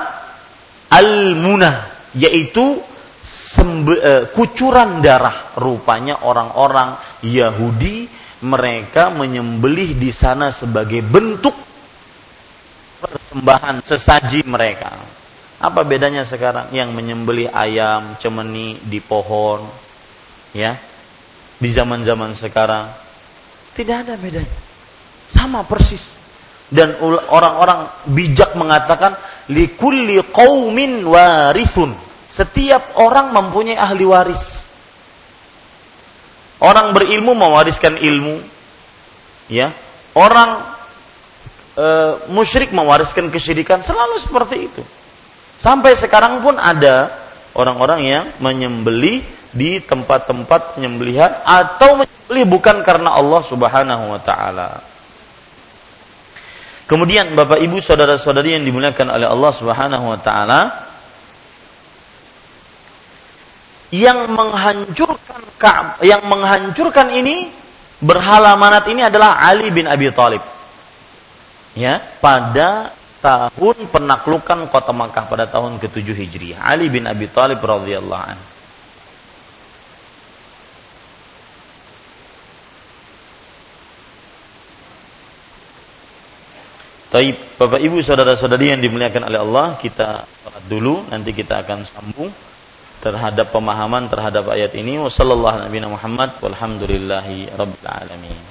[0.90, 2.82] almunah, yaitu
[3.22, 5.54] sembe, uh, kucuran darah.
[5.56, 11.56] Rupanya orang-orang Yahudi mereka menyembelih di sana sebagai bentuk
[13.04, 14.92] persembahan sesaji mereka.
[15.60, 19.68] Apa bedanya sekarang yang menyembelih ayam cemeni di pohon
[20.56, 20.80] ya?
[21.60, 22.88] Di zaman-zaman sekarang
[23.80, 24.60] tidak ada bedanya.
[25.32, 26.04] Sama persis.
[26.70, 27.00] Dan
[27.32, 29.16] orang-orang bijak mengatakan
[29.50, 31.96] likulli qaumin warithun.
[32.30, 34.69] Setiap orang mempunyai ahli waris.
[36.60, 38.44] Orang berilmu mewariskan ilmu.
[39.48, 39.72] Ya.
[40.12, 40.60] Orang
[41.80, 41.88] e,
[42.28, 44.84] musyrik mewariskan kesyirikan selalu seperti itu.
[45.60, 47.12] Sampai sekarang pun ada
[47.56, 54.70] orang-orang yang menyembeli di tempat-tempat penyembelihan atau menyembeli bukan karena Allah Subhanahu wa taala.
[56.90, 60.89] Kemudian Bapak Ibu saudara-saudari yang dimuliakan oleh Allah Subhanahu wa taala
[63.90, 67.50] yang menghancurkan yang menghancurkan ini
[68.00, 70.42] berhala manat ini adalah Ali bin Abi Thalib
[71.74, 76.60] ya pada tahun penaklukan kota Makkah pada tahun ke-7 Hijriah.
[76.64, 78.48] Ali bin Abi Thalib radhiyallahu anhu.
[87.10, 90.30] Taib, Bapak Ibu saudara-saudari yang dimuliakan oleh Allah, kita
[90.70, 92.30] dulu, nanti kita akan sambung
[93.00, 95.00] terhadap pemahaman terhadap ayat ini.
[95.00, 95.96] Wassalamualaikum
[96.44, 98.49] warahmatullahi wabarakatuh.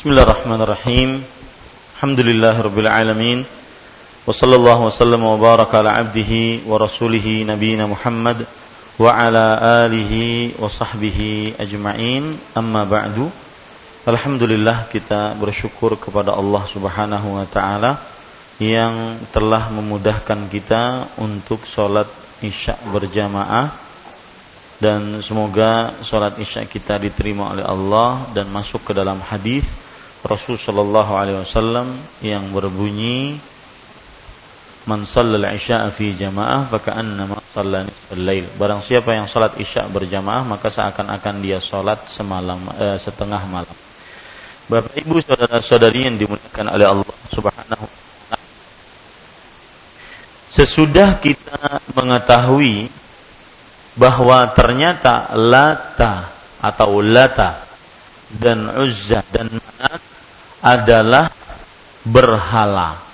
[0.00, 1.20] Bismillahirrahmanirrahim.
[2.00, 3.44] Alhamdulillahirabbil alamin.
[4.24, 8.48] Wa wasallam wa baraka ala abdihi wa rasulih nabiyina Muhammad
[8.96, 12.32] wa ala alihi wa sahbihi ajma'in.
[12.56, 13.28] Amma ba'du.
[14.08, 18.00] Alhamdulillah kita bersyukur kepada Allah Subhanahu wa taala
[18.56, 22.08] yang telah memudahkan kita untuk sholat
[22.40, 23.68] isya berjamaah
[24.80, 29.79] dan semoga sholat isya kita diterima oleh Allah dan masuk ke dalam hadis
[30.20, 33.40] Rasul sallallahu alaihi wasallam yang berbunyi
[34.88, 38.48] Man shallal isya fi jamaah faka'annama shalla nisfal lail.
[38.56, 43.76] Barang siapa yang salat isya berjamaah maka seakan-akan dia salat semalam eh, setengah malam.
[44.66, 48.38] Bapak Ibu saudara-saudari yang dimuliakan oleh Allah Subhanahu wa.
[50.48, 52.88] Sesudah kita mengetahui
[54.00, 57.62] bahwa ternyata Lata atau Lata
[58.32, 60.09] dan Uzza dan Manat
[60.60, 61.32] adalah
[62.04, 63.10] berhala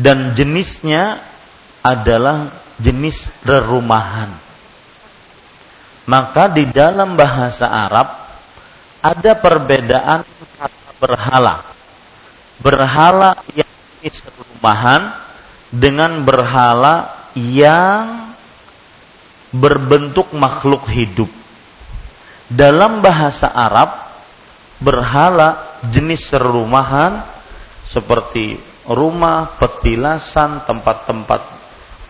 [0.00, 1.20] dan jenisnya
[1.84, 2.48] adalah
[2.80, 4.32] jenis rerumahan.
[6.08, 8.08] Maka di dalam bahasa Arab
[9.04, 10.24] ada perbedaan
[10.56, 11.60] kata berhala.
[12.64, 13.68] Berhala yang
[14.00, 15.12] jenis rerumahan
[15.68, 18.32] dengan berhala yang
[19.52, 21.28] berbentuk makhluk hidup.
[22.50, 24.09] Dalam bahasa Arab
[24.80, 27.22] berhala jenis serumahan
[27.84, 28.56] seperti
[28.88, 31.42] rumah, petilasan, tempat-tempat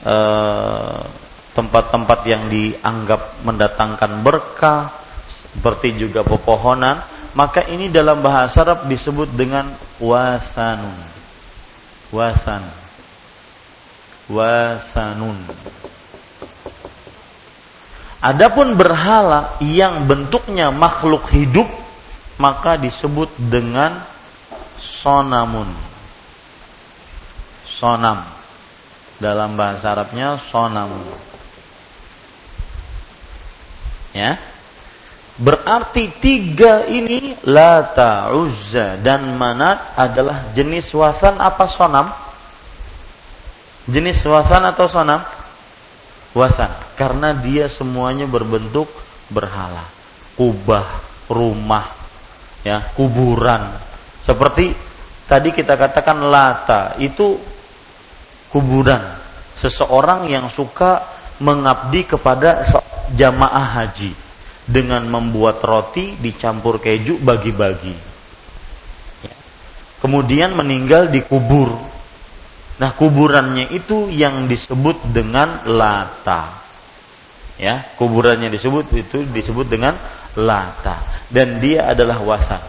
[0.07, 1.03] eh,
[1.51, 4.89] tempat-tempat yang dianggap mendatangkan berkah
[5.51, 7.03] seperti juga pepohonan,
[7.35, 9.67] maka ini dalam bahasa Arab disebut dengan
[9.99, 10.95] wasanun.
[12.11, 12.63] Wasan.
[14.31, 15.39] Wasanun.
[18.21, 21.67] Adapun berhala yang bentuknya makhluk hidup
[22.41, 24.01] maka disebut dengan
[24.81, 25.69] sonamun.
[27.69, 28.25] Sonam.
[29.21, 31.05] Dalam bahasa Arabnya sonamun.
[34.17, 34.41] Ya.
[35.41, 42.13] Berarti tiga ini Lata, Uzza dan Manat adalah jenis wasan apa sonam?
[43.89, 45.21] Jenis wasan atau sonam?
[46.37, 46.69] Wasan.
[46.97, 48.89] Karena dia semuanya berbentuk
[49.33, 49.85] berhala.
[50.37, 50.89] Kubah,
[51.33, 52.00] rumah,
[52.67, 53.77] ya kuburan.
[54.21, 54.73] Seperti
[55.25, 57.39] tadi kita katakan lata itu
[58.53, 59.01] kuburan.
[59.61, 61.05] Seseorang yang suka
[61.41, 62.65] mengabdi kepada
[63.13, 64.13] jamaah haji
[64.65, 67.97] dengan membuat roti dicampur keju bagi-bagi.
[69.25, 69.35] Ya.
[70.05, 71.69] kemudian meninggal di kubur.
[72.81, 76.49] Nah kuburannya itu yang disebut dengan lata.
[77.61, 79.93] Ya kuburannya disebut itu disebut dengan
[80.39, 81.01] lata
[81.31, 82.63] dan dia adalah wasan.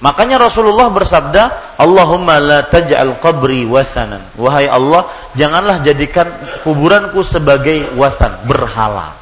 [0.00, 4.24] Makanya Rasulullah bersabda, Allahumma la taj'al qabri wasanan.
[4.32, 5.04] Wahai Allah,
[5.36, 6.24] janganlah jadikan
[6.64, 9.12] kuburanku sebagai wasan, berhala.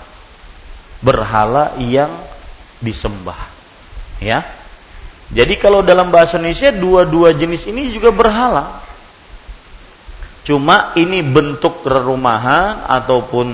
[1.03, 2.15] Berhala yang
[2.79, 3.39] disembah.
[4.23, 4.47] Ya.
[5.35, 8.87] Jadi kalau dalam bahasa Indonesia dua-dua jenis ini juga berhala.
[10.47, 13.53] Cuma ini bentuk rerumahan ataupun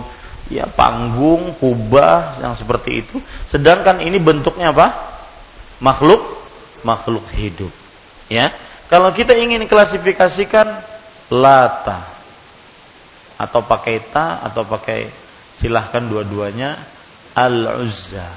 [0.52, 3.16] ya panggung, kubah yang seperti itu.
[3.48, 4.92] Sedangkan ini bentuknya apa?
[5.80, 6.20] Makhluk
[6.84, 7.72] makhluk hidup.
[8.28, 8.52] Ya.
[8.92, 10.68] Kalau kita ingin klasifikasikan
[11.32, 12.04] lata
[13.40, 15.08] atau pakai ta atau pakai
[15.58, 16.78] silahkan dua-duanya
[17.34, 18.28] al-uzza.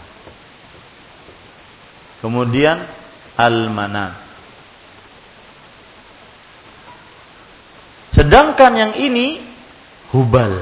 [2.24, 2.82] Kemudian
[3.38, 4.18] al-manat.
[8.16, 9.46] Sedangkan yang ini
[10.10, 10.58] hubal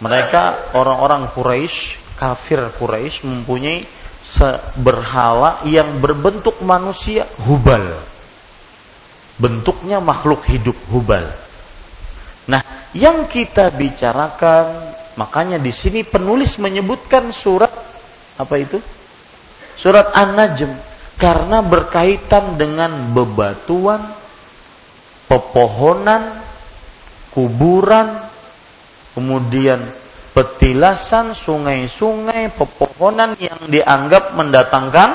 [0.00, 3.84] mereka orang-orang Quraisy, kafir Quraisy mempunyai
[4.80, 8.00] berhala yang berbentuk manusia hubal.
[9.36, 11.28] Bentuknya makhluk hidup hubal.
[12.48, 12.62] Nah,
[12.96, 17.72] yang kita bicarakan makanya di sini penulis menyebutkan surat
[18.40, 18.80] apa itu?
[19.76, 20.88] Surat An-Najm.
[21.20, 24.00] karena berkaitan dengan bebatuan,
[25.28, 26.32] pepohonan,
[27.28, 28.29] kuburan,
[29.16, 29.80] kemudian
[30.32, 35.10] petilasan, sungai-sungai, pepohonan yang dianggap mendatangkan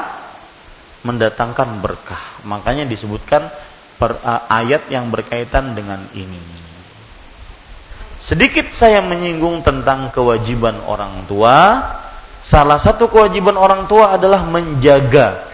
[1.06, 2.24] mendatangkan berkah.
[2.50, 3.46] Makanya disebutkan
[4.02, 6.41] per, uh, ayat yang berkaitan dengan ini.
[8.18, 11.78] Sedikit saya menyinggung tentang kewajiban orang tua.
[12.41, 15.46] Salah satu kewajiban orang tua adalah menjaga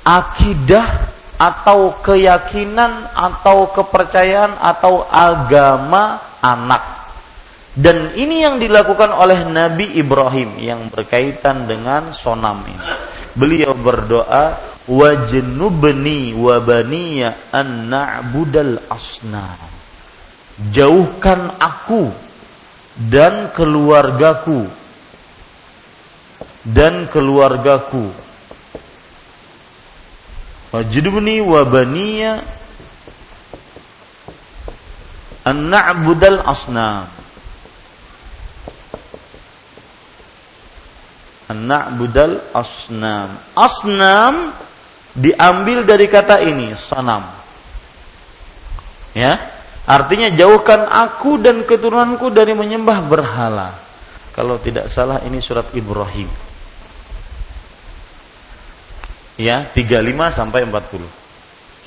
[0.00, 7.00] akidah atau keyakinan atau kepercayaan atau agama anak.
[7.72, 12.88] Dan ini yang dilakukan oleh Nabi Ibrahim yang berkaitan dengan sonam ini.
[13.32, 19.56] Beliau berdoa, wajnubni wa baniya an na'budal asnam.
[20.76, 22.12] Jauhkan aku
[23.08, 24.68] dan keluargaku
[26.68, 28.12] dan keluargaku
[30.70, 32.42] wajnubni wa baniya
[35.46, 37.06] an na'budal asnam.
[41.50, 43.34] An na'budal asnam.
[43.58, 44.54] Asnam
[45.18, 47.26] diambil dari kata ini sanam.
[49.10, 49.38] Ya?
[49.90, 53.74] Artinya jauhkan aku dan keturunanku dari menyembah berhala.
[54.30, 56.49] Kalau tidak salah ini surat Ibrahim
[59.40, 61.00] ya 35 sampai 40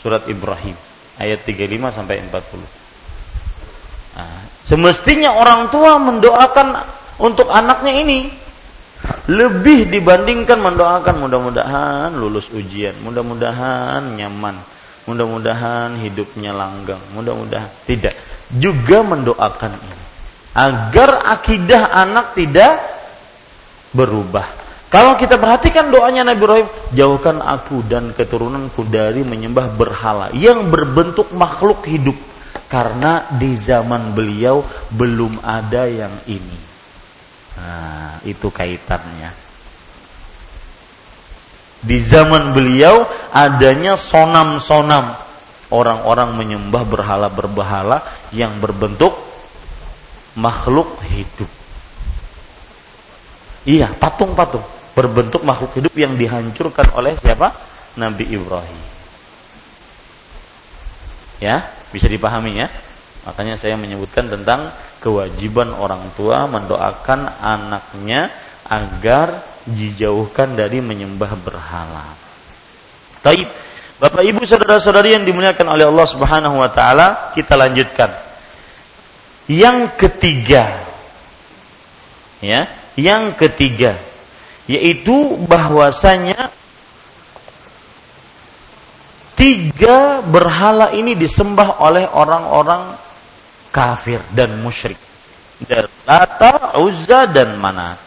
[0.02, 0.74] surat Ibrahim
[1.22, 6.68] ayat 35 sampai 40 nah, semestinya orang tua mendoakan
[7.22, 8.20] untuk anaknya ini.
[9.28, 14.56] Lebih dibandingkan mendoakan mudah-mudahan lulus ujian mudah-mudahan nyaman
[15.04, 18.16] mudah-mudahan hidupnya langgang mudah-mudahan tidak.
[18.48, 20.00] Juga mendoakan ini
[20.56, 22.80] agar akidah anak tidak
[23.92, 24.63] berubah
[24.94, 31.34] kalau kita perhatikan doanya Nabi Ibrahim, jauhkan aku dan keturunanku dari menyembah berhala yang berbentuk
[31.34, 32.14] makhluk hidup.
[32.70, 34.62] Karena di zaman beliau
[34.94, 36.60] belum ada yang ini.
[37.58, 39.34] Nah, itu kaitannya.
[41.82, 45.18] Di zaman beliau adanya sonam-sonam.
[45.74, 49.18] Orang-orang menyembah berhala-berbahala yang berbentuk
[50.38, 51.50] makhluk hidup.
[53.66, 57.54] Iya, patung-patung berbentuk makhluk hidup yang dihancurkan oleh siapa?
[57.98, 58.82] Nabi Ibrahim.
[61.42, 62.68] Ya, bisa dipahami ya.
[63.26, 64.72] Makanya saya menyebutkan tentang
[65.02, 68.32] kewajiban orang tua mendoakan anaknya
[68.70, 72.16] agar dijauhkan dari menyembah berhala.
[73.26, 73.50] Taib.
[73.94, 78.12] Bapak Ibu saudara-saudari yang dimuliakan oleh Allah Subhanahu wa taala, kita lanjutkan.
[79.48, 80.84] Yang ketiga.
[82.44, 82.68] Ya,
[83.00, 83.96] yang ketiga
[84.70, 86.50] yaitu bahwasanya
[89.36, 92.96] tiga berhala ini disembah oleh orang-orang
[93.74, 95.00] kafir dan musyrik.
[96.08, 97.98] Lata, Uzza dan Mana.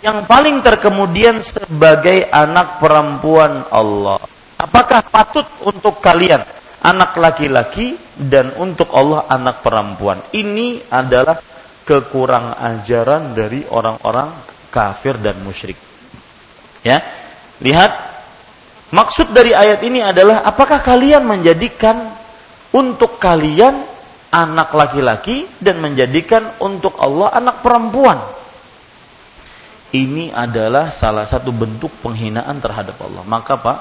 [0.00, 4.20] Yang paling terkemudian sebagai anak perempuan Allah.
[4.60, 6.40] Apakah patut untuk kalian
[6.80, 10.20] anak laki-laki dan untuk Allah anak perempuan?
[10.32, 11.36] Ini adalah
[11.84, 15.76] kekurang ajaran dari orang-orang kafir dan musyrik.
[16.80, 17.04] Ya.
[17.60, 17.92] Lihat
[18.94, 22.08] maksud dari ayat ini adalah apakah kalian menjadikan
[22.72, 23.84] untuk kalian
[24.32, 28.16] anak laki-laki dan menjadikan untuk Allah anak perempuan?
[29.90, 33.26] Ini adalah salah satu bentuk penghinaan terhadap Allah.
[33.26, 33.78] Maka Pak,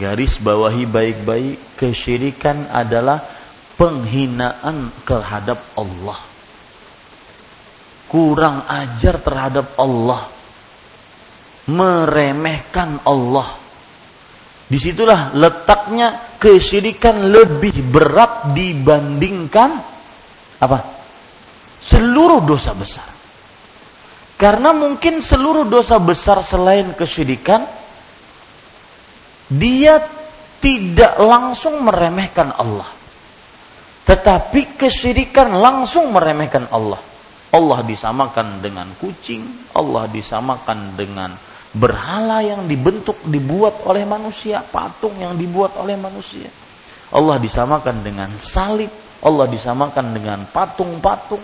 [0.00, 3.20] garis bawahi baik-baik kesyirikan adalah
[3.76, 6.35] penghinaan terhadap Allah
[8.16, 10.24] kurang ajar terhadap Allah,
[11.68, 13.52] meremehkan Allah.
[14.64, 19.76] Di situlah letaknya kesyirikan lebih berat dibandingkan
[20.64, 20.78] apa?
[21.84, 23.04] Seluruh dosa besar.
[24.40, 27.68] Karena mungkin seluruh dosa besar selain kesyirikan
[29.52, 30.00] dia
[30.64, 32.88] tidak langsung meremehkan Allah.
[34.08, 37.15] Tetapi kesyirikan langsung meremehkan Allah.
[37.56, 41.32] Allah disamakan dengan kucing, Allah disamakan dengan
[41.72, 46.52] berhala yang dibentuk dibuat oleh manusia, patung yang dibuat oleh manusia.
[47.16, 48.92] Allah disamakan dengan salib,
[49.24, 51.40] Allah disamakan dengan patung-patung.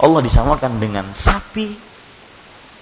[0.00, 1.68] Allah disamakan dengan sapi.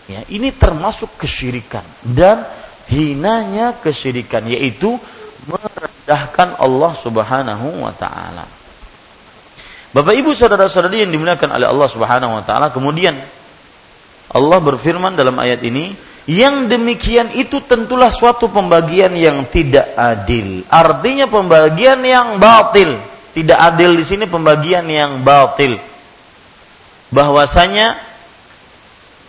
[0.07, 2.47] Ya, ini termasuk kesyirikan dan
[2.89, 4.97] hinanya kesyirikan yaitu
[5.45, 8.58] merendahkan Allah Subhanahu wa taala.
[9.89, 13.17] Bapak Ibu saudara-saudari yang dimuliakan oleh Allah Subhanahu wa taala, kemudian
[14.29, 15.97] Allah berfirman dalam ayat ini,
[16.29, 20.61] Yang demikian itu tentulah suatu pembagian yang tidak adil.
[20.69, 23.01] Artinya pembagian yang batil.
[23.33, 25.81] Tidak adil di sini pembagian yang batil.
[27.09, 27.97] Bahwasanya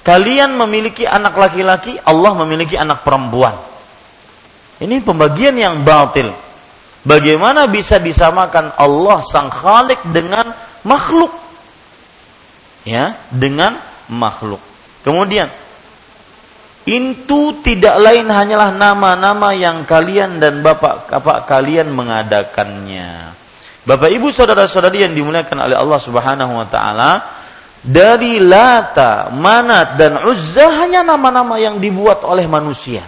[0.04, 3.56] kalian memiliki anak laki-laki, Allah memiliki anak perempuan.
[4.84, 6.36] Ini pembagian yang batil.
[7.08, 10.52] Bagaimana bisa disamakan Allah sang Khalik dengan
[10.84, 11.32] makhluk?
[12.84, 13.80] Ya, dengan
[14.12, 14.60] makhluk.
[15.04, 15.48] Kemudian
[16.90, 23.36] itu tidak lain hanyalah nama-nama yang kalian dan bapak-bapak kalian mengadakannya.
[23.88, 27.12] Bapak Ibu saudara-saudari yang dimuliakan oleh Allah Subhanahu wa taala,
[27.80, 33.06] dari Lata, Manat dan Uzza hanya nama-nama yang dibuat oleh manusia.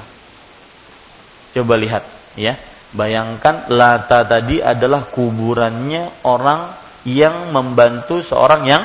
[1.52, 2.08] Coba lihat
[2.40, 2.56] ya.
[2.92, 6.76] Bayangkan Lata tadi adalah kuburannya orang
[7.08, 8.84] yang membantu seorang yang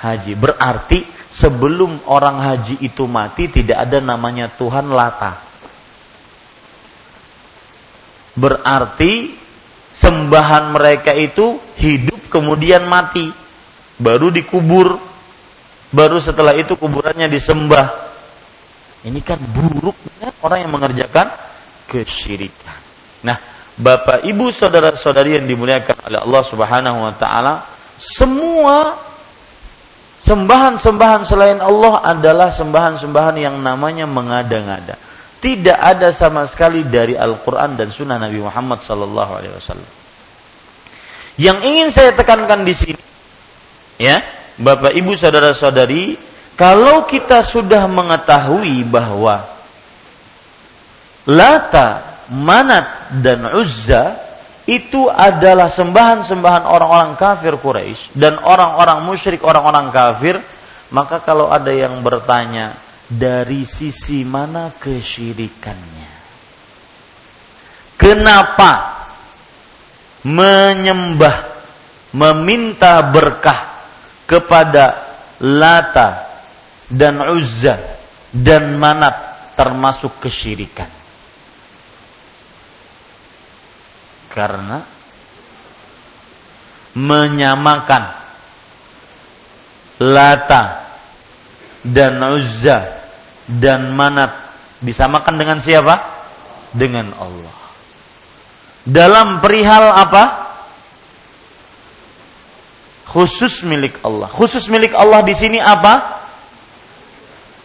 [0.00, 0.36] haji.
[0.36, 5.40] Berarti sebelum orang haji itu mati tidak ada namanya Tuhan Lata.
[8.36, 9.32] Berarti
[9.96, 13.32] sembahan mereka itu hidup kemudian mati,
[13.96, 15.00] baru dikubur,
[15.96, 18.04] baru setelah itu kuburannya disembah.
[19.08, 21.32] Ini kan buruknya orang yang mengerjakan
[21.88, 22.65] kesyirikan.
[23.26, 23.38] Nah,
[23.76, 27.66] Bapak, Ibu, saudara-saudari yang dimuliakan oleh Allah Subhanahu wa taala,
[27.98, 29.06] semua
[30.26, 34.98] Sembahan-sembahan selain Allah adalah sembahan-sembahan yang namanya mengada-ngada.
[35.38, 39.90] Tidak ada sama sekali dari Al-Quran dan Sunnah Nabi Muhammad Sallallahu Alaihi Wasallam.
[41.38, 43.02] Yang ingin saya tekankan di sini,
[44.02, 44.18] ya,
[44.58, 46.18] Bapak, Ibu, saudara-saudari,
[46.58, 49.46] kalau kita sudah mengetahui bahwa
[51.30, 54.18] Lata, Manat, dan Uzza
[54.66, 60.42] itu adalah sembahan-sembahan orang-orang kafir Quraisy dan orang-orang musyrik orang-orang kafir.
[60.90, 62.74] Maka kalau ada yang bertanya
[63.06, 66.10] dari sisi mana kesyirikannya?
[67.94, 68.70] Kenapa
[70.26, 71.36] menyembah
[72.14, 73.86] meminta berkah
[74.26, 75.06] kepada
[75.42, 76.26] Lata
[76.90, 77.78] dan Uzza
[78.34, 79.14] dan Manat
[79.54, 80.90] termasuk kesyirikan
[84.36, 84.84] karena
[86.92, 88.04] menyamakan
[89.96, 90.84] Lata
[91.80, 92.84] dan Uzza
[93.48, 94.36] dan Manat
[94.84, 96.04] disamakan dengan siapa?
[96.76, 97.56] Dengan Allah.
[98.84, 100.52] Dalam perihal apa?
[103.08, 104.28] Khusus milik Allah.
[104.28, 106.20] Khusus milik Allah di sini apa?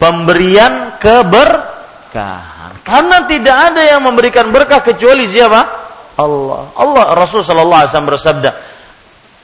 [0.00, 2.80] Pemberian keberkahan.
[2.80, 5.81] Karena tidak ada yang memberikan berkah kecuali siapa?
[6.18, 6.72] Allah.
[6.76, 8.50] Allah Rasul sallallahu alaihi wasallam bersabda,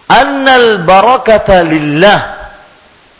[0.09, 2.21] "Annal barakata lillah."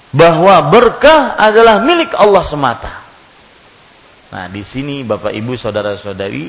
[0.09, 2.89] Bahwa berkah adalah milik Allah semata.
[4.33, 6.49] Nah, di sini Bapak Ibu saudara-saudari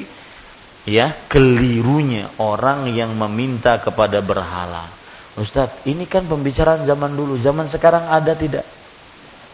[0.88, 4.88] ya, kelirunya orang yang meminta kepada berhala.
[5.36, 8.64] Ustadz, ini kan pembicaraan zaman dulu, zaman sekarang ada tidak?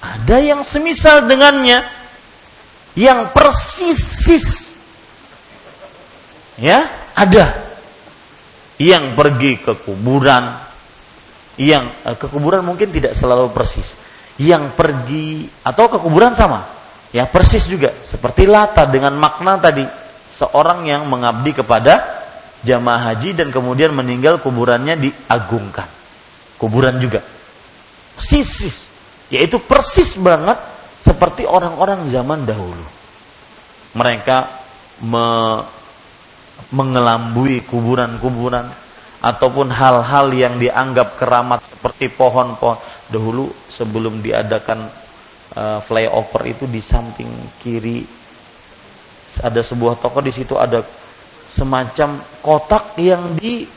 [0.06, 1.82] Ada yang semisal dengannya
[2.94, 4.72] yang persis
[6.56, 7.64] ya ada
[8.76, 10.52] yang pergi ke kuburan,
[11.56, 13.96] yang eh, ke kuburan mungkin tidak selalu persis.
[14.36, 16.68] Yang pergi atau ke kuburan sama,
[17.16, 19.88] ya persis juga seperti Lata dengan makna tadi
[20.36, 22.04] seorang yang mengabdi kepada
[22.68, 25.88] jamaah haji dan kemudian meninggal kuburannya diagungkan.
[26.60, 27.24] Kuburan juga.
[28.20, 28.76] Persis,
[29.32, 30.60] yaitu persis banget
[31.00, 32.84] seperti orang-orang zaman dahulu.
[33.96, 34.38] Mereka
[35.08, 35.28] me
[36.76, 38.68] mengelambui kuburan-kuburan
[39.24, 42.78] ataupun hal-hal yang dianggap keramat seperti pohon-pohon.
[43.06, 44.90] Dahulu sebelum diadakan
[45.56, 47.30] uh, flyover itu di samping
[47.62, 48.02] kiri
[49.44, 50.80] ada sebuah toko di situ ada
[51.52, 53.68] semacam kotak yang di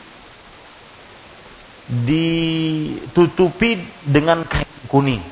[1.89, 5.23] ditutupi dengan kain kuning.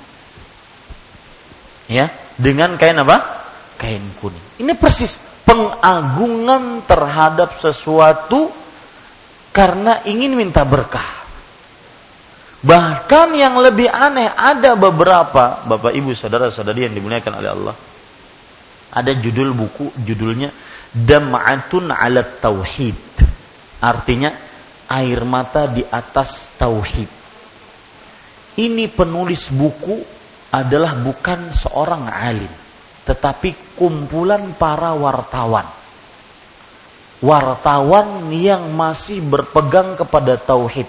[1.87, 3.45] Ya dengan kain apa?
[3.77, 4.41] Kain kuning.
[4.59, 8.51] Ini persis pengagungan terhadap sesuatu
[9.55, 11.15] karena ingin minta berkah.
[12.59, 17.75] Bahkan yang lebih aneh ada beberapa Bapak Ibu saudara-saudari yang dimuliakan oleh Allah.
[18.91, 20.51] Ada judul buku judulnya
[20.91, 22.99] Dam'atun 'ala Tauhid.
[23.79, 24.33] Artinya
[24.89, 27.11] air mata di atas tauhid.
[28.57, 30.01] Ini penulis buku
[30.49, 32.66] adalah bukan seorang alim
[33.07, 35.63] tetapi kumpulan para wartawan.
[37.23, 40.85] Wartawan yang masih berpegang kepada tauhid.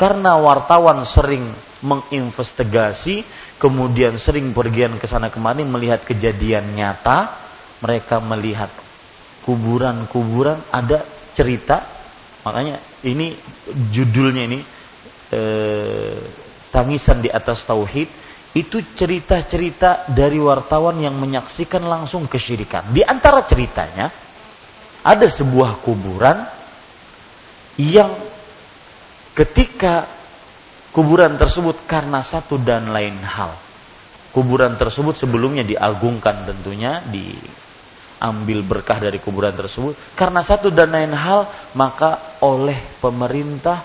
[0.00, 1.44] Karena wartawan sering
[1.84, 3.26] menginvestigasi,
[3.60, 7.28] kemudian sering pergian ke sana kemari melihat kejadian nyata,
[7.84, 8.72] mereka melihat
[9.44, 11.84] kuburan-kuburan ada cerita
[12.44, 13.32] makanya ini
[13.92, 14.60] judulnya ini
[15.32, 16.16] eh,
[16.72, 18.08] tangisan di atas tauhid
[18.50, 22.90] itu cerita-cerita dari wartawan yang menyaksikan langsung kesyirikan.
[22.90, 24.10] Di antara ceritanya
[25.06, 26.42] ada sebuah kuburan
[27.78, 28.10] yang
[29.38, 30.04] ketika
[30.90, 33.54] kuburan tersebut karena satu dan lain hal.
[34.30, 41.46] Kuburan tersebut sebelumnya diagungkan tentunya diambil berkah dari kuburan tersebut karena satu dan lain hal
[41.74, 43.78] maka oleh pemerintah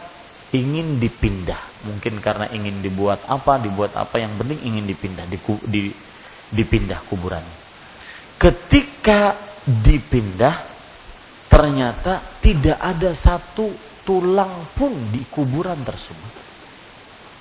[0.53, 1.74] ingin dipindah.
[1.85, 5.37] Mungkin karena ingin dibuat apa, dibuat apa yang penting ingin dipindah, di,
[5.69, 5.81] di,
[6.49, 7.57] dipindah kuburannya.
[8.41, 10.55] Ketika dipindah,
[11.45, 13.69] ternyata tidak ada satu
[14.01, 16.33] tulang pun di kuburan tersebut.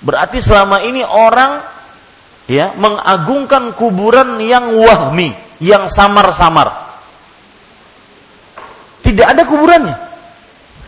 [0.05, 1.61] Berarti selama ini orang
[2.45, 6.85] ya mengagungkan kuburan yang wahmi, yang samar-samar.
[9.01, 9.97] Tidak ada kuburannya.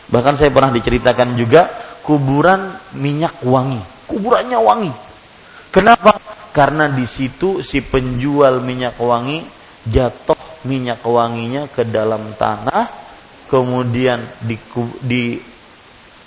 [0.08, 1.70] Bahkan saya pernah diceritakan juga
[2.08, 3.84] kuburan minyak wangi.
[4.08, 4.94] Kuburannya wangi.
[5.76, 6.16] Kenapa?
[6.56, 9.44] Karena di situ si penjual minyak wangi
[9.84, 12.88] jatuh minyak wanginya ke dalam tanah,
[13.52, 14.56] kemudian di,
[15.04, 15.38] di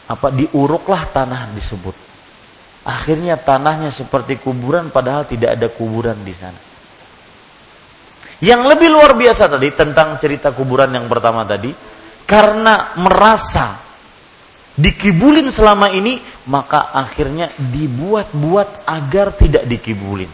[0.06, 1.96] apa diuruklah tanah disebut.
[2.84, 6.60] Akhirnya tanahnya seperti kuburan padahal tidak ada kuburan di sana.
[8.40, 11.72] Yang lebih luar biasa tadi tentang cerita kuburan yang pertama tadi,
[12.24, 13.89] karena merasa
[14.80, 16.16] dikibulin selama ini
[16.48, 20.28] maka akhirnya dibuat-buat agar tidak dikibulin.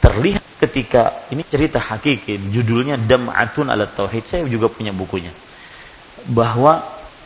[0.00, 4.24] Terlihat ketika ini cerita hakiki judulnya Dam'atun ala Tauhid.
[4.24, 5.32] Saya juga punya bukunya.
[6.32, 6.80] Bahwa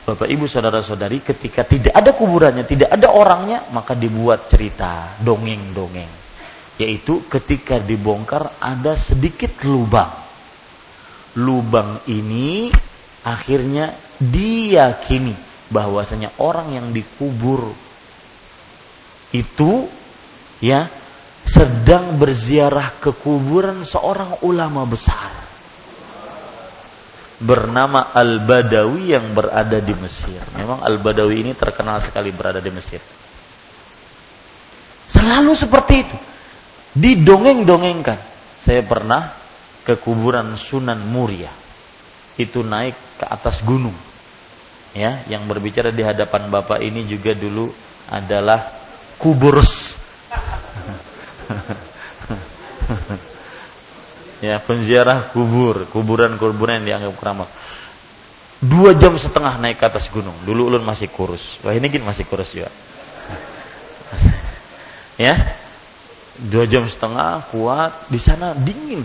[0.07, 6.11] Bapak Ibu saudara-saudari ketika tidak ada kuburannya tidak ada orangnya maka dibuat cerita dongeng-dongeng.
[6.79, 10.11] Yaitu ketika dibongkar ada sedikit lubang.
[11.39, 12.71] Lubang ini
[13.27, 17.69] akhirnya diyakini bahwasanya orang yang dikubur
[19.37, 19.85] itu
[20.65, 20.89] ya
[21.45, 25.33] sedang berziarah ke kuburan seorang ulama besar
[27.39, 30.43] bernama Al-Badawi yang berada di Mesir.
[30.59, 32.99] Memang Al-Badawi ini terkenal sekali berada di Mesir.
[35.07, 36.17] Selalu seperti itu.
[36.99, 38.19] Didongeng-dongengkan.
[38.59, 39.31] Saya pernah
[39.87, 41.53] ke kuburan Sunan Muria.
[42.35, 44.08] Itu naik ke atas gunung
[44.97, 47.69] ya yang berbicara di hadapan Bapak ini juga dulu
[48.09, 48.65] adalah
[49.21, 49.97] kuburs.
[54.39, 57.51] Ya penziarah kubur kuburan-kuburan yang dianggap keramat.
[58.63, 60.35] Dua jam setengah naik ke atas gunung.
[60.47, 61.59] Dulu ulun masih kurus.
[61.67, 62.71] Wah ini gini masih kurus juga.
[65.19, 65.35] Ya
[66.39, 69.03] dua jam setengah kuat di sana dingin.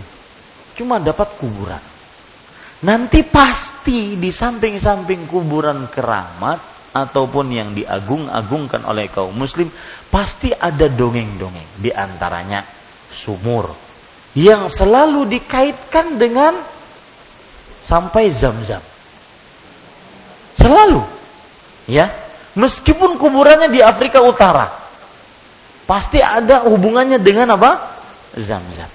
[0.78, 1.82] Cuma dapat kuburan
[2.84, 9.72] Nanti pasti di samping-samping kuburan keramat ataupun yang diagung-agungkan oleh kaum muslim
[10.12, 12.62] pasti ada dongeng-dongeng di antaranya
[13.08, 13.72] sumur
[14.36, 16.60] yang selalu dikaitkan dengan
[17.88, 18.82] sampai zam-zam.
[20.60, 21.00] Selalu.
[21.88, 22.12] Ya.
[22.54, 24.70] Meskipun kuburannya di Afrika Utara,
[25.90, 27.98] pasti ada hubungannya dengan apa?
[28.38, 28.86] Zam-zam.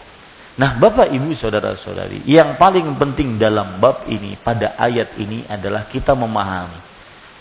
[0.60, 6.12] Nah, Bapak Ibu Saudara-saudari, yang paling penting dalam bab ini pada ayat ini adalah kita
[6.20, 6.76] memahami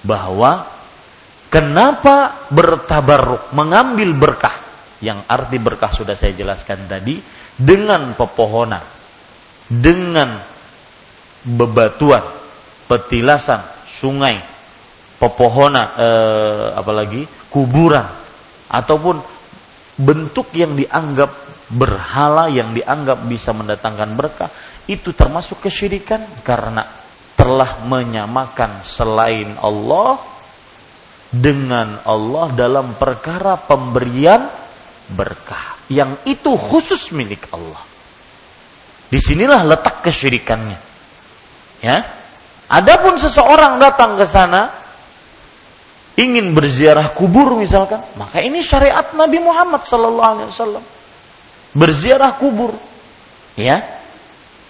[0.06, 0.62] bahwa
[1.50, 4.54] kenapa bertabarruk, mengambil berkah
[5.02, 7.18] yang arti berkah sudah saya jelaskan tadi
[7.58, 8.86] dengan pepohonan,
[9.66, 10.38] dengan
[11.42, 12.22] bebatuan,
[12.86, 14.38] petilasan, sungai,
[15.18, 18.06] pepohonan, eh, apalagi kuburan
[18.70, 19.18] ataupun
[19.98, 24.50] bentuk yang dianggap berhala yang dianggap bisa mendatangkan berkah
[24.88, 26.80] itu termasuk kesyirikan karena
[27.36, 30.16] telah menyamakan selain Allah
[31.28, 34.48] dengan Allah dalam perkara pemberian
[35.12, 37.84] berkah yang itu khusus milik Allah.
[39.08, 40.78] Di sinilah letak kesyirikannya.
[41.84, 42.04] Ya.
[42.68, 44.68] Adapun seseorang datang ke sana
[46.20, 50.84] ingin berziarah kubur misalkan, maka ini syariat Nabi Muhammad sallallahu alaihi wasallam
[51.78, 52.74] berziarah kubur.
[53.55, 53.86] Ya.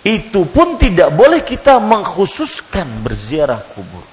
[0.04, 4.04] Itu pun tidak boleh kita mengkhususkan berziarah kubur.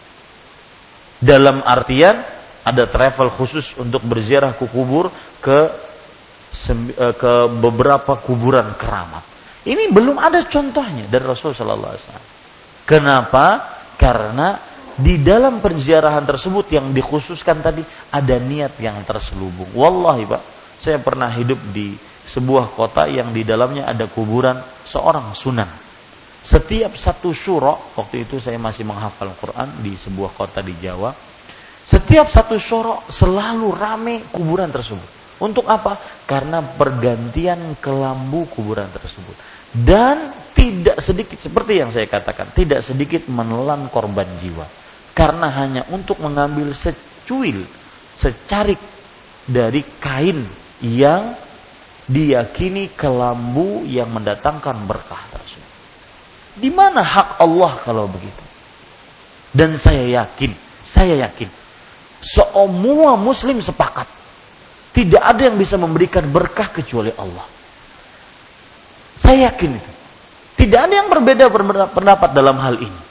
[1.19, 2.19] Dalam artian
[2.65, 5.69] ada travel khusus untuk berziarah ke kubur ke
[6.73, 9.21] eh, ke beberapa kuburan keramat.
[9.65, 12.27] Ini belum ada contohnya dari Rasulullah sallallahu alaihi wasallam.
[12.85, 13.45] Kenapa?
[13.97, 14.57] Karena
[14.95, 17.81] di dalam perziarahan tersebut yang dikhususkan tadi
[18.13, 19.67] ada niat yang terselubung.
[19.73, 20.41] Wallahi, Pak,
[20.79, 25.69] saya pernah hidup di sebuah kota yang di dalamnya ada kuburan seorang sunan.
[26.45, 31.09] Setiap satu syurok, waktu itu saya masih menghafal Quran di sebuah kota di Jawa.
[31.85, 35.09] Setiap satu syurok selalu rame kuburan tersebut.
[35.41, 35.97] Untuk apa?
[36.25, 39.35] Karena pergantian kelambu kuburan tersebut.
[39.75, 44.63] Dan tidak sedikit seperti yang saya katakan, tidak sedikit menelan korban jiwa.
[45.11, 47.67] Karena hanya untuk mengambil secuil,
[48.15, 48.79] secarik
[49.43, 50.45] dari kain
[50.79, 51.44] yang
[52.05, 55.71] diyakini kelambu yang mendatangkan berkah tersebut.
[56.55, 58.43] Di mana hak Allah kalau begitu?
[59.55, 60.51] Dan saya yakin,
[60.85, 61.49] saya yakin,
[62.21, 64.07] semua muslim sepakat.
[64.95, 67.43] Tidak ada yang bisa memberikan berkah kecuali Allah.
[69.19, 69.91] Saya yakin itu.
[70.55, 71.51] Tidak ada yang berbeda
[71.91, 73.01] pendapat dalam hal ini.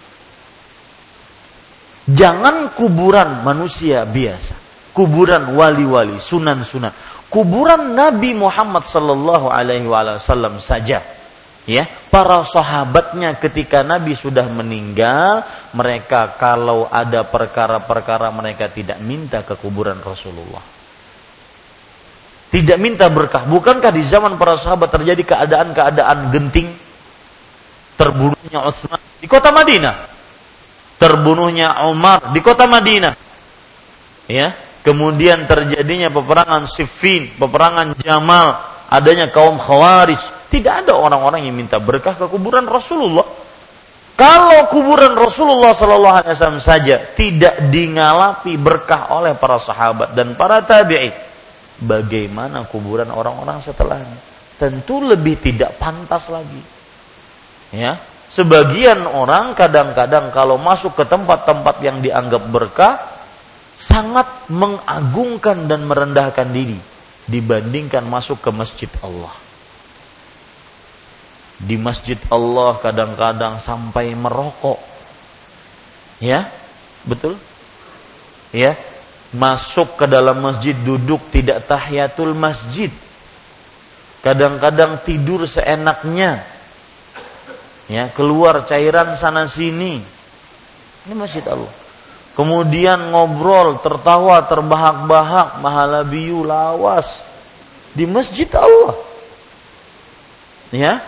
[2.08, 4.56] Jangan kuburan manusia biasa.
[4.96, 6.92] Kuburan wali-wali, sunan-sunan.
[7.34, 11.02] Kuburan Nabi Muhammad sallallahu alaihi wasallam saja.
[11.66, 15.42] Ya para sahabatnya ketika Nabi sudah meninggal
[15.74, 20.62] mereka kalau ada perkara-perkara mereka tidak minta ke kuburan Rasulullah.
[22.54, 23.42] Tidak minta berkah.
[23.50, 26.70] Bukankah di zaman para sahabat terjadi keadaan-keadaan genting?
[27.98, 29.96] Terbunuhnya Utsman di kota Madinah.
[31.02, 33.10] Terbunuhnya Umar di kota Madinah.
[34.30, 34.54] Ya
[34.84, 38.60] kemudian terjadinya peperangan Siffin peperangan Jamal
[38.92, 43.26] adanya kaum Khawarij tidak ada orang-orang yang minta berkah ke kuburan Rasulullah.
[44.14, 50.62] Kalau kuburan Rasulullah Sallallahu Alaihi Wasallam saja tidak dingalapi berkah oleh para sahabat dan para
[50.62, 51.10] tabi'in,
[51.82, 54.14] bagaimana kuburan orang-orang setelahnya?
[54.54, 56.62] Tentu lebih tidak pantas lagi.
[57.74, 57.98] Ya,
[58.30, 63.13] sebagian orang kadang-kadang kalau masuk ke tempat-tempat yang dianggap berkah
[63.84, 66.80] sangat mengagungkan dan merendahkan diri
[67.28, 69.44] dibandingkan masuk ke masjid Allah
[71.60, 74.78] di masjid Allah kadang-kadang sampai merokok.
[76.18, 76.50] Ya,
[77.06, 77.38] betul?
[78.54, 78.78] Ya,
[79.34, 82.90] masuk ke dalam masjid duduk tidak tahiyatul masjid.
[84.22, 86.42] Kadang-kadang tidur seenaknya.
[87.88, 90.00] Ya, keluar cairan sana sini.
[91.04, 91.68] Ini masjid Allah.
[92.34, 97.22] Kemudian ngobrol, tertawa, terbahak-bahak, mahala biu, lawas
[97.94, 98.98] di masjid Allah.
[100.74, 100.98] Ya,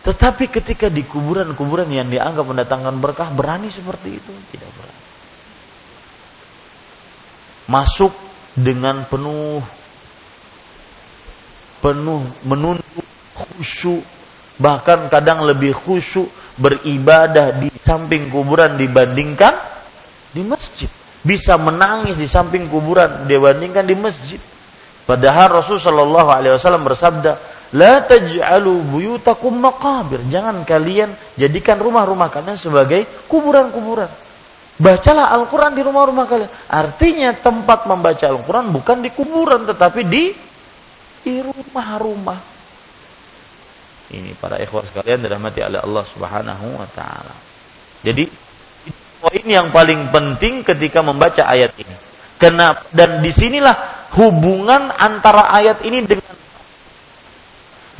[0.00, 5.04] tetapi ketika di kuburan-kuburan yang dianggap mendatangkan berkah berani seperti itu tidak berani.
[7.68, 8.12] Masuk
[8.56, 9.60] dengan penuh
[11.84, 13.06] penuh menunduk
[13.36, 14.04] khusyuk
[14.56, 16.28] bahkan kadang lebih khusyuk
[16.60, 19.56] beribadah di samping kuburan dibandingkan
[20.30, 20.86] di masjid.
[21.20, 24.40] Bisa menangis di samping kuburan dibandingkan di masjid.
[25.08, 27.32] Padahal Rasulullah Shallallahu Alaihi Wasallam bersabda,
[27.74, 30.22] La taj'alu buyutakum maqabir.
[30.26, 34.10] Jangan kalian jadikan rumah-rumah kalian sebagai kuburan-kuburan.
[34.80, 36.50] Bacalah Al-Quran di rumah-rumah kalian.
[36.72, 40.34] Artinya tempat membaca Al-Quran bukan di kuburan tetapi di
[41.20, 42.59] di rumah-rumah.
[44.10, 47.34] Ini para ikhwah sekalian dirahmati oleh Allah Subhanahu wa taala.
[48.02, 48.26] Jadi
[49.22, 51.94] poin yang paling penting ketika membaca ayat ini.
[52.40, 52.82] Kenapa?
[52.90, 53.76] Dan di sinilah
[54.18, 56.34] hubungan antara ayat ini dengan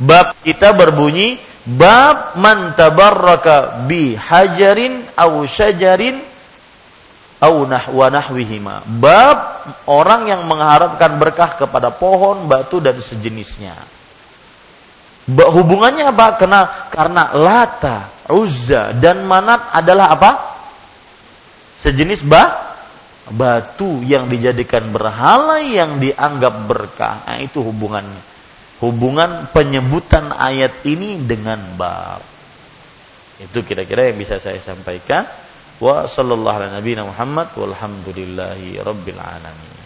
[0.01, 6.17] Bab kita berbunyi bab man tabarraka bi hajarin aw syajarin
[7.37, 8.81] aw nahwa nahwihima.
[8.97, 9.37] Bab
[9.85, 13.77] orang yang mengharapkan berkah kepada pohon, batu dan sejenisnya.
[15.29, 16.25] Hubungannya apa?
[16.39, 17.97] Karena karena Lata,
[18.33, 20.31] Uzza dan Manat adalah apa?
[21.81, 22.71] Sejenis bah
[23.31, 27.21] batu yang dijadikan berhala yang dianggap berkah.
[27.25, 28.31] Nah, itu hubungannya
[28.81, 32.19] hubungan penyebutan ayat ini dengan bab.
[33.37, 35.25] Itu kira-kira yang bisa saya sampaikan.
[35.81, 39.79] Wa sallallahu ala nabiyina Muhammad walhamdulillahi rabbil alamin.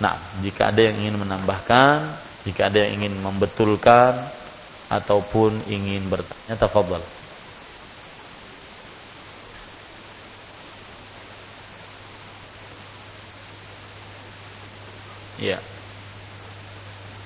[0.00, 2.08] Nah, jika ada yang ingin menambahkan,
[2.44, 4.16] jika ada yang ingin membetulkan
[4.88, 7.02] ataupun ingin bertanya, tafadhal.
[15.40, 15.56] Ya.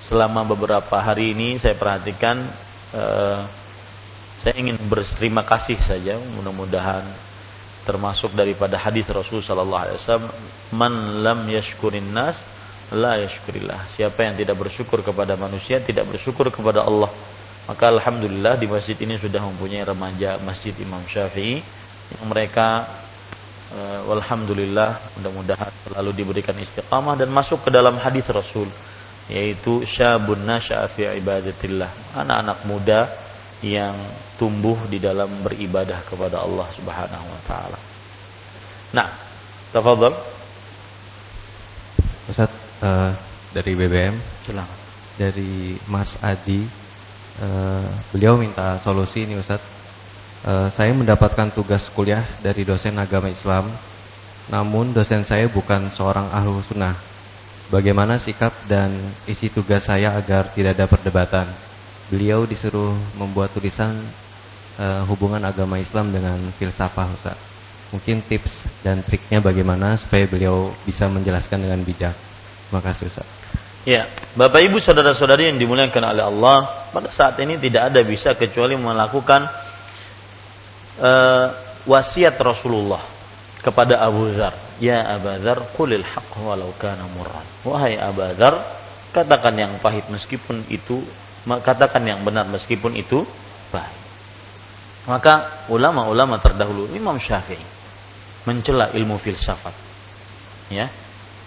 [0.07, 2.47] Selama beberapa hari ini saya perhatikan
[2.95, 3.43] uh,
[4.45, 7.03] saya ingin berterima kasih saja mudah-mudahan
[7.89, 10.29] termasuk daripada hadis Rasul sallallahu alaihi wasallam
[10.77, 10.93] man
[11.25, 12.37] lam yashkurin nas
[12.95, 17.11] la yashkurillah siapa yang tidak bersyukur kepada manusia tidak bersyukur kepada Allah
[17.65, 21.65] maka alhamdulillah di masjid ini sudah mempunyai remaja Masjid Imam Syafi'i
[22.13, 22.85] yang mereka
[23.73, 28.69] uh, alhamdulillah mudah-mudahan selalu diberikan istiqamah dan masuk ke dalam hadis Rasul
[29.33, 31.89] yaitu syabun nasya'a fi ibadatillah
[32.21, 33.09] anak-anak muda
[33.65, 33.97] yang
[34.37, 37.79] tumbuh di dalam beribadah kepada Allah Subhanahu wa taala.
[38.93, 39.09] Nah,
[39.73, 40.13] tafadhol.
[42.29, 43.13] Ustaz uh,
[43.55, 44.15] dari BBM.
[44.47, 44.79] Silakan.
[45.15, 46.67] Dari Mas Adi
[47.39, 49.63] uh, beliau minta solusi ini Ustaz.
[50.45, 53.71] Uh, saya mendapatkan tugas kuliah dari dosen agama Islam.
[54.51, 56.97] Namun dosen saya bukan seorang ahlu sunnah.
[57.71, 58.93] Bagaimana sikap dan
[59.25, 61.49] isi tugas saya agar tidak ada perdebatan?
[62.13, 63.97] beliau disuruh membuat tulisan
[64.77, 67.39] uh, hubungan agama Islam dengan filsafah Ustaz.
[67.95, 72.15] Mungkin tips dan triknya bagaimana supaya beliau bisa menjelaskan dengan bijak.
[72.69, 73.27] Terima kasih Ustaz.
[73.85, 78.81] Ya, Bapak Ibu saudara-saudari yang dimuliakan oleh Allah, pada saat ini tidak ada bisa kecuali
[78.81, 79.45] melakukan
[81.05, 81.47] uh,
[81.85, 83.05] wasiat Rasulullah
[83.61, 84.57] kepada Abu Dhar.
[84.81, 87.45] Ya Abu Dhar, qulil haqq walau kana murran.
[87.69, 88.65] Wahai Abu Dhar,
[89.13, 91.05] katakan yang pahit meskipun itu
[91.45, 93.21] katakan yang benar meskipun itu
[93.69, 94.01] baik.
[95.05, 97.61] Maka ulama-ulama terdahulu Imam Syafi'i
[98.49, 99.77] mencela ilmu filsafat.
[100.73, 100.89] Ya.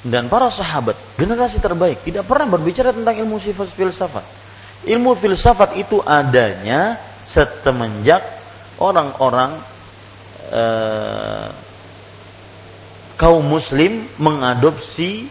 [0.06, 4.26] Dan para sahabat, generasi terbaik tidak pernah berbicara tentang ilmu sifat filsafat.
[4.86, 8.22] Ilmu filsafat itu adanya setemenjak
[8.78, 9.58] orang-orang
[10.54, 11.50] eh,
[13.18, 15.26] kaum muslim mengadopsi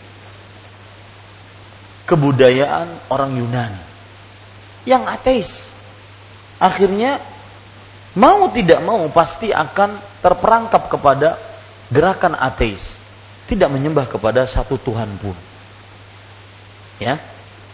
[2.11, 3.83] kebudayaan orang Yunani
[4.87, 5.71] yang ateis.
[6.59, 7.23] Akhirnya
[8.19, 11.39] mau tidak mau pasti akan terperangkap kepada
[11.91, 12.96] gerakan ateis.
[13.47, 15.35] Tidak menyembah kepada satu Tuhan pun.
[16.99, 17.19] Ya.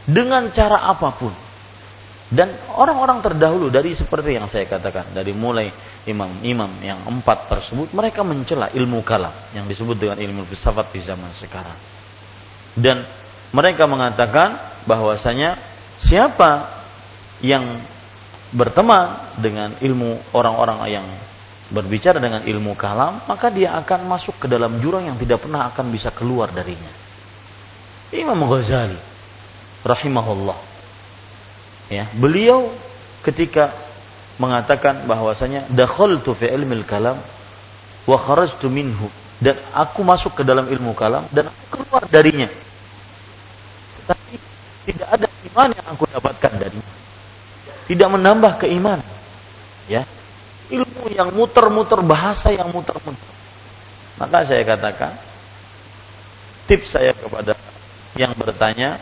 [0.05, 1.33] Dengan cara apa pun.
[2.33, 2.49] Dan
[2.81, 5.69] orang-orang terdahulu dari seperti yang saya katakan, dari mulai
[6.09, 11.29] imam-imam yang empat tersebut, mereka mencela ilmu kalam yang disebut dengan ilmu filsafat di zaman
[11.37, 11.77] sekarang.
[12.73, 13.05] Dan
[13.53, 14.57] mereka mengatakan
[14.89, 15.61] bahwasanya
[16.01, 16.73] siapa
[17.45, 17.63] yang
[18.53, 21.07] berteman dengan ilmu orang-orang yang
[21.73, 25.89] berbicara dengan ilmu kalam, maka dia akan masuk ke dalam jurang yang tidak pernah akan
[25.89, 26.93] bisa keluar darinya.
[28.13, 29.01] Imam Ghazali
[29.83, 30.59] rahimahullah.
[31.89, 32.69] Ya, beliau
[33.25, 33.73] ketika
[34.37, 37.17] mengatakan bahwasanya dakhaltu fi ilmil kalam
[38.05, 39.09] wa kharajtu minhu
[39.41, 42.49] dan aku masuk ke dalam ilmu kalam dan aku keluar darinya.
[44.05, 44.37] Tapi
[44.89, 46.93] tidak ada iman yang aku dapatkan darinya
[47.93, 49.05] tidak menambah keimanan.
[49.91, 50.07] Ya.
[50.71, 53.31] Ilmu yang muter-muter, bahasa yang muter-muter.
[54.21, 55.13] Maka saya katakan,
[56.71, 57.59] tips saya kepada
[58.15, 59.01] yang bertanya,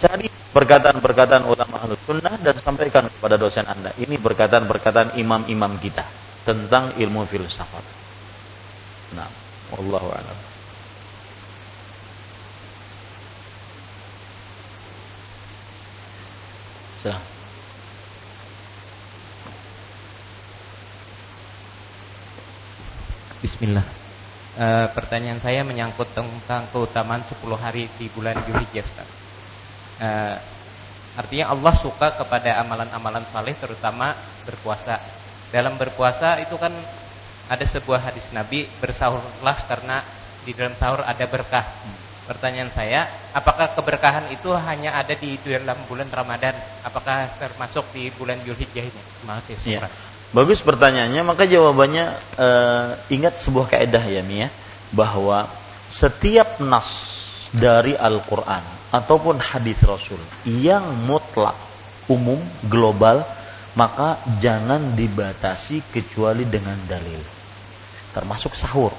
[0.00, 3.94] cari perkataan-perkataan ulama ahlu sunnah dan sampaikan kepada dosen anda.
[4.00, 6.02] Ini perkataan-perkataan imam-imam kita
[6.42, 7.84] tentang ilmu filsafat.
[9.14, 9.28] Nah,
[9.76, 10.38] Allah a'lam.
[17.00, 17.29] Silahkan.
[23.40, 23.84] Bismillah.
[24.60, 28.84] E, pertanyaan saya menyangkut tentang keutamaan 10 hari di bulan Zulhijjah.
[29.96, 30.08] E,
[31.16, 34.12] artinya Allah suka kepada amalan-amalan saleh terutama
[34.44, 35.00] berpuasa.
[35.48, 36.70] Dalam berpuasa itu kan
[37.50, 40.04] ada sebuah hadis Nabi bersahurlah karena
[40.44, 41.64] di dalam sahur ada berkah.
[42.28, 46.54] Pertanyaan saya, apakah keberkahan itu hanya ada di dalam bulan Ramadan?
[46.86, 49.02] Apakah termasuk di bulan Zulhijjah ini?
[49.18, 49.56] Terima kasih.
[49.66, 50.09] Ya.
[50.30, 52.06] Bagus pertanyaannya, maka jawabannya
[52.38, 54.46] uh, ingat sebuah kaidah ya Mia
[54.94, 55.50] bahwa
[55.90, 56.86] setiap nas
[57.50, 58.62] dari Al-Qur'an
[58.94, 61.58] ataupun hadis Rasul yang mutlak,
[62.06, 62.38] umum,
[62.70, 63.26] global,
[63.74, 67.18] maka jangan dibatasi kecuali dengan dalil.
[68.14, 68.94] Termasuk sahur.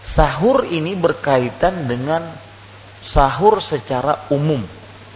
[0.00, 2.24] Sahur ini berkaitan dengan
[3.04, 4.64] sahur secara umum,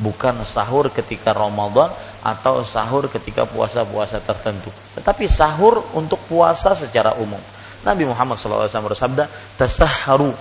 [0.01, 1.93] bukan sahur ketika Ramadan
[2.25, 4.73] atau sahur ketika puasa-puasa tertentu.
[4.99, 7.41] Tetapi sahur untuk puasa secara umum.
[7.85, 9.29] Nabi Muhammad SAW bersabda,
[9.61, 10.33] "Tasahharu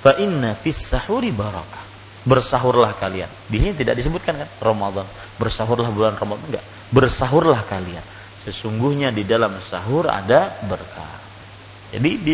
[0.00, 1.82] fa inna fis sahuri barakah."
[2.24, 3.28] Bersahurlah kalian.
[3.52, 5.04] Di sini tidak disebutkan kan Ramadan.
[5.36, 6.64] Bersahurlah bulan Ramadan enggak.
[6.88, 8.00] Bersahurlah kalian.
[8.48, 11.20] Sesungguhnya di dalam sahur ada berkah.
[11.92, 12.32] Jadi di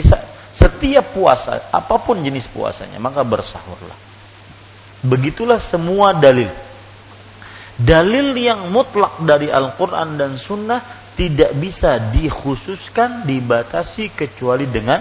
[0.54, 4.09] setiap puasa, apa pun jenis puasanya, maka bersahurlah.
[5.00, 6.48] Begitulah semua dalil
[7.80, 10.84] dalil yang mutlak dari Al-Quran dan Sunnah
[11.16, 15.00] tidak bisa dikhususkan, dibatasi kecuali dengan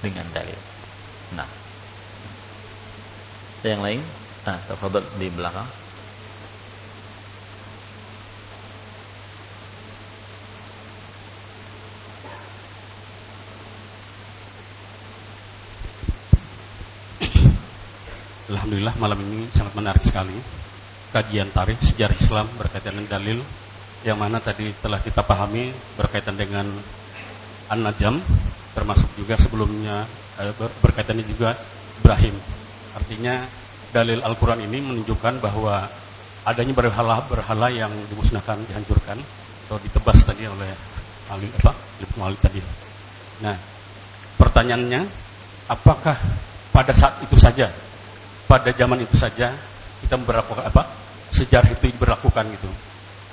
[0.00, 0.56] dengan dalil.
[1.36, 1.48] Nah,
[3.64, 4.00] yang lain,
[4.48, 5.68] nah, tafadhol di belakang.
[18.48, 20.32] Alhamdulillah malam ini sangat menarik sekali
[21.12, 23.38] kajian tarikh sejarah Islam berkaitan dengan dalil
[24.08, 25.68] yang mana tadi telah kita pahami
[26.00, 26.64] berkaitan dengan
[27.68, 28.16] An-Najm
[28.72, 30.08] termasuk juga sebelumnya
[30.40, 31.60] eh, berkaitannya juga
[32.00, 32.40] Ibrahim.
[32.96, 33.44] Artinya
[33.92, 35.84] dalil Al-Qur'an ini menunjukkan bahwa
[36.48, 39.20] adanya berhala-berhala yang dimusnahkan, dihancurkan
[39.68, 40.72] atau ditebas tadi oleh
[41.28, 41.76] Ali apa?
[42.24, 42.64] Ali tadi.
[43.44, 43.52] Nah,
[44.40, 45.04] pertanyaannya
[45.68, 46.16] apakah
[46.72, 47.68] pada saat itu saja
[48.48, 49.52] pada zaman itu saja
[50.00, 50.88] kita berlakukan apa
[51.28, 52.68] sejarah itu berlakukan gitu.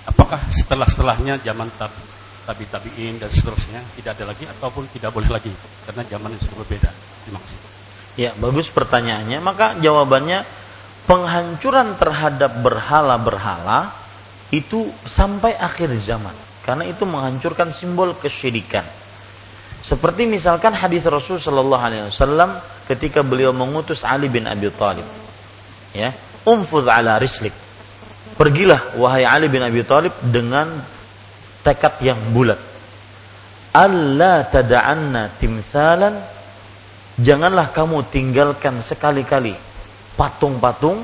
[0.06, 2.04] Apakah setelah setelahnya zaman tabi
[2.46, 5.50] tabi tabiin dan seterusnya tidak ada lagi ataupun tidak boleh lagi?
[5.88, 6.90] Karena zaman yang sudah berbeda
[7.26, 7.60] kasih.
[8.16, 9.40] Ya bagus pertanyaannya.
[9.42, 10.46] Maka jawabannya
[11.10, 13.92] penghancuran terhadap berhala-berhala
[14.54, 16.34] itu sampai akhir zaman.
[16.62, 18.86] Karena itu menghancurkan simbol kesyirikan.
[19.86, 25.06] Seperti misalkan hadis Rasul Shallallahu Alaihi Wasallam ketika beliau mengutus Ali bin Abi Thalib,
[25.94, 26.14] ya,
[26.45, 27.53] umfud ala rislik.
[28.36, 30.70] Pergilah wahai Ali bin Abi Thalib dengan
[31.66, 32.60] tekad yang bulat.
[33.76, 36.16] Allah tada'anna timthalan
[37.20, 39.52] janganlah kamu tinggalkan sekali-kali
[40.16, 41.03] patung-patung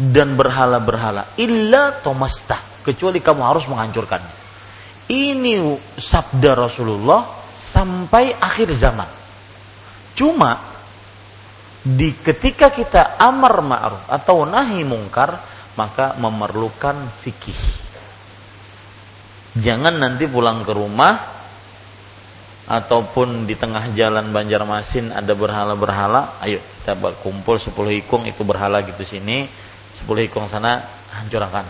[0.00, 4.34] dan berhala-berhala illa tomasta kecuali kamu harus menghancurkannya.
[5.10, 5.54] Ini
[5.98, 7.26] sabda Rasulullah
[7.58, 9.06] sampai akhir zaman.
[10.14, 10.69] Cuma
[11.80, 15.40] di ketika kita amar ma'ruf atau nahi mungkar
[15.80, 17.56] maka memerlukan fikih.
[19.56, 21.16] Jangan nanti pulang ke rumah
[22.70, 26.94] ataupun di tengah jalan Banjarmasin ada berhala-berhala, ayo kita
[27.24, 27.74] kumpul 10
[28.04, 29.48] ikung itu berhala gitu sini,
[30.04, 30.84] 10 ikung sana
[31.18, 31.66] hancurkan.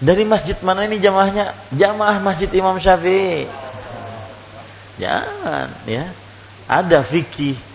[0.00, 1.76] Dari masjid mana ini jamaahnya?
[1.76, 3.44] Jamaah Masjid Imam Syafi'i
[4.96, 6.08] Jangan ya.
[6.64, 7.69] Ada fikih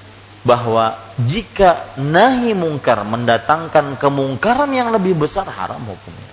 [0.46, 0.94] bahwa
[1.26, 6.32] jika nahi mungkar mendatangkan kemungkaran yang lebih besar haram hukumnya.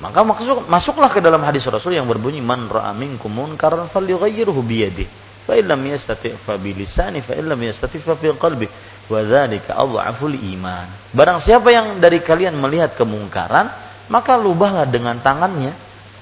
[0.00, 4.88] Maka masuk, masuklah ke dalam hadis Rasul yang berbunyi man ra'a minkum munkaran falyughayyirhu bi
[4.88, 5.10] yadihi
[5.44, 8.64] fa illam yastati' fa bi lisani fa illam yastati' fa fi qalbi
[9.10, 10.86] wa dzalika adhaful iman.
[11.12, 13.68] Barang siapa yang dari kalian melihat kemungkaran,
[14.08, 15.74] maka lubahlah dengan tangannya.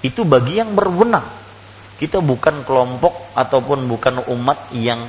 [0.03, 1.27] Itu bagi yang berwenang
[1.99, 5.03] kita bukan kelompok ataupun bukan umat yang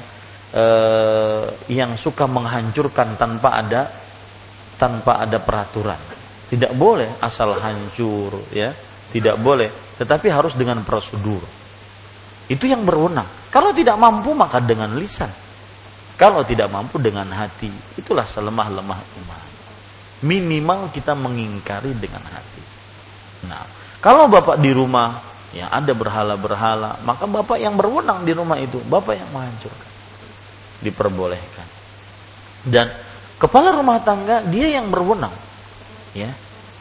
[0.54, 3.82] eh, yang suka menghancurkan tanpa ada
[4.80, 6.00] tanpa ada peraturan.
[6.50, 8.74] Tidak boleh asal hancur ya,
[9.14, 9.70] tidak boleh,
[10.00, 11.44] tetapi harus dengan prosedur.
[12.50, 13.54] Itu yang berwenang.
[13.54, 15.30] Kalau tidak mampu maka dengan lisan.
[16.18, 17.70] Kalau tidak mampu dengan hati.
[17.96, 19.46] Itulah selemah-lemah iman.
[20.26, 22.64] Minimal kita mengingkari dengan hati.
[23.48, 23.64] Nah,
[24.02, 29.18] kalau Bapak di rumah ya ada berhala-berhala, maka bapak yang berwenang di rumah itu, bapak
[29.18, 29.89] yang menghancurkan.
[30.80, 31.68] Diperbolehkan.
[32.68, 32.92] Dan
[33.40, 35.34] kepala rumah tangga dia yang berwenang.
[36.16, 36.32] Ya.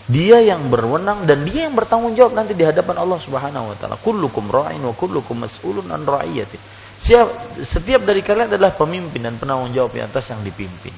[0.09, 4.01] Dia yang berwenang dan dia yang bertanggung jawab nanti di hadapan Allah Subhanahu wa taala.
[4.01, 6.57] Kullukum ra'in wa kullukum mas'ulun an ra'iyati.
[6.99, 10.97] Siap, setiap dari kalian adalah pemimpin dan penanggung jawab di atas yang dipimpin.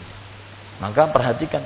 [0.78, 1.60] Maka perhatikan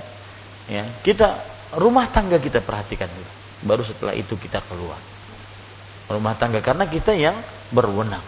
[0.73, 1.37] ya, kita
[1.77, 3.31] rumah tangga kita perhatikan dulu.
[3.69, 4.99] Baru setelah itu kita keluar
[6.11, 7.33] rumah tangga karena kita yang
[7.73, 8.21] berwenang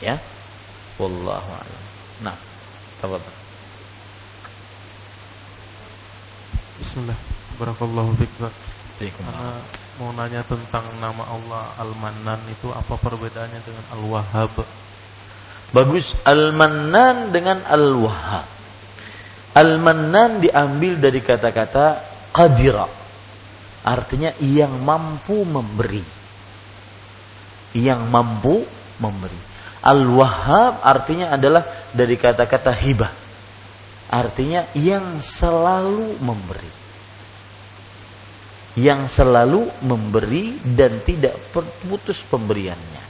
[0.00, 0.16] ya
[0.96, 1.82] wallahu a'lam
[3.00, 3.40] tafadhol
[6.80, 7.18] Bismillah.
[7.60, 9.52] Barakallahu Karena
[10.00, 14.64] mau nanya tentang nama Allah Al-Mannan itu apa perbedaannya dengan Al-Wahhab?
[15.76, 16.16] Bagus.
[16.24, 18.48] Al-Mannan dengan Al-Wahhab.
[19.60, 22.00] Al-Mannan diambil dari kata-kata
[22.32, 22.88] qadira.
[23.84, 26.02] Artinya yang mampu memberi.
[27.76, 28.64] Yang mampu
[29.04, 29.49] memberi.
[29.80, 31.64] Al-Wahhab artinya adalah
[31.96, 33.12] dari kata-kata hibah.
[34.10, 36.72] Artinya yang selalu memberi.
[38.76, 41.36] Yang selalu memberi dan tidak
[41.86, 43.04] putus pemberiannya.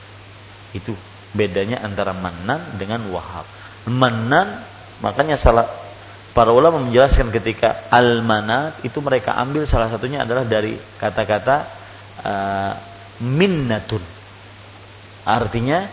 [0.72, 0.94] Itu
[1.34, 3.46] bedanya antara manan dengan wahab.
[3.90, 4.62] Manan
[5.02, 5.66] makanya salah
[6.30, 11.56] para ulama menjelaskan ketika al-manat itu mereka ambil salah satunya adalah dari kata-kata
[12.22, 12.72] uh,
[13.24, 14.20] minnatun
[15.26, 15.84] Artinya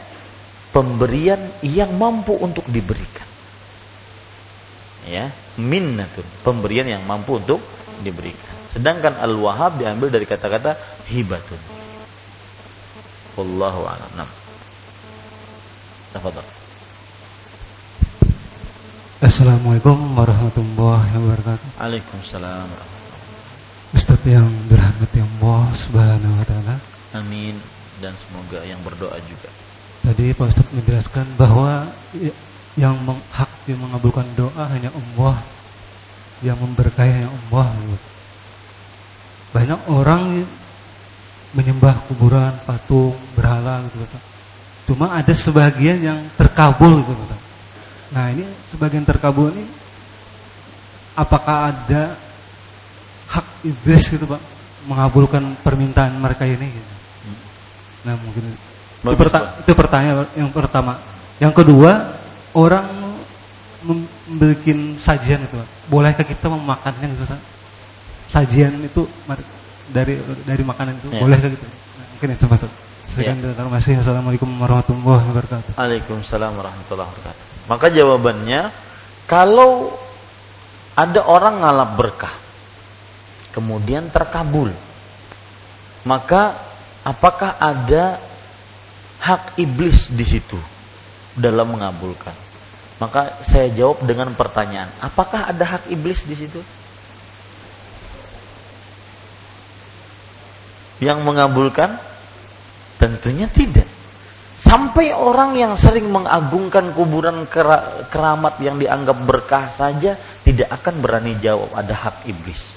[0.71, 3.25] pemberian yang mampu untuk diberikan.
[5.07, 7.63] Ya, minnatun, pemberian yang mampu untuk
[8.03, 8.55] diberikan.
[8.75, 10.75] Sedangkan al-wahab diambil dari kata-kata
[11.07, 11.59] hibatun.
[13.39, 14.11] Wallahu a'lam.
[14.19, 14.29] Nah.
[16.11, 16.45] Tafadhol.
[19.17, 21.67] Assalamualaikum warahmatullahi wabarakatuh.
[21.79, 22.69] Waalaikumsalam.
[23.95, 26.75] Ustaz yang dirahmati Allah Subhanahu wa taala.
[27.15, 27.55] Amin
[27.97, 29.49] dan semoga yang berdoa juga.
[30.07, 31.83] Tadi Pak Ustadz menjelaskan bahwa
[32.79, 32.95] yang
[33.35, 35.35] hak yang mengabulkan doa hanya Allah,
[36.39, 37.75] yang memberkahi hanya Allah.
[39.51, 40.47] Banyak orang
[41.51, 44.23] menyembah kuburan, patung, berhala gitu Ustaz.
[44.87, 47.41] Cuma ada sebagian yang terkabul gitu Ustaz.
[48.15, 49.67] Nah, ini sebagian terkabul ini
[51.19, 52.15] apakah ada
[53.27, 54.39] hak iblis gitu Pak
[54.87, 56.93] mengabulkan permintaan mereka ini gitu.
[58.07, 58.66] Nah, mungkin
[59.05, 60.97] itu, perta itu pertanyaan yang pertama.
[61.37, 62.17] Yang kedua,
[62.57, 62.85] orang
[63.85, 64.65] membuat
[64.97, 65.57] sajian itu,
[65.87, 67.23] bolehkah kita memakannya gitu?
[68.27, 69.05] Sajian itu
[69.93, 71.21] dari dari makanan itu, ya.
[71.21, 71.65] bolehkah gitu?
[71.65, 72.59] Nah, mungkin itu Pak.
[73.13, 73.53] Sekian ya.
[73.53, 74.01] terima kasih.
[74.01, 75.71] Assalamualaikum warahmatullahi wabarakatuh.
[75.77, 77.43] Waalaikumsalam warahmatullahi wabarakatuh.
[77.67, 78.61] Maka jawabannya,
[79.29, 79.93] kalau
[80.97, 82.35] ada orang ngalap berkah,
[83.53, 84.73] kemudian terkabul,
[86.05, 86.57] maka
[87.05, 88.21] apakah ada
[89.27, 90.55] hak iblis di situ
[91.35, 92.31] dalam mengabulkan?
[92.97, 96.63] Maka saya jawab dengan pertanyaan, apakah ada hak iblis di situ?
[100.97, 101.93] Yang mengabulkan?
[102.97, 103.85] Tentunya tidak.
[104.57, 107.45] Sampai orang yang sering mengagungkan kuburan
[108.09, 112.73] keramat yang dianggap berkah saja tidak akan berani jawab ada hak iblis.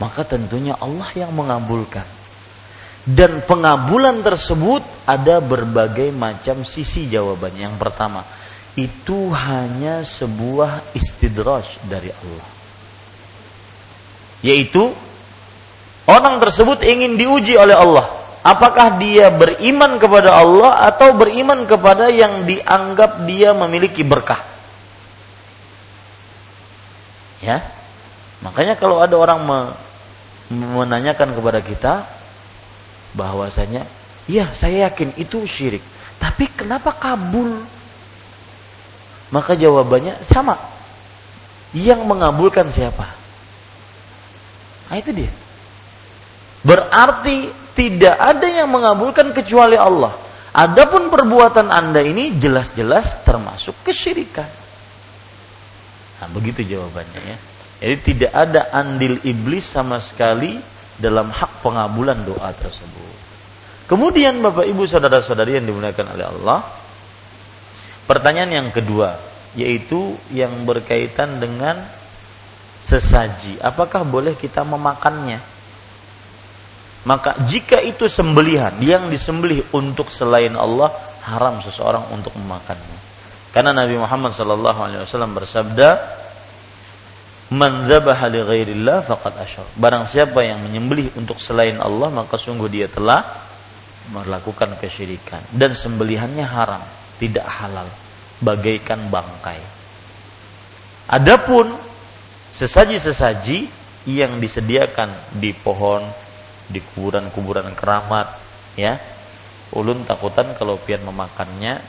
[0.00, 2.08] Maka tentunya Allah yang mengabulkan.
[3.02, 7.66] Dan pengabulan tersebut ada berbagai macam sisi jawabannya.
[7.66, 8.22] Yang pertama,
[8.78, 12.48] itu hanya sebuah istidraj dari Allah.
[14.46, 14.94] Yaitu
[16.06, 18.06] orang tersebut ingin diuji oleh Allah.
[18.42, 24.42] Apakah dia beriman kepada Allah atau beriman kepada yang dianggap dia memiliki berkah?
[27.42, 27.62] Ya.
[28.42, 29.42] Makanya kalau ada orang
[30.50, 32.21] menanyakan kepada kita,
[33.12, 33.84] bahwasanya
[34.26, 35.84] ya saya yakin itu syirik.
[36.22, 37.62] Tapi kenapa kabul?
[39.32, 40.54] Maka jawabannya sama.
[41.72, 43.08] Yang mengabulkan siapa?
[44.92, 45.32] Nah itu dia.
[46.62, 50.12] Berarti tidak ada yang mengabulkan kecuali Allah.
[50.52, 54.46] Adapun perbuatan anda ini jelas-jelas termasuk kesyirikan.
[56.20, 57.38] Nah begitu jawabannya ya.
[57.82, 60.60] Jadi tidak ada andil iblis sama sekali
[61.02, 63.14] dalam hak pengabulan doa tersebut.
[63.90, 66.58] Kemudian Bapak Ibu saudara-saudari yang dimuliakan oleh Allah,
[68.06, 71.76] pertanyaan yang kedua yaitu yang berkaitan dengan
[72.88, 73.60] sesaji.
[73.60, 75.42] Apakah boleh kita memakannya?
[77.02, 80.88] Maka jika itu sembelihan yang disembelih untuk selain Allah,
[81.26, 82.98] haram seseorang untuk memakannya.
[83.52, 85.88] Karena Nabi Muhammad SAW bersabda,
[87.52, 89.36] Man dzabaha li ghairillah faqad.
[89.76, 93.20] Barang siapa yang menyembelih untuk selain Allah maka sungguh dia telah
[94.10, 96.80] melakukan kesyirikan dan sembelihannya haram,
[97.20, 97.86] tidak halal,
[98.40, 99.60] bagaikan bangkai.
[101.12, 101.76] Adapun
[102.56, 103.68] sesaji-sesaji
[104.08, 106.02] yang disediakan di pohon,
[106.66, 108.32] di kuburan-kuburan keramat,
[108.74, 108.96] ya.
[109.72, 111.80] Ulun takutan kalau pian memakannya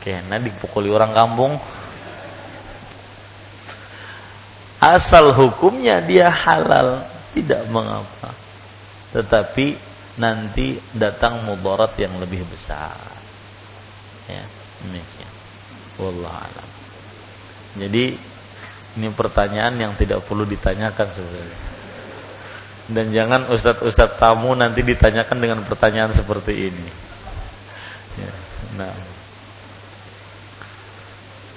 [0.00, 1.58] kena dipukuli orang kampung
[4.94, 7.02] asal hukumnya dia halal
[7.34, 8.30] tidak mengapa.
[9.10, 9.74] Tetapi
[10.22, 12.94] nanti datang mudarat yang lebih besar.
[14.30, 14.44] Ya
[14.86, 15.32] demikian.
[15.98, 16.68] Wallah alam.
[17.76, 18.04] Jadi
[18.96, 21.60] ini pertanyaan yang tidak perlu ditanyakan sebenarnya.
[22.86, 26.88] Dan jangan ustadz-ustadz tamu nanti ditanyakan dengan pertanyaan seperti ini.
[28.16, 28.32] Ya,
[28.78, 28.94] nah.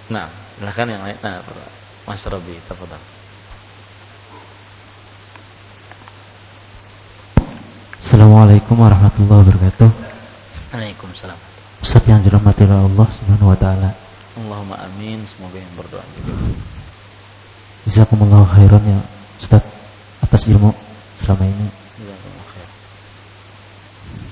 [0.10, 0.28] Nah
[0.58, 1.18] silahkan yang lain.
[1.22, 1.40] Nah
[2.10, 3.19] Mas Robi, tafadhal.
[8.00, 9.92] Assalamualaikum warahmatullahi wabarakatuh.
[10.72, 11.36] Waalaikumsalam.
[11.84, 13.92] Ustaz yang dirahmati oleh Allah Subhanahu wa taala.
[14.40, 16.32] Allahumma amin, semoga yang berdoa juga.
[17.84, 19.00] Jazakumullah khairan ya
[19.36, 19.64] Ustaz
[20.24, 20.72] atas ilmu
[21.20, 21.68] selama ini.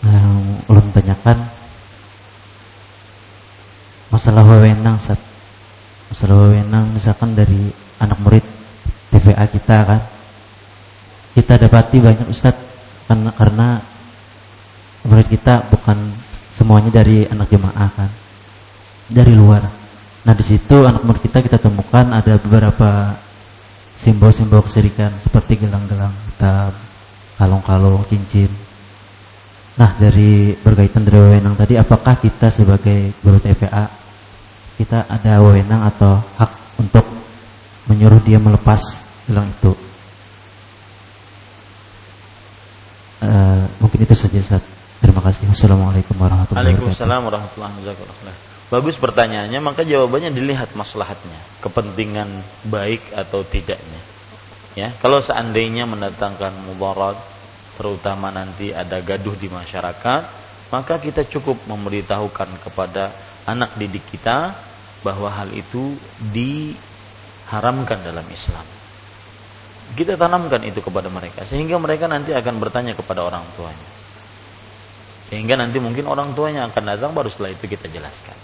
[0.07, 0.23] Nah,
[0.71, 1.37] ulun tanyakan
[4.07, 5.19] masalah wewenang Ustaz
[6.07, 7.67] masalah wewenang misalkan dari
[7.99, 8.45] anak murid
[9.11, 10.01] TVA kita kan
[11.35, 12.66] kita dapati banyak ustadz
[13.07, 13.67] karena karena
[15.07, 15.97] murid kita bukan
[16.53, 18.11] semuanya dari anak jemaah kan.
[19.07, 19.63] Dari luar.
[20.27, 23.15] Nah di situ anak murid kita kita temukan ada beberapa
[23.97, 26.75] simbol-simbol kesirikan seperti gelang-gelang hitam
[27.39, 28.51] kalung-kalung cincin.
[29.77, 33.87] Nah dari berkaitan dari wewenang tadi apakah kita sebagai guru TVA
[34.77, 37.05] kita ada wewenang atau hak untuk
[37.89, 38.81] menyuruh dia melepas
[39.25, 39.86] gelang itu.
[43.17, 44.63] Uh, mungkin itu saja Ustaz.
[45.01, 45.49] Terima kasih.
[45.49, 46.93] Wassalamualaikum warahmatullahi wabarakatuh.
[46.93, 48.45] Waalaikumsalam warahmatullahi wabarakatuh.
[48.67, 52.27] Bagus pertanyaannya, maka jawabannya dilihat maslahatnya, kepentingan
[52.67, 54.01] baik atau tidaknya.
[54.75, 57.15] Ya, kalau seandainya mendatangkan mudarat,
[57.79, 60.21] terutama nanti ada gaduh di masyarakat,
[60.67, 63.15] maka kita cukup memberitahukan kepada
[63.47, 64.51] anak didik kita
[64.99, 65.95] bahwa hal itu
[66.35, 68.76] diharamkan dalam Islam.
[69.95, 73.87] Kita tanamkan itu kepada mereka sehingga mereka nanti akan bertanya kepada orang tuanya.
[75.31, 78.35] Sehingga nanti mungkin orang tuanya akan datang baru setelah itu kita jelaskan.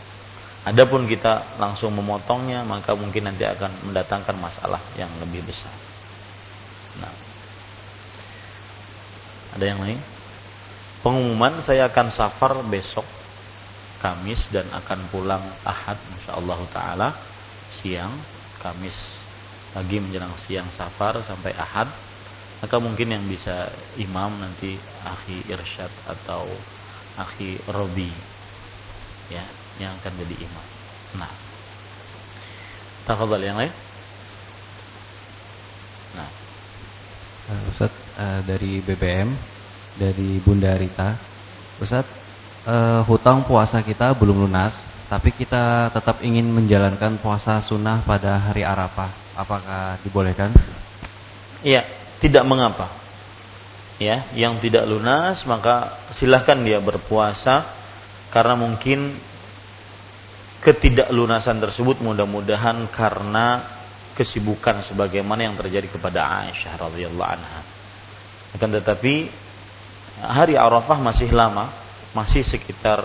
[0.63, 5.75] Adapun kita langsung memotongnya maka mungkin nanti akan mendatangkan masalah yang lebih besar.
[7.03, 7.13] Nah.
[9.59, 9.99] Ada yang lain?
[11.03, 13.03] Pengumuman saya akan safar besok
[13.99, 17.15] Kamis dan akan pulang Ahad insyaallah taala
[17.75, 18.11] siang
[18.59, 19.12] Kamis
[19.73, 21.89] pagi menjelang siang safar sampai Ahad
[22.63, 23.67] maka mungkin yang bisa
[23.99, 26.47] imam nanti akhi Irsyad atau
[27.19, 28.07] akhi Robi
[29.27, 29.43] ya
[29.81, 30.65] yang akan jadi imam.
[31.19, 31.31] Nah
[33.03, 33.73] tafadhal yang lain?
[36.15, 36.29] Nah.
[37.51, 39.29] Uh, Ustaz uh, dari BBM
[39.99, 41.11] dari Bunda Rita.
[41.83, 42.07] Ustaz
[42.63, 44.71] uh, hutang puasa kita belum lunas,
[45.11, 49.22] tapi kita tetap ingin menjalankan puasa sunnah pada hari Arafah.
[49.33, 50.53] Apakah dibolehkan?
[51.65, 51.81] Iya,
[52.21, 52.89] tidak mengapa.
[54.01, 57.63] Ya, yang tidak lunas maka silahkan dia berpuasa
[58.33, 59.13] karena mungkin
[60.65, 63.61] ketidaklunasan tersebut mudah-mudahan karena
[64.17, 67.61] kesibukan sebagaimana yang terjadi kepada Aisyah radhiyallahu anha.
[68.57, 69.29] Akan tetapi
[70.25, 71.69] hari Arafah masih lama,
[72.13, 73.01] masih sekitar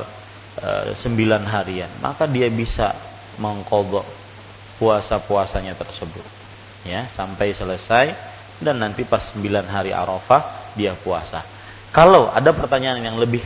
[0.63, 2.93] uh, sembilan harian maka dia bisa
[3.41, 4.05] mengkodok
[4.79, 6.25] puasa-puasanya tersebut.
[6.87, 8.15] Ya sampai selesai
[8.63, 11.43] dan nanti pas sembilan hari Arafah dia puasa.
[11.91, 13.43] Kalau ada pertanyaan yang lebih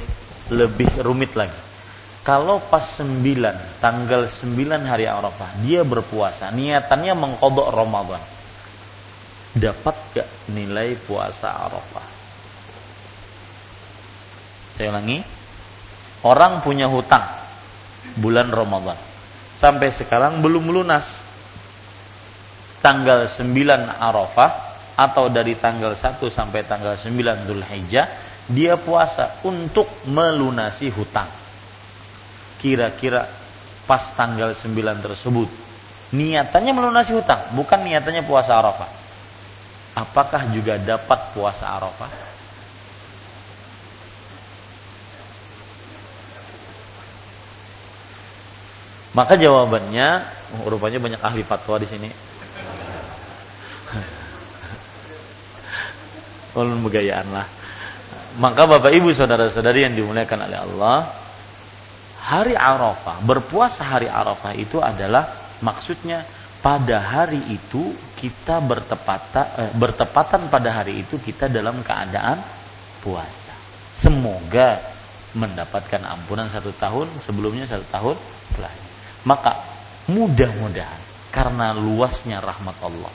[0.53, 1.57] lebih rumit lagi.
[2.23, 8.23] Kalau pas sembilan tanggal sembilan hari Arafah dia berpuasa niatannya mengkodok Ramadan.
[9.53, 12.07] Dapat gak nilai puasa Arafah?
[14.79, 15.21] Saya ulangi.
[16.23, 17.27] Orang punya hutang
[18.17, 18.97] bulan Ramadan.
[19.59, 21.22] Sampai sekarang belum lunas.
[22.83, 23.47] Tanggal 9
[24.03, 24.53] Arafah
[24.99, 28.07] atau dari tanggal 1 sampai tanggal 9 Dzulhijjah
[28.51, 31.31] dia puasa untuk melunasi hutang.
[32.59, 33.31] Kira-kira
[33.87, 34.67] pas tanggal 9
[34.99, 35.49] tersebut
[36.13, 38.91] niatannya melunasi hutang, bukan niatannya puasa Arafah.
[39.97, 42.13] Apakah juga dapat puasa Arafah?
[49.13, 50.25] Maka jawabannya,
[50.65, 52.09] rupanya banyak ahli fatwa di sini.
[56.59, 57.47] Ulun begayaan lah.
[58.41, 60.99] Maka Bapak Ibu saudara-saudari yang dimuliakan oleh Allah,
[62.25, 65.29] hari Arafah, berpuasa hari Arafah itu adalah
[65.61, 66.25] maksudnya
[66.63, 72.39] pada hari itu kita bertepatan, eh, bertepatan pada hari itu kita dalam keadaan
[73.03, 73.53] puasa.
[73.99, 74.79] Semoga
[75.35, 78.17] mendapatkan ampunan satu tahun sebelumnya satu tahun
[78.49, 78.89] setelahnya.
[79.27, 79.53] Maka
[80.09, 81.03] mudah-mudahan
[81.35, 83.13] karena luasnya rahmat Allah,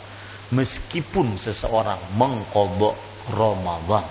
[0.54, 2.96] meskipun seseorang mengkodok
[3.34, 4.06] Ramadan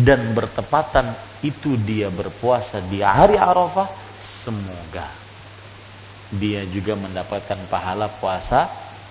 [0.00, 1.12] dan bertepatan
[1.44, 3.88] itu dia berpuasa di hari Arafah,
[4.20, 5.08] semoga
[6.30, 8.64] dia juga mendapatkan pahala puasa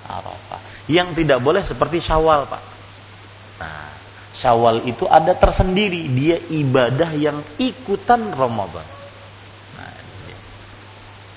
[0.10, 0.62] Arafah.
[0.90, 2.64] Yang tidak boleh seperti Syawal, Pak.
[3.62, 3.90] Nah,
[4.34, 8.88] Syawal itu ada tersendiri, dia ibadah yang ikutan Ramadan.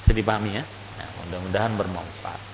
[0.03, 0.65] Bisa dipahami ya?
[0.99, 2.52] Nah, mudah-mudahan bermanfaat.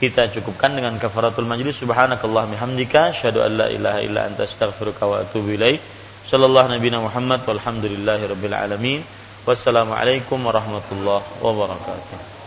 [0.00, 5.20] Kita cukupkan dengan kafaratul majlis subhanakallah mihamdika asyhadu an la ilaha illa anta astaghfiruka wa
[5.20, 5.76] atubu ilaik.
[6.24, 9.04] Sallallahu nabiyana Muhammad walhamdulillahi rabbil alamin.
[9.44, 12.39] Wassalamualaikum warahmatullahi wabarakatuh.